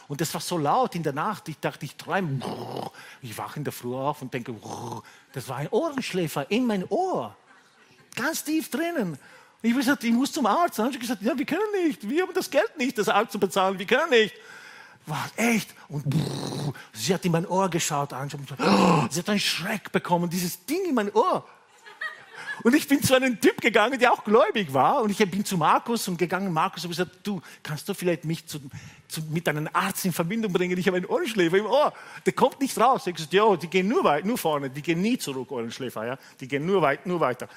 Und 0.07 0.21
das 0.21 0.31
war 0.35 0.41
so 0.41 0.59
laut 0.59 0.93
in 0.93 1.01
der 1.01 1.13
Nacht. 1.13 1.49
Ich 1.49 1.57
dachte, 1.57 1.83
ich 1.85 1.95
träume. 1.95 2.39
Ich 3.23 3.35
wache 3.35 3.57
in 3.57 3.63
der 3.63 3.73
Früh 3.73 3.95
auf 3.95 4.21
und 4.21 4.31
denke, 4.31 4.53
das 5.33 5.49
war 5.49 5.57
ein 5.57 5.69
Ohrenschläfer 5.69 6.51
in 6.51 6.67
mein 6.67 6.87
Ohr 6.89 7.35
ganz 8.15 8.43
tief 8.43 8.69
drinnen. 8.69 9.17
Ich 9.61 9.71
habe 9.71 9.79
gesagt, 9.79 10.03
ich 10.03 10.11
muss 10.11 10.31
zum 10.31 10.45
Arzt. 10.45 10.77
Dann 10.77 10.85
habe 10.85 10.95
ich 10.95 11.01
gesagt, 11.01 11.21
ja, 11.21 11.37
wir 11.37 11.45
können 11.45 11.85
nicht. 11.85 12.07
Wir 12.07 12.23
haben 12.23 12.33
das 12.33 12.49
Geld 12.49 12.77
nicht, 12.77 12.97
das 12.97 13.09
Arzt 13.09 13.31
zu 13.31 13.39
bezahlen. 13.39 13.79
Wir 13.79 13.85
können 13.85 14.09
nicht. 14.09 14.35
Was, 15.07 15.31
echt? 15.35 15.73
Und 15.87 16.03
brrr, 16.09 16.73
sie 16.93 17.13
hat 17.13 17.23
in 17.25 17.31
mein 17.31 17.45
Ohr 17.45 17.69
geschaut. 17.69 18.13
Und 18.13 18.29
gesagt, 18.29 18.61
oh, 18.61 19.05
sie 19.09 19.19
hat 19.19 19.29
einen 19.29 19.39
Schreck 19.39 19.91
bekommen, 19.91 20.29
dieses 20.29 20.65
Ding 20.65 20.85
in 20.85 20.95
mein 20.95 21.11
Ohr. 21.13 21.45
Und 22.63 22.73
ich 22.73 22.87
bin 22.87 23.03
zu 23.03 23.13
einem 23.13 23.39
Typ 23.39 23.61
gegangen, 23.61 23.99
der 23.99 24.11
auch 24.11 24.23
gläubig 24.23 24.73
war. 24.73 25.01
Und 25.01 25.11
ich 25.11 25.17
bin 25.29 25.45
zu 25.45 25.57
Markus 25.57 26.07
und 26.07 26.17
gegangen. 26.17 26.51
Markus 26.51 26.83
habe 26.83 26.93
gesagt, 26.93 27.11
du, 27.21 27.41
kannst 27.61 27.87
du 27.87 27.93
vielleicht 27.93 28.25
mich 28.25 28.47
zu, 28.47 28.59
zu, 29.07 29.21
mit 29.29 29.47
einem 29.47 29.69
Arzt 29.71 30.05
in 30.05 30.13
Verbindung 30.13 30.51
bringen? 30.51 30.77
Ich 30.77 30.87
habe 30.87 30.97
einen 30.97 31.05
Ohrenschläfer 31.05 31.57
im 31.57 31.65
Ohr. 31.65 31.93
Der 32.25 32.33
kommt 32.33 32.59
nicht 32.61 32.77
raus. 32.79 33.01
Ich 33.01 33.07
habe 33.07 33.13
gesagt, 33.13 33.33
ja, 33.33 33.55
die 33.55 33.67
gehen 33.67 33.87
nur 33.87 34.03
weit, 34.03 34.25
nur 34.25 34.37
vorne. 34.37 34.69
Die 34.69 34.81
gehen 34.81 35.01
nie 35.01 35.17
zurück, 35.17 35.51
Ohrenschläfer. 35.51 36.05
Ja? 36.05 36.17
Die 36.39 36.47
gehen 36.47 36.65
nur 36.65 36.81
weit, 36.81 37.05
nur 37.05 37.19
weiter. 37.19 37.47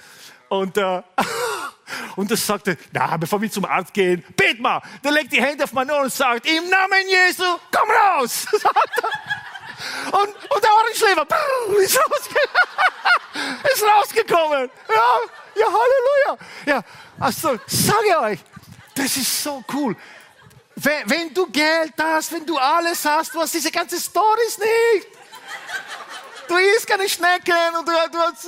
Und, 0.49 0.76
äh, 0.76 1.03
und 2.16 2.30
das 2.30 2.47
sagte, 2.47 2.76
na, 2.93 3.16
bevor 3.16 3.41
wir 3.41 3.51
zum 3.51 3.64
Arzt 3.64 3.93
gehen, 3.95 4.24
bet 4.36 4.61
mal. 4.61 4.82
Der 5.03 5.12
legt 5.12 5.32
die 5.32 5.41
Hände 5.41 5.64
auf 5.64 5.72
mein 5.72 5.91
Ohr 5.91 6.03
und 6.03 6.12
sagt, 6.12 6.47
im 6.47 6.68
Namen 6.68 7.09
Jesu, 7.09 7.45
komm 7.72 7.91
raus. 7.91 8.47
und, 10.12 10.53
und 10.53 10.64
der 10.64 10.70
Ohrenschläfer 10.74 11.26
ist, 11.82 11.99
rausge 11.99 12.41
ist 13.74 13.84
rausgekommen. 13.84 14.70
Ja, 14.89 15.18
ja, 15.55 15.66
Halleluja. 15.66 16.39
Ja, 16.66 16.82
also, 17.20 17.59
sage 17.66 18.20
euch, 18.20 18.39
das 18.95 19.16
ist 19.16 19.43
so 19.43 19.62
cool. 19.72 19.97
Wenn, 20.76 21.11
wenn 21.11 21.34
du 21.34 21.47
Geld 21.51 21.95
hast, 21.99 22.32
wenn 22.32 22.47
du 22.47 22.57
alles 22.57 23.05
hast, 23.05 23.34
du 23.34 23.41
hast 23.41 23.55
diese 23.55 23.70
ganze 23.70 24.01
Stories 24.01 24.59
nicht. 24.59 25.09
Du 26.47 26.57
isst 26.57 26.86
keine 26.86 27.09
Schnecken 27.09 27.76
und 27.78 27.86
du, 27.86 27.93
du 28.12 28.18
hast 28.18 28.47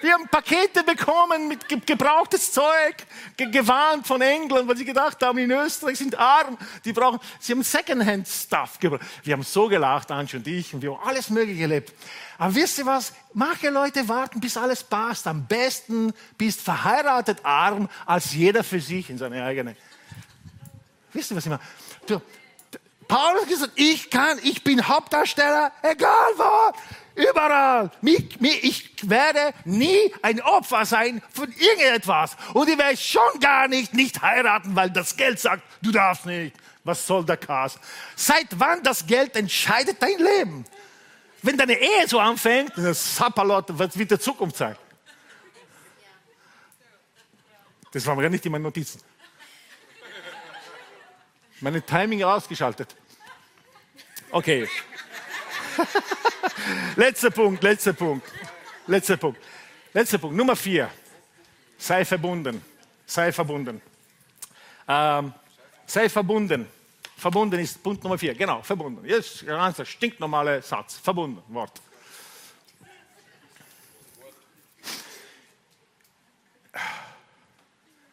wir 0.00 0.12
haben 0.12 0.28
Pakete 0.28 0.82
bekommen 0.84 1.48
mit 1.48 1.86
gebrauchtes 1.86 2.52
Zeug, 2.52 2.96
gewarnt 3.36 4.06
von 4.06 4.20
England, 4.20 4.68
weil 4.68 4.76
sie 4.76 4.84
gedacht 4.84 5.22
haben, 5.22 5.38
in 5.38 5.50
Österreich 5.50 5.98
sind 5.98 6.18
arm, 6.18 6.58
die 6.84 6.92
brauchen, 6.92 7.20
sie 7.40 7.52
haben 7.52 7.62
Secondhand-Stuff 7.62 8.78
gebraucht. 8.78 9.02
Wir 9.22 9.34
haben 9.34 9.42
so 9.42 9.68
gelacht, 9.68 10.10
Ansch 10.10 10.34
und 10.34 10.46
ich, 10.46 10.74
und 10.74 10.82
wir 10.82 10.92
haben 10.92 11.08
alles 11.08 11.30
Mögliche 11.30 11.60
gelebt. 11.60 11.92
Aber 12.38 12.54
wisst 12.54 12.78
ihr 12.78 12.86
was? 12.86 13.12
Manche 13.32 13.70
Leute 13.70 14.08
warten, 14.08 14.40
bis 14.40 14.56
alles 14.56 14.82
passt. 14.82 15.26
Am 15.26 15.46
besten 15.46 16.12
bist 16.36 16.60
verheiratet 16.60 17.44
arm, 17.44 17.88
als 18.06 18.34
jeder 18.34 18.64
für 18.64 18.80
sich 18.80 19.10
in 19.10 19.18
seine 19.18 19.44
eigene. 19.44 19.76
Wisst 21.12 21.30
ihr, 21.30 21.36
was 21.36 21.44
ich 21.44 21.50
meine? 21.50 21.62
Paulus 23.06 23.46
gesagt, 23.46 23.72
ich 23.76 24.10
kann, 24.10 24.38
ich 24.42 24.64
bin 24.64 24.88
Hauptdarsteller, 24.88 25.72
egal 25.82 26.30
wo. 26.36 26.72
Überall. 27.14 27.90
Ich 28.40 29.08
werde 29.08 29.54
nie 29.64 30.12
ein 30.22 30.40
Opfer 30.40 30.84
sein 30.84 31.22
von 31.30 31.50
irgendetwas. 31.52 32.36
Und 32.52 32.68
ich 32.68 32.76
werde 32.76 32.96
schon 32.96 33.40
gar 33.40 33.68
nicht 33.68 33.94
nicht 33.94 34.20
heiraten, 34.20 34.74
weil 34.74 34.90
das 34.90 35.16
Geld 35.16 35.38
sagt, 35.38 35.62
du 35.80 35.92
darfst 35.92 36.26
nicht. 36.26 36.56
Was 36.82 37.06
soll 37.06 37.24
der 37.24 37.36
Kass? 37.36 37.78
Seit 38.16 38.48
wann 38.56 38.82
das 38.82 39.06
Geld 39.06 39.36
entscheidet 39.36 40.02
dein 40.02 40.18
Leben? 40.18 40.64
Wenn 41.40 41.56
deine 41.56 41.74
Ehe 41.74 42.08
so 42.08 42.18
anfängt, 42.18 42.72
das 42.76 43.16
Sapperlot 43.16 43.78
wird 43.78 43.98
wieder 43.98 44.18
Zukunft 44.18 44.56
sein. 44.56 44.76
Das 47.92 48.04
war 48.06 48.16
mir 48.16 48.28
nicht 48.28 48.44
in 48.44 48.52
meinen 48.52 48.62
Notizen. 48.62 49.00
Meine 51.60 51.80
Timing 51.80 52.24
ausgeschaltet. 52.24 52.94
Okay. 54.30 54.68
letzter 56.96 57.30
Punkt, 57.30 57.62
letzter 57.62 57.92
Punkt. 57.92 58.26
Letzter 58.86 59.16
Punkt. 59.16 59.40
Letzter 59.92 60.18
Punkt. 60.18 60.36
Nummer 60.36 60.56
vier. 60.56 60.90
Sei 61.78 62.04
verbunden. 62.04 62.62
Sei 63.06 63.32
verbunden. 63.32 63.80
Ähm, 64.88 65.32
sei 65.86 66.08
verbunden. 66.08 66.66
Verbunden 67.16 67.60
ist 67.60 67.82
Punkt 67.82 68.02
Nummer 68.02 68.18
vier. 68.18 68.34
Genau, 68.34 68.62
verbunden. 68.62 69.04
Jetzt 69.04 69.42
ein 69.42 69.48
ganz 69.48 69.88
stinknormaler 69.88 70.60
Satz. 70.62 70.96
Verbunden, 70.96 71.42
Wort. 71.48 71.80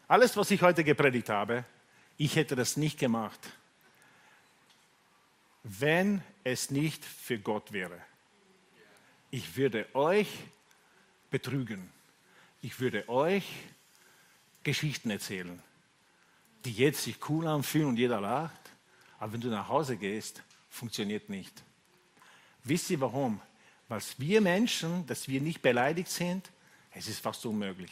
Alles, 0.08 0.36
was 0.36 0.50
ich 0.50 0.60
heute 0.60 0.84
gepredigt 0.84 1.30
habe, 1.30 1.64
ich 2.18 2.36
hätte 2.36 2.54
das 2.54 2.76
nicht 2.76 2.98
gemacht, 2.98 3.40
wenn 5.62 6.22
es 6.44 6.70
nicht 6.70 7.04
für 7.04 7.38
Gott 7.38 7.72
wäre. 7.72 8.00
Ich 9.30 9.56
würde 9.56 9.86
euch 9.94 10.28
betrügen. 11.30 11.90
Ich 12.60 12.78
würde 12.80 13.08
euch 13.08 13.44
Geschichten 14.62 15.10
erzählen, 15.10 15.60
die 16.64 16.72
jetzt 16.72 17.02
sich 17.02 17.16
cool 17.28 17.46
anfühlen 17.46 17.88
und 17.88 17.96
jeder 17.96 18.20
lacht. 18.20 18.60
Aber 19.18 19.32
wenn 19.32 19.40
du 19.40 19.48
nach 19.48 19.68
Hause 19.68 19.96
gehst, 19.96 20.42
funktioniert 20.70 21.28
nicht. 21.28 21.62
Wisst 22.64 22.90
ihr 22.90 23.00
warum? 23.00 23.40
Weil 23.88 24.00
wir 24.18 24.40
Menschen, 24.40 25.06
dass 25.06 25.28
wir 25.28 25.40
nicht 25.40 25.62
beleidigt 25.62 26.10
sind, 26.10 26.50
es 26.92 27.08
ist 27.08 27.20
fast 27.20 27.44
unmöglich. 27.46 27.90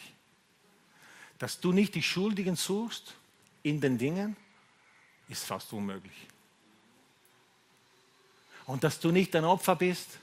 Dass 1.39 1.59
du 1.59 1.73
nicht 1.73 1.95
die 1.95 2.03
Schuldigen 2.03 2.57
suchst 2.57 3.15
in 3.63 3.81
den 3.81 3.99
Dingen, 3.99 4.37
ist 5.29 5.45
fast 5.45 5.73
unmöglich. 5.73 6.29
Und 8.71 8.85
dass 8.85 9.01
du 9.01 9.11
nicht 9.11 9.35
ein 9.35 9.45
Opfer 9.45 9.75
bist, 9.75 10.21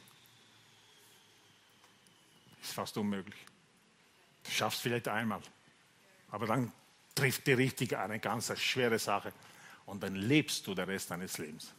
ist 2.63 2.71
fast 2.71 2.97
unmöglich. 2.97 3.35
Du 4.45 4.51
schaffst 4.51 4.79
vielleicht 4.79 5.09
einmal, 5.09 5.41
aber 6.31 6.47
dann 6.47 6.71
trifft 7.13 7.45
die 7.45 7.51
Richtige 7.51 7.99
eine 7.99 8.19
ganz 8.19 8.57
schwere 8.57 8.99
Sache 8.99 9.33
und 9.85 10.01
dann 10.01 10.15
lebst 10.15 10.65
du 10.65 10.73
den 10.73 10.85
Rest 10.85 11.11
deines 11.11 11.37
Lebens. 11.39 11.73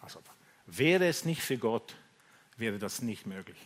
Also 0.00 0.22
wäre 0.66 1.08
es 1.08 1.24
nicht 1.24 1.42
für 1.42 1.58
Gott, 1.58 1.96
wäre 2.56 2.78
das 2.78 3.02
nicht 3.02 3.26
möglich. 3.26 3.58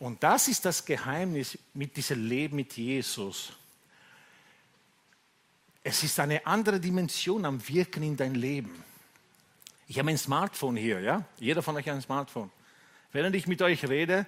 Und 0.00 0.24
das 0.24 0.48
ist 0.48 0.64
das 0.64 0.84
Geheimnis 0.84 1.56
mit 1.72 1.96
diesem 1.96 2.26
Leben 2.26 2.56
mit 2.56 2.76
Jesus. 2.76 3.52
Es 5.84 6.02
ist 6.02 6.18
eine 6.18 6.44
andere 6.44 6.80
Dimension 6.80 7.44
am 7.44 7.68
Wirken 7.68 8.02
in 8.02 8.16
dein 8.16 8.34
Leben. 8.34 8.82
Ich 9.86 9.98
habe 9.98 10.10
ein 10.10 10.18
Smartphone 10.18 10.76
hier, 10.76 11.00
ja? 11.00 11.24
Jeder 11.38 11.62
von 11.62 11.76
euch 11.76 11.86
hat 11.88 11.94
ein 11.94 12.02
Smartphone. 12.02 12.50
Während 13.12 13.36
ich 13.36 13.46
mit 13.46 13.62
euch 13.62 13.88
rede, 13.88 14.26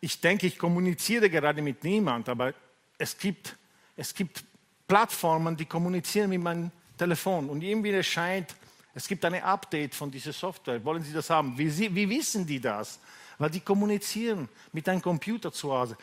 ich 0.00 0.20
denke, 0.20 0.46
ich 0.46 0.58
kommuniziere 0.58 1.28
gerade 1.28 1.60
mit 1.60 1.84
niemand, 1.84 2.28
aber 2.28 2.54
es 2.96 3.18
gibt, 3.18 3.56
es 3.96 4.14
gibt 4.14 4.44
Plattformen, 4.86 5.56
die 5.56 5.66
kommunizieren 5.66 6.30
mit 6.30 6.40
meinem 6.40 6.70
Telefon 6.96 7.50
und 7.50 7.62
irgendwie 7.62 7.90
erscheint, 7.90 8.54
es 8.94 9.06
gibt 9.06 9.24
eine 9.24 9.42
Update 9.44 9.94
von 9.94 10.10
dieser 10.10 10.32
Software. 10.32 10.84
Wollen 10.84 11.02
Sie 11.02 11.12
das 11.12 11.30
haben? 11.30 11.56
Wie, 11.56 11.94
wie 11.94 12.08
wissen 12.08 12.46
die 12.46 12.60
das? 12.60 12.98
Weil 13.38 13.50
die 13.50 13.60
kommunizieren 13.60 14.48
mit 14.72 14.88
einem 14.88 15.00
Computer 15.00 15.52
zu 15.52 15.72
Hause. 15.72 15.96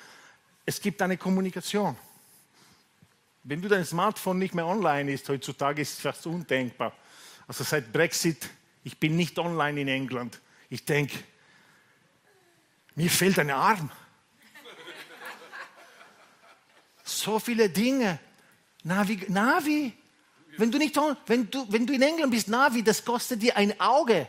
Es 0.65 0.79
gibt 0.79 1.01
eine 1.01 1.17
Kommunikation. 1.17 1.95
Wenn 3.43 3.61
du 3.61 3.67
dein 3.67 3.85
Smartphone 3.85 4.39
nicht 4.39 4.53
mehr 4.53 4.65
online 4.65 5.11
ist, 5.11 5.27
heutzutage 5.29 5.81
ist 5.81 5.93
es 5.93 5.99
fast 5.99 6.25
undenkbar. 6.27 6.93
Also 7.47 7.63
seit 7.63 7.93
Brexit, 7.93 8.49
ich 8.83 8.97
bin 8.97 9.15
nicht 9.15 9.39
online 9.39 9.81
in 9.81 9.87
England. 9.87 10.39
Ich 10.69 10.83
denke, 10.83 11.17
mir 12.95 13.09
fehlt 13.09 13.39
ein 13.39 13.51
Arm. 13.51 13.89
So 17.03 17.39
viele 17.39 17.69
Dinge. 17.69 18.19
Navi, 18.83 19.25
Navi. 19.29 19.93
Wenn 20.57 20.71
du, 20.71 20.77
nicht, 20.77 20.99
wenn, 21.27 21.49
du, 21.49 21.71
wenn 21.71 21.85
du 21.85 21.93
in 21.93 22.01
England 22.01 22.31
bist, 22.31 22.47
Navi, 22.47 22.83
das 22.83 23.05
kostet 23.05 23.41
dir 23.41 23.55
ein 23.55 23.79
Auge. 23.79 24.27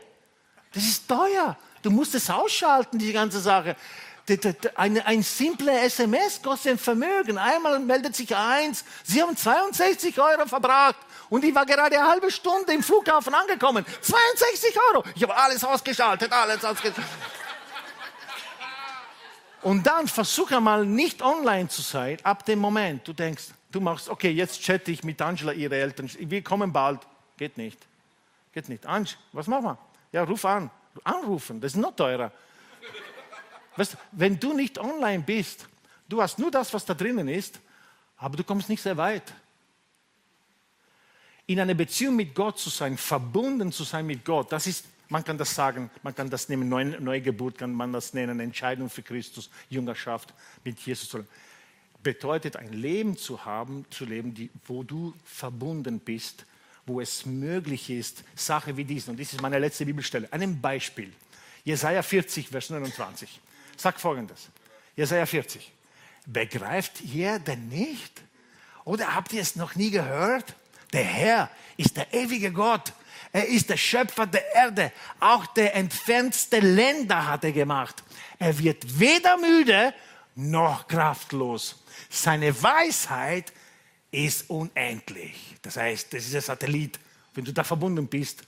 Das 0.72 0.84
ist 0.84 1.08
teuer. 1.08 1.56
Du 1.82 1.90
musst 1.90 2.14
es 2.14 2.28
ausschalten, 2.28 2.98
diese 2.98 3.14
ganze 3.14 3.40
Sache. 3.40 3.76
Ein, 4.74 5.00
ein 5.00 5.22
simple 5.22 5.72
SMS 5.80 6.42
kostet 6.42 6.72
ein 6.72 6.78
Vermögen. 6.78 7.38
Einmal 7.38 7.78
meldet 7.78 8.14
sich 8.14 8.36
eins. 8.36 8.84
Sie 9.02 9.22
haben 9.22 9.36
62 9.36 10.20
Euro 10.20 10.46
verbracht. 10.46 10.98
Und 11.30 11.44
ich 11.44 11.54
war 11.54 11.66
gerade 11.66 11.98
eine 11.98 12.08
halbe 12.08 12.30
Stunde 12.30 12.72
im 12.72 12.82
Flughafen 12.82 13.34
angekommen. 13.34 13.84
62 14.00 14.78
Euro. 14.92 15.04
Ich 15.14 15.22
habe 15.22 15.36
alles 15.36 15.62
ausgeschaltet, 15.62 16.32
alles 16.32 16.64
ausgeschaltet. 16.64 17.04
Und 19.62 19.86
dann 19.86 20.06
versuche 20.06 20.56
einmal 20.56 20.86
nicht 20.86 21.20
online 21.20 21.68
zu 21.68 21.82
sein, 21.82 22.18
ab 22.22 22.44
dem 22.44 22.60
Moment, 22.60 23.06
du 23.06 23.12
denkst, 23.12 23.48
du 23.70 23.80
machst, 23.80 24.08
okay, 24.08 24.30
jetzt 24.30 24.62
chatte 24.62 24.90
ich 24.90 25.02
mit 25.02 25.20
Angela, 25.20 25.52
ihre 25.52 25.76
Eltern, 25.76 26.08
wir 26.18 26.42
kommen 26.42 26.72
bald. 26.72 27.00
Geht 27.36 27.58
nicht. 27.58 27.78
Geht 28.52 28.68
nicht. 28.68 28.86
Ange, 28.86 29.10
was 29.32 29.46
machen 29.46 29.64
wir? 29.64 29.78
Ja, 30.12 30.22
ruf 30.24 30.44
an. 30.44 30.70
Anrufen, 31.04 31.60
das 31.60 31.74
ist 31.74 31.78
noch 31.78 31.94
teurer. 31.94 32.32
Weißt, 33.76 33.96
wenn 34.12 34.40
du 34.40 34.52
nicht 34.52 34.78
online 34.78 35.22
bist, 35.22 35.68
du 36.08 36.20
hast 36.20 36.38
nur 36.38 36.50
das, 36.50 36.72
was 36.74 36.84
da 36.84 36.94
drinnen 36.94 37.28
ist, 37.28 37.60
aber 38.16 38.36
du 38.36 38.42
kommst 38.42 38.68
nicht 38.68 38.82
sehr 38.82 38.96
weit. 38.96 39.22
In 41.48 41.58
einer 41.58 41.74
Beziehung 41.74 42.14
mit 42.14 42.34
Gott 42.34 42.58
zu 42.58 42.70
sein, 42.70 42.96
verbunden 42.96 43.72
zu 43.72 43.82
sein 43.82 44.06
mit 44.06 44.24
Gott, 44.24 44.52
das 44.52 44.66
ist 44.66 44.84
man 45.08 45.24
kann 45.24 45.38
das 45.38 45.54
sagen, 45.54 45.90
man 46.02 46.14
kann 46.14 46.28
das 46.28 46.48
nehmen, 46.48 46.68
Neugeburt 46.68 47.58
kann 47.58 47.72
man 47.72 47.92
das 47.92 48.12
nennen, 48.12 48.40
Entscheidung 48.40 48.90
für 48.90 49.02
Christus, 49.02 49.48
Jüngerschaft 49.70 50.34
mit 50.64 50.78
Jesus. 50.80 51.24
Bedeutet 52.02 52.56
ein 52.56 52.72
Leben 52.72 53.16
zu 53.16 53.44
haben, 53.44 53.86
zu 53.90 54.04
leben, 54.04 54.34
die, 54.34 54.50
wo 54.66 54.82
du 54.82 55.14
verbunden 55.24 55.98
bist, 55.98 56.44
wo 56.86 57.00
es 57.00 57.24
möglich 57.26 57.90
ist, 57.90 58.22
Sache 58.34 58.76
wie 58.76 58.84
diesen. 58.84 59.10
Und 59.10 59.20
das 59.20 59.32
ist 59.32 59.40
meine 59.40 59.58
letzte 59.58 59.86
Bibelstelle. 59.86 60.30
Ein 60.30 60.60
Beispiel. 60.60 61.12
Jesaja 61.64 62.02
40, 62.02 62.48
Vers 62.48 62.70
29. 62.70 63.40
Sagt 63.76 64.00
folgendes. 64.00 64.48
Jesaja 64.94 65.26
40. 65.26 65.72
Begreift 66.26 67.00
ihr 67.00 67.38
denn 67.38 67.68
nicht? 67.68 68.22
Oder 68.84 69.14
habt 69.14 69.32
ihr 69.32 69.40
es 69.40 69.56
noch 69.56 69.74
nie 69.74 69.90
gehört? 69.90 70.54
Der 70.92 71.04
Herr 71.04 71.50
ist 71.76 71.96
der 71.96 72.12
ewige 72.12 72.52
Gott, 72.52 72.92
er 73.32 73.46
ist 73.46 73.68
der 73.68 73.76
Schöpfer 73.76 74.26
der 74.26 74.54
Erde. 74.54 74.92
Auch 75.20 75.46
der 75.46 75.74
entfernte 75.74 76.60
Länder 76.60 77.26
hat 77.26 77.44
er 77.44 77.52
gemacht. 77.52 78.02
Er 78.38 78.58
wird 78.58 78.98
weder 78.98 79.36
müde 79.36 79.94
noch 80.34 80.88
kraftlos. 80.88 81.82
Seine 82.08 82.62
Weisheit 82.62 83.52
ist 84.10 84.48
unendlich. 84.48 85.56
Das 85.62 85.76
heißt, 85.76 86.12
das 86.12 86.26
ist 86.26 86.34
ein 86.34 86.40
Satellit. 86.40 86.98
Wenn 87.34 87.44
du 87.44 87.52
da 87.52 87.62
verbunden 87.64 88.06
bist, 88.06 88.42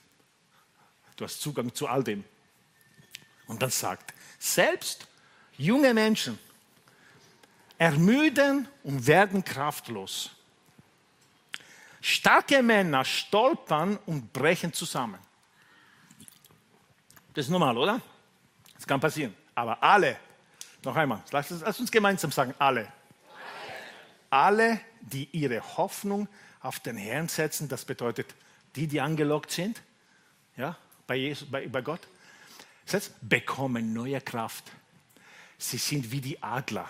du 1.15 1.25
hast 1.25 1.39
Zugang 1.41 1.73
zu 1.73 1.87
all 1.87 2.03
dem. 2.03 2.23
Und 3.47 3.61
dann 3.61 3.69
sagt, 3.69 4.13
selbst 4.39 5.07
junge 5.57 5.93
Menschen 5.93 6.39
ermüden 7.77 8.67
und 8.83 9.05
werden 9.05 9.43
kraftlos. 9.43 10.31
Starke 12.01 12.63
Männer 12.63 13.05
stolpern 13.05 13.97
und 14.07 14.33
brechen 14.33 14.73
zusammen. 14.73 15.19
Das 17.33 17.45
ist 17.45 17.51
normal, 17.51 17.77
oder? 17.77 18.01
Das 18.75 18.87
kann 18.87 18.99
passieren. 18.99 19.35
Aber 19.53 19.81
alle, 19.81 20.17
noch 20.83 20.95
einmal, 20.95 21.23
lass 21.31 21.51
uns, 21.51 21.91
gemeinsam 21.91 22.31
sagen, 22.31 22.53
alle. 22.57 22.91
Alle, 24.29 24.81
die 25.01 25.29
ihre 25.31 25.61
Hoffnung 25.77 26.27
auf 26.61 26.79
den 26.79 26.97
Herrn 26.97 27.27
setzen, 27.27 27.67
das 27.67 27.85
bedeutet 27.85 28.33
die, 28.75 28.87
die 28.87 28.99
angelockt 28.99 29.51
sind, 29.51 29.81
ja, 30.57 30.77
bei, 31.05 31.15
Jesus, 31.15 31.49
bei, 31.49 31.67
bei 31.67 31.81
Gott, 31.81 32.01
bekommen 33.21 33.93
neue 33.93 34.19
Kraft. 34.21 34.71
Sie 35.57 35.77
sind 35.77 36.11
wie 36.11 36.21
die 36.21 36.41
Adler, 36.41 36.87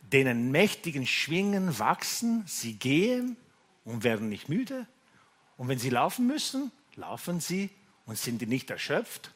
denen 0.00 0.50
mächtigen 0.50 1.06
Schwingen 1.06 1.78
wachsen, 1.78 2.44
sie 2.46 2.74
gehen 2.74 3.36
und 3.84 4.04
werden 4.04 4.28
nicht 4.28 4.48
müde. 4.48 4.86
Und 5.56 5.68
wenn 5.68 5.78
sie 5.78 5.90
laufen 5.90 6.26
müssen, 6.26 6.72
laufen 6.96 7.40
sie 7.40 7.70
und 8.06 8.18
sind 8.18 8.46
nicht 8.48 8.70
erschöpft. 8.70 9.32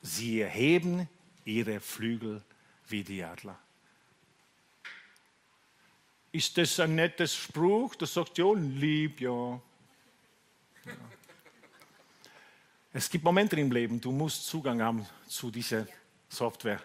Sie 0.00 0.40
erheben 0.40 1.08
ihre 1.44 1.80
Flügel 1.80 2.42
wie 2.88 3.04
die 3.04 3.22
Adler. 3.22 3.58
Ist 6.32 6.56
das 6.56 6.80
ein 6.80 6.94
nettes 6.94 7.34
Spruch? 7.34 7.94
Das 7.94 8.14
sagt 8.14 8.38
ja 8.38 8.52
lieb, 8.54 9.20
ja. 9.20 9.60
ja. 10.84 10.92
Es 12.94 13.08
gibt 13.08 13.24
Momente 13.24 13.58
im 13.58 13.70
Leben, 13.70 14.00
du 14.00 14.12
musst 14.12 14.46
Zugang 14.46 14.82
haben 14.82 15.06
zu 15.26 15.50
dieser 15.50 15.86
Software. 16.28 16.82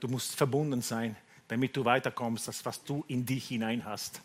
Du 0.00 0.08
musst 0.08 0.34
verbunden 0.34 0.82
sein, 0.82 1.16
damit 1.48 1.76
du 1.76 1.84
weiterkommst, 1.84 2.48
das, 2.48 2.64
was 2.64 2.82
du 2.84 3.04
in 3.08 3.24
dich 3.24 3.48
hinein 3.48 3.84
hast. 3.84 4.20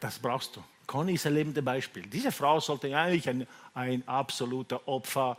Das 0.00 0.18
brauchst 0.18 0.56
du. 0.56 0.62
Conny 0.86 1.14
ist 1.14 1.26
ein 1.26 1.34
lebendes 1.34 1.64
Beispiel. 1.64 2.06
Diese 2.06 2.30
Frau 2.30 2.60
sollte 2.60 2.96
eigentlich 2.96 3.28
ein, 3.28 3.46
ein 3.74 4.06
absoluter 4.06 4.86
Opfer 4.86 5.36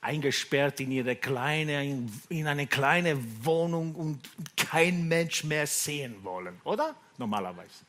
eingesperrt 0.00 0.80
in 0.80 0.92
ihre 0.92 1.16
kleine, 1.16 2.08
in 2.28 2.46
eine 2.46 2.66
kleine 2.66 3.18
Wohnung 3.44 3.94
und 3.94 4.20
kein 4.56 5.08
Mensch 5.08 5.44
mehr 5.44 5.66
sehen 5.66 6.16
wollen, 6.22 6.60
oder? 6.64 6.94
Normalerweise. 7.18 7.84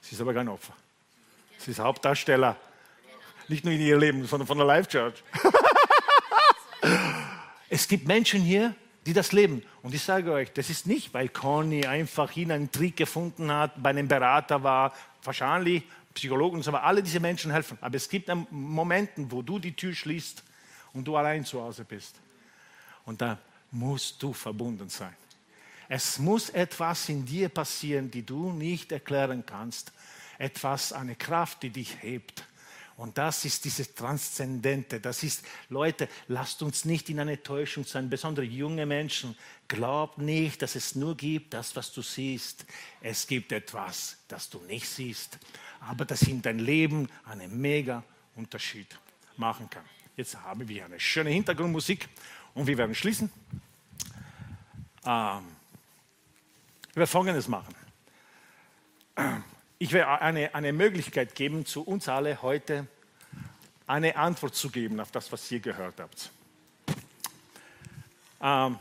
Sie 0.00 0.14
ist 0.14 0.20
aber 0.20 0.34
kein 0.34 0.48
Opfer. 0.48 0.74
Sie 1.58 1.70
ist 1.70 1.78
Hauptdarsteller. 1.78 2.56
Nicht 3.48 3.64
nur 3.64 3.74
in 3.74 3.80
ihr 3.80 3.98
Leben, 3.98 4.26
sondern 4.26 4.46
von 4.46 4.58
der 4.58 4.66
Life 4.66 4.88
Church. 4.88 5.22
es 7.68 7.86
gibt 7.86 8.06
Menschen 8.06 8.40
hier, 8.40 8.74
die 9.06 9.12
das 9.12 9.32
leben. 9.32 9.62
Und 9.82 9.94
ich 9.94 10.02
sage 10.02 10.32
euch, 10.32 10.52
das 10.52 10.70
ist 10.70 10.86
nicht, 10.86 11.12
weil 11.12 11.28
Conny 11.28 11.86
einfach 11.86 12.36
einen 12.36 12.70
Trick 12.70 12.96
gefunden 12.96 13.50
hat, 13.50 13.82
bei 13.82 13.90
einem 13.90 14.08
Berater 14.08 14.62
war, 14.62 14.92
wahrscheinlich 15.24 15.82
Psychologen 16.14 16.56
und 16.56 16.62
so, 16.62 16.70
aber 16.70 16.84
alle 16.84 17.02
diese 17.02 17.20
Menschen 17.20 17.50
helfen. 17.50 17.78
Aber 17.80 17.96
es 17.96 18.08
gibt 18.08 18.30
Momente, 18.50 19.30
wo 19.30 19.42
du 19.42 19.58
die 19.58 19.74
Tür 19.74 19.94
schließt 19.94 20.42
und 20.92 21.04
du 21.04 21.16
allein 21.16 21.44
zu 21.44 21.60
Hause 21.62 21.84
bist. 21.84 22.16
Und 23.04 23.20
da 23.20 23.38
musst 23.70 24.22
du 24.22 24.32
verbunden 24.32 24.88
sein. 24.88 25.14
Es 25.88 26.18
muss 26.18 26.50
etwas 26.50 27.08
in 27.08 27.24
dir 27.24 27.48
passieren, 27.48 28.10
die 28.10 28.24
du 28.24 28.52
nicht 28.52 28.92
erklären 28.92 29.44
kannst. 29.44 29.92
Etwas, 30.38 30.92
eine 30.92 31.16
Kraft, 31.16 31.62
die 31.62 31.70
dich 31.70 32.02
hebt. 32.02 32.44
Und 32.96 33.18
das 33.18 33.44
ist 33.44 33.64
dieses 33.64 33.94
Transzendente. 33.94 35.00
Das 35.00 35.22
ist, 35.22 35.44
Leute, 35.68 36.08
lasst 36.28 36.62
uns 36.62 36.84
nicht 36.84 37.08
in 37.08 37.20
eine 37.20 37.42
Täuschung 37.42 37.84
sein, 37.84 38.10
besonders 38.10 38.46
junge 38.48 38.86
Menschen. 38.86 39.36
Glaub 39.66 40.18
nicht, 40.18 40.62
dass 40.62 40.74
es 40.74 40.94
nur 40.94 41.16
gibt, 41.16 41.54
das, 41.54 41.74
was 41.74 41.92
du 41.92 42.02
siehst. 42.02 42.66
Es 43.00 43.26
gibt 43.26 43.52
etwas, 43.52 44.18
das 44.28 44.50
du 44.50 44.58
nicht 44.60 44.88
siehst, 44.88 45.38
aber 45.80 46.04
das 46.04 46.22
in 46.22 46.42
dein 46.42 46.58
Leben 46.58 47.08
einen 47.24 47.60
mega 47.60 48.04
Unterschied 48.36 48.98
machen 49.36 49.68
kann. 49.70 49.84
Jetzt 50.16 50.36
haben 50.36 50.68
wir 50.68 50.84
eine 50.84 51.00
schöne 51.00 51.30
Hintergrundmusik 51.30 52.08
und 52.54 52.66
wir 52.66 52.76
werden 52.76 52.94
schließen. 52.94 53.30
Ähm, 55.04 55.44
ich 56.90 56.96
werde 56.96 57.06
Folgendes 57.06 57.48
machen. 57.48 57.74
Ich 59.82 59.90
werde 59.90 60.22
eine, 60.22 60.54
eine 60.54 60.72
Möglichkeit 60.72 61.34
geben, 61.34 61.66
zu 61.66 61.82
uns 61.82 62.08
alle 62.08 62.40
heute 62.40 62.86
eine 63.88 64.14
Antwort 64.14 64.54
zu 64.54 64.70
geben 64.70 65.00
auf 65.00 65.10
das, 65.10 65.32
was 65.32 65.50
ihr 65.50 65.58
gehört 65.58 65.98
habt. 65.98 66.30
Ähm, 68.40 68.78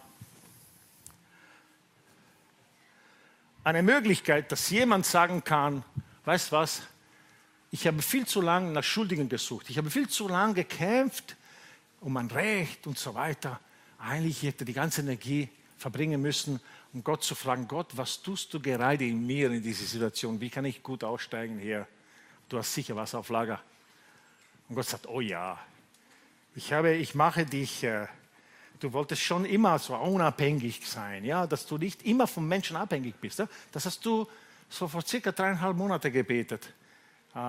eine 3.63 3.81
Möglichkeit, 3.81 4.51
dass 4.51 4.69
jemand 4.69 5.07
sagen 5.07 5.43
kann, 5.43 5.83
weißt 6.25 6.51
was, 6.51 6.83
ich 7.71 7.87
habe 7.87 8.03
viel 8.03 8.27
zu 8.27 8.39
lange 8.39 8.71
nach 8.71 8.83
Schuldigen 8.83 9.27
gesucht, 9.27 9.71
ich 9.71 9.79
habe 9.79 9.89
viel 9.89 10.07
zu 10.07 10.27
lange 10.27 10.53
gekämpft 10.53 11.35
um 11.99 12.13
mein 12.13 12.27
Recht 12.27 12.85
und 12.85 12.99
so 12.99 13.15
weiter. 13.15 13.59
Eigentlich 13.97 14.43
hätte 14.43 14.65
die 14.65 14.73
ganze 14.73 15.01
Energie 15.01 15.49
verbringen 15.79 16.21
müssen, 16.21 16.59
um 16.93 17.03
Gott 17.03 17.23
zu 17.23 17.35
fragen, 17.35 17.67
Gott, 17.67 17.95
was 17.95 18.21
tust 18.21 18.53
du 18.53 18.59
gerade 18.59 19.05
in 19.05 19.25
mir 19.25 19.51
in 19.51 19.63
dieser 19.63 19.85
Situation? 19.85 20.41
Wie 20.41 20.49
kann 20.49 20.65
ich 20.65 20.83
gut 20.83 21.03
aussteigen 21.03 21.57
hier? 21.59 21.87
Du 22.49 22.57
hast 22.57 22.73
sicher 22.73 22.95
was 22.95 23.15
auf 23.15 23.29
Lager. 23.29 23.61
Und 24.67 24.75
Gott 24.75 24.87
sagt, 24.87 25.07
oh 25.07 25.21
ja, 25.21 25.57
ich, 26.55 26.73
habe, 26.73 26.93
ich 26.93 27.15
mache 27.15 27.45
dich, 27.45 27.83
äh, 27.83 28.07
du 28.79 28.91
wolltest 28.91 29.21
schon 29.21 29.45
immer 29.45 29.79
so 29.79 29.95
unabhängig 29.95 30.85
sein, 30.85 31.23
ja, 31.23 31.47
dass 31.47 31.65
du 31.65 31.77
nicht 31.77 32.03
immer 32.03 32.27
vom 32.27 32.47
Menschen 32.47 32.75
abhängig 32.75 33.15
bist. 33.15 33.39
Ja? 33.39 33.47
Das 33.71 33.85
hast 33.85 34.05
du 34.05 34.27
so 34.69 34.87
vor 34.87 35.01
circa 35.01 35.31
dreieinhalb 35.31 35.77
Monaten 35.77 36.11
gebetet. 36.11 36.73
Äh, 37.33 37.39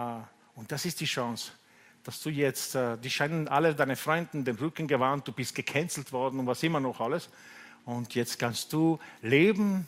und 0.55 0.71
das 0.71 0.85
ist 0.85 1.01
die 1.01 1.07
Chance, 1.07 1.53
dass 2.05 2.21
du 2.21 2.31
jetzt, 2.31 2.77
äh, 2.77 2.97
die 2.99 3.11
scheinen 3.11 3.49
alle 3.49 3.75
deine 3.75 3.97
Freunden 3.97 4.45
den 4.45 4.57
Rücken 4.57 4.87
gewandt, 4.87 5.27
du 5.27 5.33
bist 5.33 5.55
gecancelt 5.55 6.13
worden 6.13 6.39
und 6.39 6.47
was 6.47 6.63
immer 6.63 6.81
noch 6.81 7.01
alles. 7.01 7.29
Und 7.85 8.15
jetzt 8.15 8.39
kannst 8.39 8.73
du 8.73 8.99
leben 9.23 9.87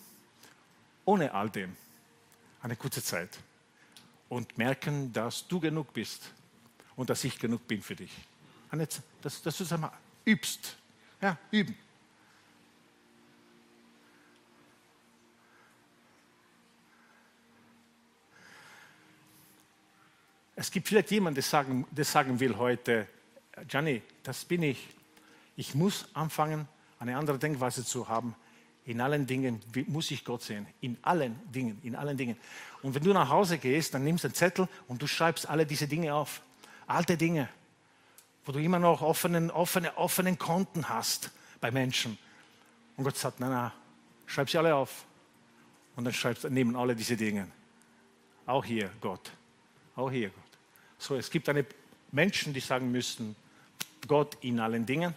ohne 1.04 1.32
all 1.32 1.50
dem 1.50 1.76
eine 2.62 2.76
kurze 2.76 3.02
Zeit 3.02 3.38
und 4.28 4.56
merken, 4.56 5.12
dass 5.12 5.46
du 5.46 5.60
genug 5.60 5.92
bist 5.92 6.30
und 6.96 7.10
dass 7.10 7.22
ich 7.24 7.38
genug 7.38 7.68
bin 7.68 7.82
für 7.82 7.94
dich. 7.94 8.12
Dass, 9.22 9.42
dass 9.42 9.56
du 9.56 9.64
es 9.64 9.72
einmal 9.72 9.92
übst. 10.24 10.76
Ja, 11.20 11.38
üben. 11.50 11.76
Es 20.56 20.70
gibt 20.70 20.88
vielleicht 20.88 21.10
jemanden, 21.10 21.36
der 21.36 21.42
sagen, 21.42 21.86
der 21.90 22.04
sagen 22.04 22.40
will 22.40 22.56
heute, 22.56 23.08
Gianni, 23.68 24.02
das 24.22 24.44
bin 24.44 24.62
ich. 24.62 24.88
Ich 25.56 25.74
muss 25.74 26.06
anfangen, 26.14 26.68
eine 26.98 27.16
andere 27.16 27.38
Denkweise 27.38 27.84
zu 27.84 28.08
haben. 28.08 28.34
In 28.86 29.00
allen 29.00 29.26
Dingen 29.26 29.60
muss 29.86 30.10
ich 30.10 30.24
Gott 30.24 30.42
sehen. 30.42 30.66
In 30.80 30.98
allen 31.02 31.40
Dingen, 31.50 31.80
in 31.82 31.96
allen 31.96 32.16
Dingen. 32.16 32.36
Und 32.82 32.94
wenn 32.94 33.02
du 33.02 33.12
nach 33.12 33.30
Hause 33.30 33.58
gehst, 33.58 33.94
dann 33.94 34.04
nimmst 34.04 34.24
du 34.24 34.28
einen 34.28 34.34
Zettel 34.34 34.68
und 34.88 35.00
du 35.00 35.06
schreibst 35.06 35.48
alle 35.48 35.64
diese 35.64 35.88
Dinge 35.88 36.14
auf. 36.14 36.42
Alte 36.86 37.16
Dinge, 37.16 37.48
wo 38.44 38.52
du 38.52 38.58
immer 38.58 38.78
noch 38.78 39.00
offenen, 39.00 39.50
offene, 39.50 39.96
offenen 39.96 40.38
Konten 40.38 40.88
hast 40.88 41.30
bei 41.60 41.70
Menschen. 41.70 42.18
Und 42.96 43.04
Gott 43.04 43.16
sagt, 43.16 43.40
nein, 43.40 43.50
nein, 43.50 43.72
schreib 44.26 44.50
sie 44.50 44.58
alle 44.58 44.74
auf. 44.74 45.06
Und 45.96 46.04
dann 46.04 46.12
schreibst 46.12 46.44
neben 46.50 46.76
alle 46.76 46.94
diese 46.94 47.16
Dinge. 47.16 47.48
Auch 48.46 48.64
hier 48.64 48.90
Gott. 49.00 49.30
Auch 49.96 50.10
hier 50.10 50.28
Gott. 50.28 50.44
So, 50.98 51.16
es 51.16 51.30
gibt 51.30 51.48
eine 51.48 51.64
Menschen, 52.12 52.52
die 52.52 52.60
sagen 52.60 52.90
müssen, 52.90 53.34
Gott 54.06 54.36
in 54.42 54.60
allen 54.60 54.84
Dingen. 54.84 55.14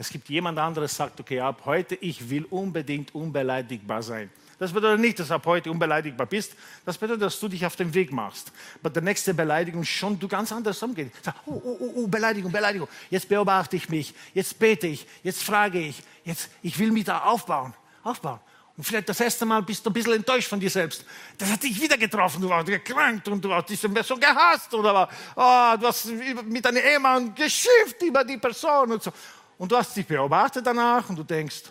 Es 0.00 0.08
gibt 0.08 0.30
jemand 0.30 0.58
anderes, 0.58 0.96
der 0.96 1.08
sagt, 1.08 1.20
okay, 1.20 1.40
ab 1.40 1.60
heute, 1.66 1.94
ich 1.96 2.30
will 2.30 2.46
unbedingt 2.46 3.14
unbeleidigbar 3.14 4.02
sein. 4.02 4.30
Das 4.58 4.72
bedeutet 4.72 4.98
nicht, 4.98 5.18
dass 5.18 5.28
du 5.28 5.34
ab 5.34 5.44
heute 5.44 5.70
unbeleidigbar 5.70 6.26
bist. 6.26 6.54
Das 6.86 6.96
bedeutet, 6.96 7.20
dass 7.20 7.38
du 7.38 7.48
dich 7.48 7.66
auf 7.66 7.76
den 7.76 7.92
Weg 7.92 8.10
machst. 8.10 8.50
Aber 8.80 8.88
der 8.88 9.02
nächste 9.02 9.34
Beleidigung 9.34 9.84
schon 9.84 10.18
du 10.18 10.26
ganz 10.26 10.52
anders 10.52 10.82
umgehst. 10.82 11.12
Sag, 11.22 11.34
oh, 11.44 11.60
oh, 11.62 11.76
oh, 11.78 11.92
oh, 11.96 12.06
Beleidigung, 12.06 12.50
Beleidigung. 12.50 12.88
Jetzt 13.10 13.28
beobachte 13.28 13.76
ich 13.76 13.90
mich. 13.90 14.14
Jetzt 14.32 14.58
bete 14.58 14.86
ich. 14.86 15.06
Jetzt 15.22 15.42
frage 15.42 15.78
ich. 15.78 16.02
Jetzt, 16.24 16.48
ich 16.62 16.78
will 16.78 16.92
mich 16.92 17.04
da 17.04 17.18
aufbauen. 17.18 17.74
Aufbauen. 18.02 18.40
Und 18.78 18.84
vielleicht 18.84 19.10
das 19.10 19.20
erste 19.20 19.44
Mal 19.44 19.60
bist 19.60 19.84
du 19.84 19.90
ein 19.90 19.92
bisschen 19.92 20.14
enttäuscht 20.14 20.48
von 20.48 20.58
dir 20.58 20.70
selbst. 20.70 21.04
Das 21.36 21.52
hat 21.52 21.62
dich 21.62 21.78
wieder 21.78 21.98
getroffen, 21.98 22.40
du 22.40 22.48
warst 22.48 22.68
gekrankt 22.68 23.28
und 23.28 23.44
du 23.44 23.52
hast 23.52 23.68
diese 23.68 23.90
Person 23.90 24.18
gehasst 24.18 24.72
oder 24.72 25.06
oh, 25.36 25.76
du 25.78 25.86
hast 25.86 26.06
mit 26.06 26.64
deinem 26.64 26.82
Ehemann 26.82 27.34
geschimpft 27.34 28.00
über 28.00 28.24
die 28.24 28.38
Person 28.38 28.92
und 28.92 29.02
so. 29.02 29.12
Und 29.60 29.70
du 29.70 29.76
hast 29.76 29.94
dich 29.94 30.06
beobachtet 30.06 30.66
danach 30.66 31.06
und 31.10 31.16
du 31.16 31.22
denkst, 31.22 31.64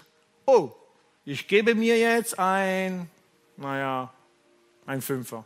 oh, 0.45 0.71
ich 1.25 1.47
gebe 1.47 1.73
mir 1.73 1.97
jetzt 1.97 2.37
ein, 2.37 3.09
naja, 3.57 4.13
ein 4.85 5.01
Fünfer. 5.01 5.43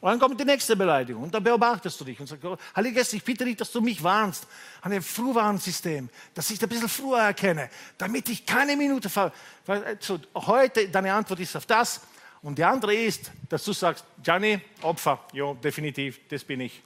Und 0.00 0.10
dann 0.10 0.18
kommt 0.18 0.40
die 0.40 0.44
nächste 0.44 0.74
Beleidigung 0.74 1.22
und 1.22 1.32
dann 1.32 1.44
beobachtest 1.44 2.00
du 2.00 2.04
dich 2.04 2.18
und 2.18 2.26
sagst, 2.26 2.44
Heiliger 2.74 2.96
Geist, 2.96 3.14
ich 3.14 3.22
bitte 3.22 3.44
dich, 3.44 3.54
dass 3.54 3.70
du 3.70 3.80
mich 3.80 4.02
warnst 4.02 4.48
an 4.80 4.90
dem 4.90 5.02
Frühwarnsystem, 5.04 6.08
dass 6.34 6.50
ich 6.50 6.60
ein 6.60 6.68
bisschen 6.68 6.88
früher 6.88 7.20
erkenne, 7.20 7.70
damit 7.96 8.28
ich 8.28 8.44
keine 8.44 8.76
Minute 8.76 9.08
ver... 9.08 9.32
Also 9.64 10.18
heute, 10.34 10.88
deine 10.88 11.12
Antwort 11.12 11.38
ist 11.38 11.54
auf 11.54 11.66
das 11.66 12.00
und 12.42 12.58
die 12.58 12.64
andere 12.64 12.96
ist, 12.96 13.30
dass 13.48 13.64
du 13.64 13.72
sagst, 13.72 14.04
Gianni, 14.24 14.60
Opfer, 14.82 15.20
ja, 15.34 15.54
definitiv, 15.54 16.18
das 16.28 16.42
bin 16.42 16.62
ich. 16.62 16.82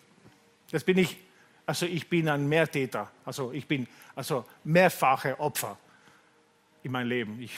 Das 0.70 0.84
bin 0.84 0.98
ich. 0.98 1.29
Also 1.70 1.86
ich 1.86 2.08
bin 2.08 2.28
ein 2.28 2.48
Mehrtäter, 2.48 3.08
also 3.24 3.52
ich 3.52 3.64
bin 3.64 3.86
also 4.16 4.44
mehrfache 4.64 5.38
Opfer 5.38 5.78
in 6.82 6.90
meinem 6.90 7.06
Leben. 7.06 7.40
Ich, 7.40 7.56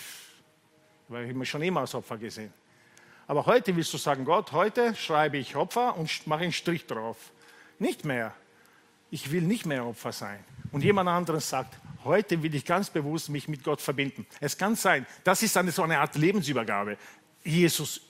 weil 1.08 1.30
ich 1.30 1.34
mich 1.34 1.48
schon 1.48 1.62
immer 1.62 1.80
als 1.80 1.94
Opfer 1.94 2.18
gesehen. 2.18 2.52
Aber 3.26 3.46
heute 3.46 3.74
willst 3.74 3.90
du 3.94 3.96
sagen, 3.96 4.26
Gott, 4.26 4.52
heute 4.52 4.94
schreibe 4.96 5.38
ich 5.38 5.56
Opfer 5.56 5.96
und 5.96 6.26
mache 6.26 6.42
einen 6.42 6.52
Strich 6.52 6.86
drauf. 6.86 7.16
Nicht 7.78 8.04
mehr. 8.04 8.34
Ich 9.10 9.32
will 9.32 9.44
nicht 9.44 9.64
mehr 9.64 9.86
Opfer 9.86 10.12
sein. 10.12 10.44
Und 10.72 10.84
jemand 10.84 11.08
anderes 11.08 11.48
sagt, 11.48 11.74
heute 12.04 12.42
will 12.42 12.54
ich 12.54 12.66
ganz 12.66 12.90
bewusst 12.90 13.30
mich 13.30 13.48
mit 13.48 13.64
Gott 13.64 13.80
verbinden. 13.80 14.26
Es 14.40 14.58
kann 14.58 14.76
sein, 14.76 15.06
das 15.24 15.42
ist 15.42 15.56
eine, 15.56 15.72
so 15.72 15.84
eine 15.84 15.98
Art 15.98 16.16
Lebensübergabe. 16.16 16.98
Jesus, 17.44 18.02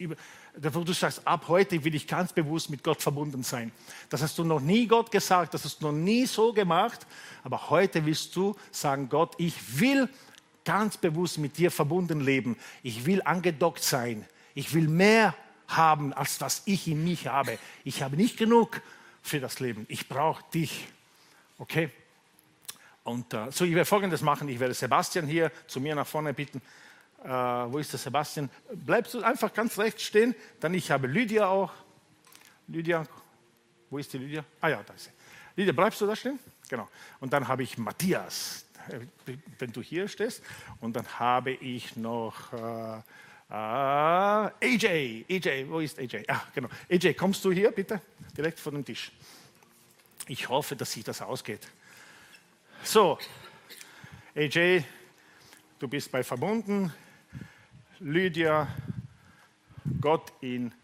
wo 0.55 0.85
du 0.85 0.93
sagst, 0.93 1.27
ab 1.27 1.45
heute 1.49 1.83
will 1.83 1.95
ich 1.95 2.07
ganz 2.07 2.33
bewusst 2.33 2.69
mit 2.69 2.83
Gott 2.83 3.01
verbunden 3.01 3.43
sein. 3.43 3.73
Das 4.11 4.23
hast 4.23 4.39
du 4.39 4.45
noch 4.45 4.61
nie 4.61 4.87
Gott 4.87 5.11
gesagt, 5.11 5.55
das 5.55 5.65
hast 5.65 5.81
du 5.81 5.87
noch 5.87 5.93
nie 5.93 6.27
so 6.27 6.53
gemacht, 6.53 7.07
aber 7.43 7.71
heute 7.71 8.05
willst 8.05 8.37
du 8.37 8.55
sagen, 8.71 9.09
Gott, 9.09 9.35
ich 9.39 9.81
will 9.81 10.09
ganz 10.65 10.97
bewusst 10.97 11.39
mit 11.39 11.57
dir 11.57 11.71
verbunden 11.71 12.21
leben. 12.21 12.57
Ich 12.83 13.07
will 13.07 13.23
angedockt 13.23 13.83
sein. 13.83 14.27
Ich 14.55 14.75
will 14.75 14.89
mehr 14.89 15.35
haben, 15.69 16.13
als 16.13 16.41
was 16.41 16.63
ich 16.67 16.87
in 16.87 17.03
mich 17.03 17.27
habe. 17.27 17.59
Ich 17.85 18.03
habe 18.03 18.17
nicht 18.17 18.37
genug 18.37 18.83
für 19.23 19.41
das 19.41 19.61
Leben. 19.61 19.87
Ich 19.89 20.09
brauche 20.09 20.45
dich. 20.53 20.87
Okay? 21.59 21.91
Und 23.05 23.33
äh, 23.35 23.51
so, 23.51 23.65
ich 23.65 23.75
werde 23.75 23.87
Folgendes 23.87 24.21
machen. 24.21 24.49
Ich 24.49 24.61
werde 24.61 24.75
Sebastian 24.75 25.27
hier 25.27 25.51
zu 25.67 25.81
mir 25.81 25.95
nach 25.95 26.07
vorne 26.07 26.35
bitten. 26.35 26.61
Äh, 27.25 27.29
wo 27.29 27.79
ist 27.79 27.93
der 27.93 27.99
Sebastian? 27.99 28.51
Bleibst 28.73 29.15
du 29.15 29.23
einfach 29.23 29.53
ganz 29.53 29.79
rechts 29.79 30.03
stehen. 30.03 30.35
Dann 30.61 30.75
ich 30.75 30.91
habe 30.91 31.07
Lydia 31.07 31.47
auch. 31.47 31.73
Lydia, 32.67 33.07
wo 33.91 33.99
ist 33.99 34.13
die 34.13 34.19
Lydia? 34.19 34.45
Ah 34.61 34.69
ja, 34.69 34.83
da 34.85 34.95
ist 34.95 35.05
sie. 35.05 35.11
Lydia, 35.57 35.73
bleibst 35.73 36.01
du 36.01 36.07
da 36.07 36.17
stehen? 36.17 36.39
Genau. 36.69 36.89
Und 37.21 37.33
dann 37.33 37.47
habe 37.47 37.63
ich 37.63 37.79
Matthias, 37.79 38.65
wenn 39.59 39.73
du 39.73 39.83
hier 39.83 40.09
stehst. 40.09 40.43
Und 40.81 40.97
dann 40.97 41.07
habe 41.19 41.53
ich 41.53 41.97
noch 41.97 42.53
äh, 42.53 43.03
äh, 43.51 43.55
AJ. 43.55 45.27
AJ, 45.31 45.69
wo 45.69 45.81
ist 45.81 45.99
AJ? 45.99 46.25
Ah, 46.27 46.43
genau. 46.55 46.69
AJ, 46.91 47.15
kommst 47.15 47.45
du 47.45 47.53
hier 47.53 47.71
bitte? 47.71 48.01
Direkt 48.37 48.59
vor 48.59 48.73
dem 48.73 48.85
Tisch. 48.85 49.13
Ich 50.27 50.49
hoffe, 50.49 50.75
dass 50.75 50.93
sich 50.93 51.05
das 51.05 51.21
ausgeht. 51.21 51.69
So, 52.83 53.19
AJ, 54.35 54.85
du 55.79 55.87
bist 55.87 56.11
bei 56.11 56.25
verbunden. 56.25 56.93
Lydia, 58.05 58.67
Gott 60.01 60.33
in. 60.41 60.75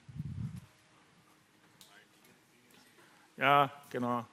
Ja, 3.36 3.68
genau. 3.90 4.24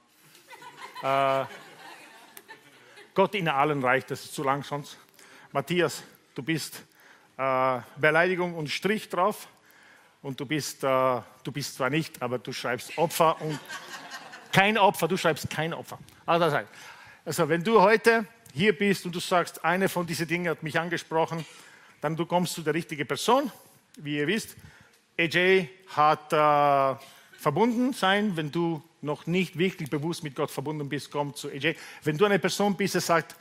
Äh, 1.02 1.44
Gott 3.12 3.34
in 3.34 3.48
allen 3.48 3.82
reicht, 3.82 4.12
das 4.12 4.24
ist 4.24 4.34
zu 4.34 4.44
lang 4.44 4.62
sonst. 4.62 4.98
Matthias, 5.50 6.04
du 6.36 6.44
bist 6.44 6.84
äh, 7.36 7.80
Beleidigung 7.96 8.54
und 8.54 8.70
Strich 8.70 9.08
drauf 9.08 9.48
und 10.22 10.38
du 10.38 10.46
bist, 10.46 10.84
äh, 10.84 11.20
du 11.42 11.50
bist 11.52 11.74
zwar 11.74 11.90
nicht, 11.90 12.22
aber 12.22 12.38
du 12.38 12.52
schreibst 12.52 12.96
Opfer 12.98 13.40
und 13.40 13.58
kein 14.52 14.78
Opfer, 14.78 15.08
du 15.08 15.16
schreibst 15.16 15.50
kein 15.50 15.74
Opfer. 15.74 15.98
Also, 16.24 16.60
also 17.24 17.48
wenn 17.48 17.64
du 17.64 17.80
heute 17.80 18.26
hier 18.54 18.78
bist 18.78 19.06
und 19.06 19.14
du 19.14 19.18
sagst, 19.18 19.64
eine 19.64 19.88
von 19.88 20.06
diesen 20.06 20.28
Dingen 20.28 20.48
hat 20.48 20.62
mich 20.62 20.78
angesprochen, 20.78 21.44
dann 22.00 22.16
du 22.16 22.26
kommst 22.26 22.54
zu 22.54 22.62
der 22.62 22.74
richtigen 22.74 23.06
Person. 23.06 23.50
Wie 23.96 24.18
ihr 24.18 24.26
wisst, 24.26 24.56
AJ 25.18 25.68
hat 25.88 26.32
äh, 26.32 27.00
verbunden 27.38 27.92
sein, 27.92 28.36
wenn 28.36 28.50
du 28.50 28.82
noch 29.02 29.26
nicht 29.26 29.56
wirklich 29.58 29.88
bewusst 29.88 30.22
mit 30.22 30.34
Gott 30.34 30.50
verbunden 30.50 30.88
bist, 30.88 31.10
komm 31.10 31.34
zu 31.34 31.48
AJ. 31.48 31.76
Wenn 32.02 32.18
du 32.18 32.24
eine 32.24 32.38
Person 32.38 32.76
bist, 32.76 32.94
die 32.94 33.00
sagt, 33.00 33.36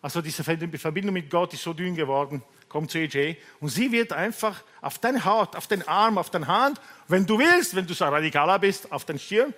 also 0.00 0.20
diese 0.20 0.42
Verbindung 0.42 1.12
mit 1.12 1.30
Gott 1.30 1.52
ist 1.54 1.62
so 1.62 1.72
dünn 1.72 1.94
geworden, 1.94 2.42
komm 2.68 2.88
zu 2.88 2.98
AJ. 2.98 3.36
Und 3.60 3.68
sie 3.68 3.92
wird 3.92 4.12
einfach 4.12 4.62
auf 4.80 4.98
deine 4.98 5.24
Haut, 5.24 5.54
auf 5.54 5.68
den 5.68 5.86
Arm, 5.86 6.18
auf 6.18 6.30
deine 6.30 6.48
Hand, 6.48 6.80
wenn 7.06 7.26
du 7.26 7.38
willst, 7.38 7.76
wenn 7.76 7.86
du 7.86 7.94
so 7.94 8.04
radikaler 8.04 8.58
bist, 8.58 8.90
auf 8.90 9.04
den 9.04 9.18
Stirn, 9.18 9.54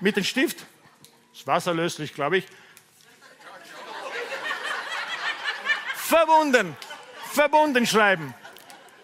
mit 0.00 0.16
dem 0.16 0.24
Stift, 0.24 0.64
ist 1.34 1.46
wasserlöslich, 1.46 2.14
glaube 2.14 2.38
ich, 2.38 2.46
verbunden, 6.10 6.76
verbunden 7.30 7.86
schreiben. 7.86 8.34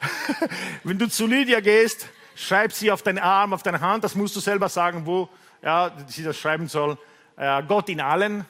wenn 0.84 0.98
du 0.98 1.08
zu 1.08 1.26
Lydia 1.26 1.60
gehst, 1.60 2.08
schreib 2.34 2.72
sie 2.72 2.90
auf 2.90 3.02
deinen 3.02 3.20
Arm, 3.20 3.52
auf 3.52 3.62
deine 3.62 3.80
Hand, 3.80 4.02
das 4.02 4.16
musst 4.16 4.34
du 4.34 4.40
selber 4.40 4.68
sagen, 4.68 5.06
wo 5.06 5.28
ja, 5.62 5.92
sie 6.08 6.24
das 6.24 6.36
schreiben 6.36 6.66
soll. 6.66 6.98
Äh, 7.36 7.62
Gott 7.62 7.88
in 7.88 8.00
allen, 8.00 8.44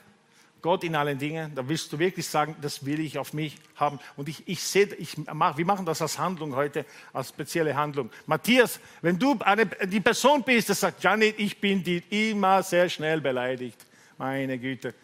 Gott 0.63 0.85
in 0.85 0.97
allen 0.97 1.19
Dingen, 1.19 1.55
da 1.55 1.69
willst 1.69 1.93
du 1.93 1.99
wirklich 1.99 2.27
sagen, 2.27 2.57
das 2.63 2.87
will 2.87 2.99
ich 3.01 3.19
auf 3.19 3.35
mich 3.35 3.59
haben. 3.75 4.01
Und 4.17 4.31
ich, 4.31 4.49
ich 4.49 4.63
sehe, 4.63 4.87
ich 4.95 5.17
mach, 5.33 5.59
wir 5.59 5.67
machen 5.67 5.85
das 5.85 6.01
als 6.01 6.19
Handlung 6.19 6.57
heute, 6.57 6.87
als 7.13 7.29
spezielle 7.29 7.77
Handlung. 7.77 8.11
Matthias, 8.25 8.81
wenn 9.03 9.19
du 9.19 9.37
eine, 9.41 9.67
die 9.67 10.01
Person 10.01 10.43
bist, 10.43 10.71
die 10.71 10.75
sagt, 10.75 11.05
Janet, 11.05 11.39
ich 11.39 11.61
bin 11.61 11.85
die 11.85 12.03
immer 12.31 12.63
sehr 12.63 12.89
schnell 12.89 13.21
beleidigt. 13.21 13.85
Meine 14.17 14.59
Güte. 14.59 14.95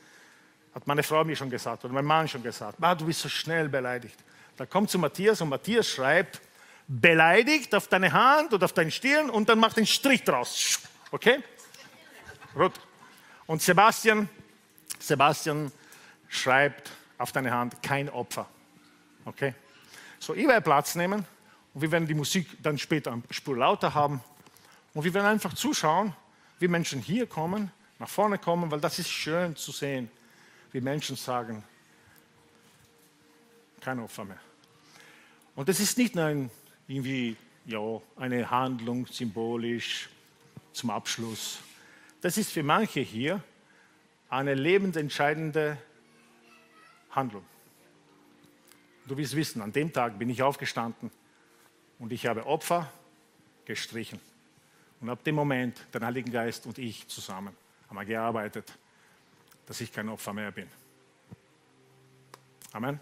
Hat 0.75 0.87
meine 0.87 1.03
Frau 1.03 1.23
mir 1.25 1.37
schon 1.37 1.51
gesagt 1.51 1.85
oder 1.85 1.93
mein 1.93 2.05
Mann 2.05 2.29
schon 2.29 2.43
gesagt. 2.43 2.79
Ah, 2.81 2.95
du 2.95 3.05
bist 3.05 3.21
so 3.21 3.29
schnell 3.29 3.69
beleidigt. 3.69 4.19
Da 4.57 4.67
kommt 4.67 4.91
zu 4.91 4.99
Matthias 4.99 5.41
und 5.41 5.49
Matthias 5.49 5.89
schreibt, 5.89 6.41
beleidigt 6.89 7.75
auf 7.75 7.89
deine 7.89 8.13
Hand 8.13 8.53
oder 8.53 8.65
auf 8.65 8.73
deine 8.73 8.91
Stirn 8.91 9.31
und 9.31 9.49
dann 9.49 9.59
macht 9.59 9.77
einen 9.77 9.87
Strich 9.87 10.23
draus. 10.25 10.81
Okay? 11.11 11.39
Gut. 12.55 12.73
Und 13.47 13.63
Sebastian, 13.63 14.29
Sebastian 14.99 15.73
schreibt 16.29 16.91
auf 17.19 17.33
deine 17.33 17.51
Hand 17.51 17.83
kein 17.83 18.09
Opfer. 18.09 18.49
Okay? 19.25 19.55
So, 20.19 20.35
ich 20.35 20.47
werde 20.47 20.63
Platz 20.63 20.95
nehmen 20.95 21.25
und 21.75 21.83
wir 21.83 21.91
werden 21.91 22.07
die 22.07 22.15
Musik 22.15 22.63
dann 22.63 22.79
später 22.79 23.13
eine 23.13 23.23
Spur 23.31 23.57
lauter 23.57 23.95
haben 23.95 24.23
und 24.95 25.05
wir 25.05 25.13
werden 25.15 25.27
einfach 25.27 25.55
zuschauen, 25.55 26.15
wie 26.59 26.69
Menschen 26.69 27.01
hier 27.01 27.27
kommen, 27.27 27.71
nach 27.99 28.09
vorne 28.09 28.39
kommen, 28.39 28.71
weil 28.71 28.81
das 28.81 28.99
ist 28.99 29.11
schön 29.11 29.57
zu 29.57 29.73
sehen, 29.73 30.11
wie 30.73 30.81
Menschen 30.81 31.17
sagen, 31.17 31.63
kein 33.81 34.01
Opfer 34.01 34.25
mehr. 34.25 34.41
Und 35.55 35.69
das 35.69 35.81
ist 35.81 35.99
nicht 35.99 36.15
nur 36.15 36.25
ein 36.25 36.51
irgendwie 36.89 37.37
ja, 37.67 38.01
eine 38.17 38.51
Handlung 38.51 39.07
symbolisch 39.07 40.09
zum 40.73 40.91
Abschluss. 40.91 41.59
Das 42.21 42.39
ist 42.39 42.53
für 42.53 42.63
manche 42.63 43.01
hier 43.01 43.43
eine 44.29 44.55
lebensentscheidende 44.55 45.77
Handlung. 47.11 47.45
Du 49.07 49.17
wirst 49.17 49.37
wissen, 49.37 49.61
an 49.61 49.73
dem 49.73 49.93
Tag 49.93 50.19
bin 50.19 50.31
ich 50.31 50.43
aufgestanden 50.43 51.11
und 51.99 52.13
ich 52.13 52.27
habe 52.27 52.47
Opfer 52.47 52.91
gestrichen. 53.65 54.21
Und 55.01 55.11
ab 55.11 55.23
dem 55.25 55.35
Moment, 55.35 55.85
der 55.93 56.01
Heilige 56.03 56.31
Geist 56.31 56.67
und 56.67 56.79
ich 56.79 57.09
zusammen, 57.09 57.55
haben 57.89 57.97
wir 57.97 58.05
gearbeitet, 58.05 58.73
dass 59.73 59.81
ich 59.81 59.91
kein 59.91 60.11
Opfer 60.11 60.35
mehr 60.35 60.53
bin. 60.53 60.69
Amen. 62.75 63.01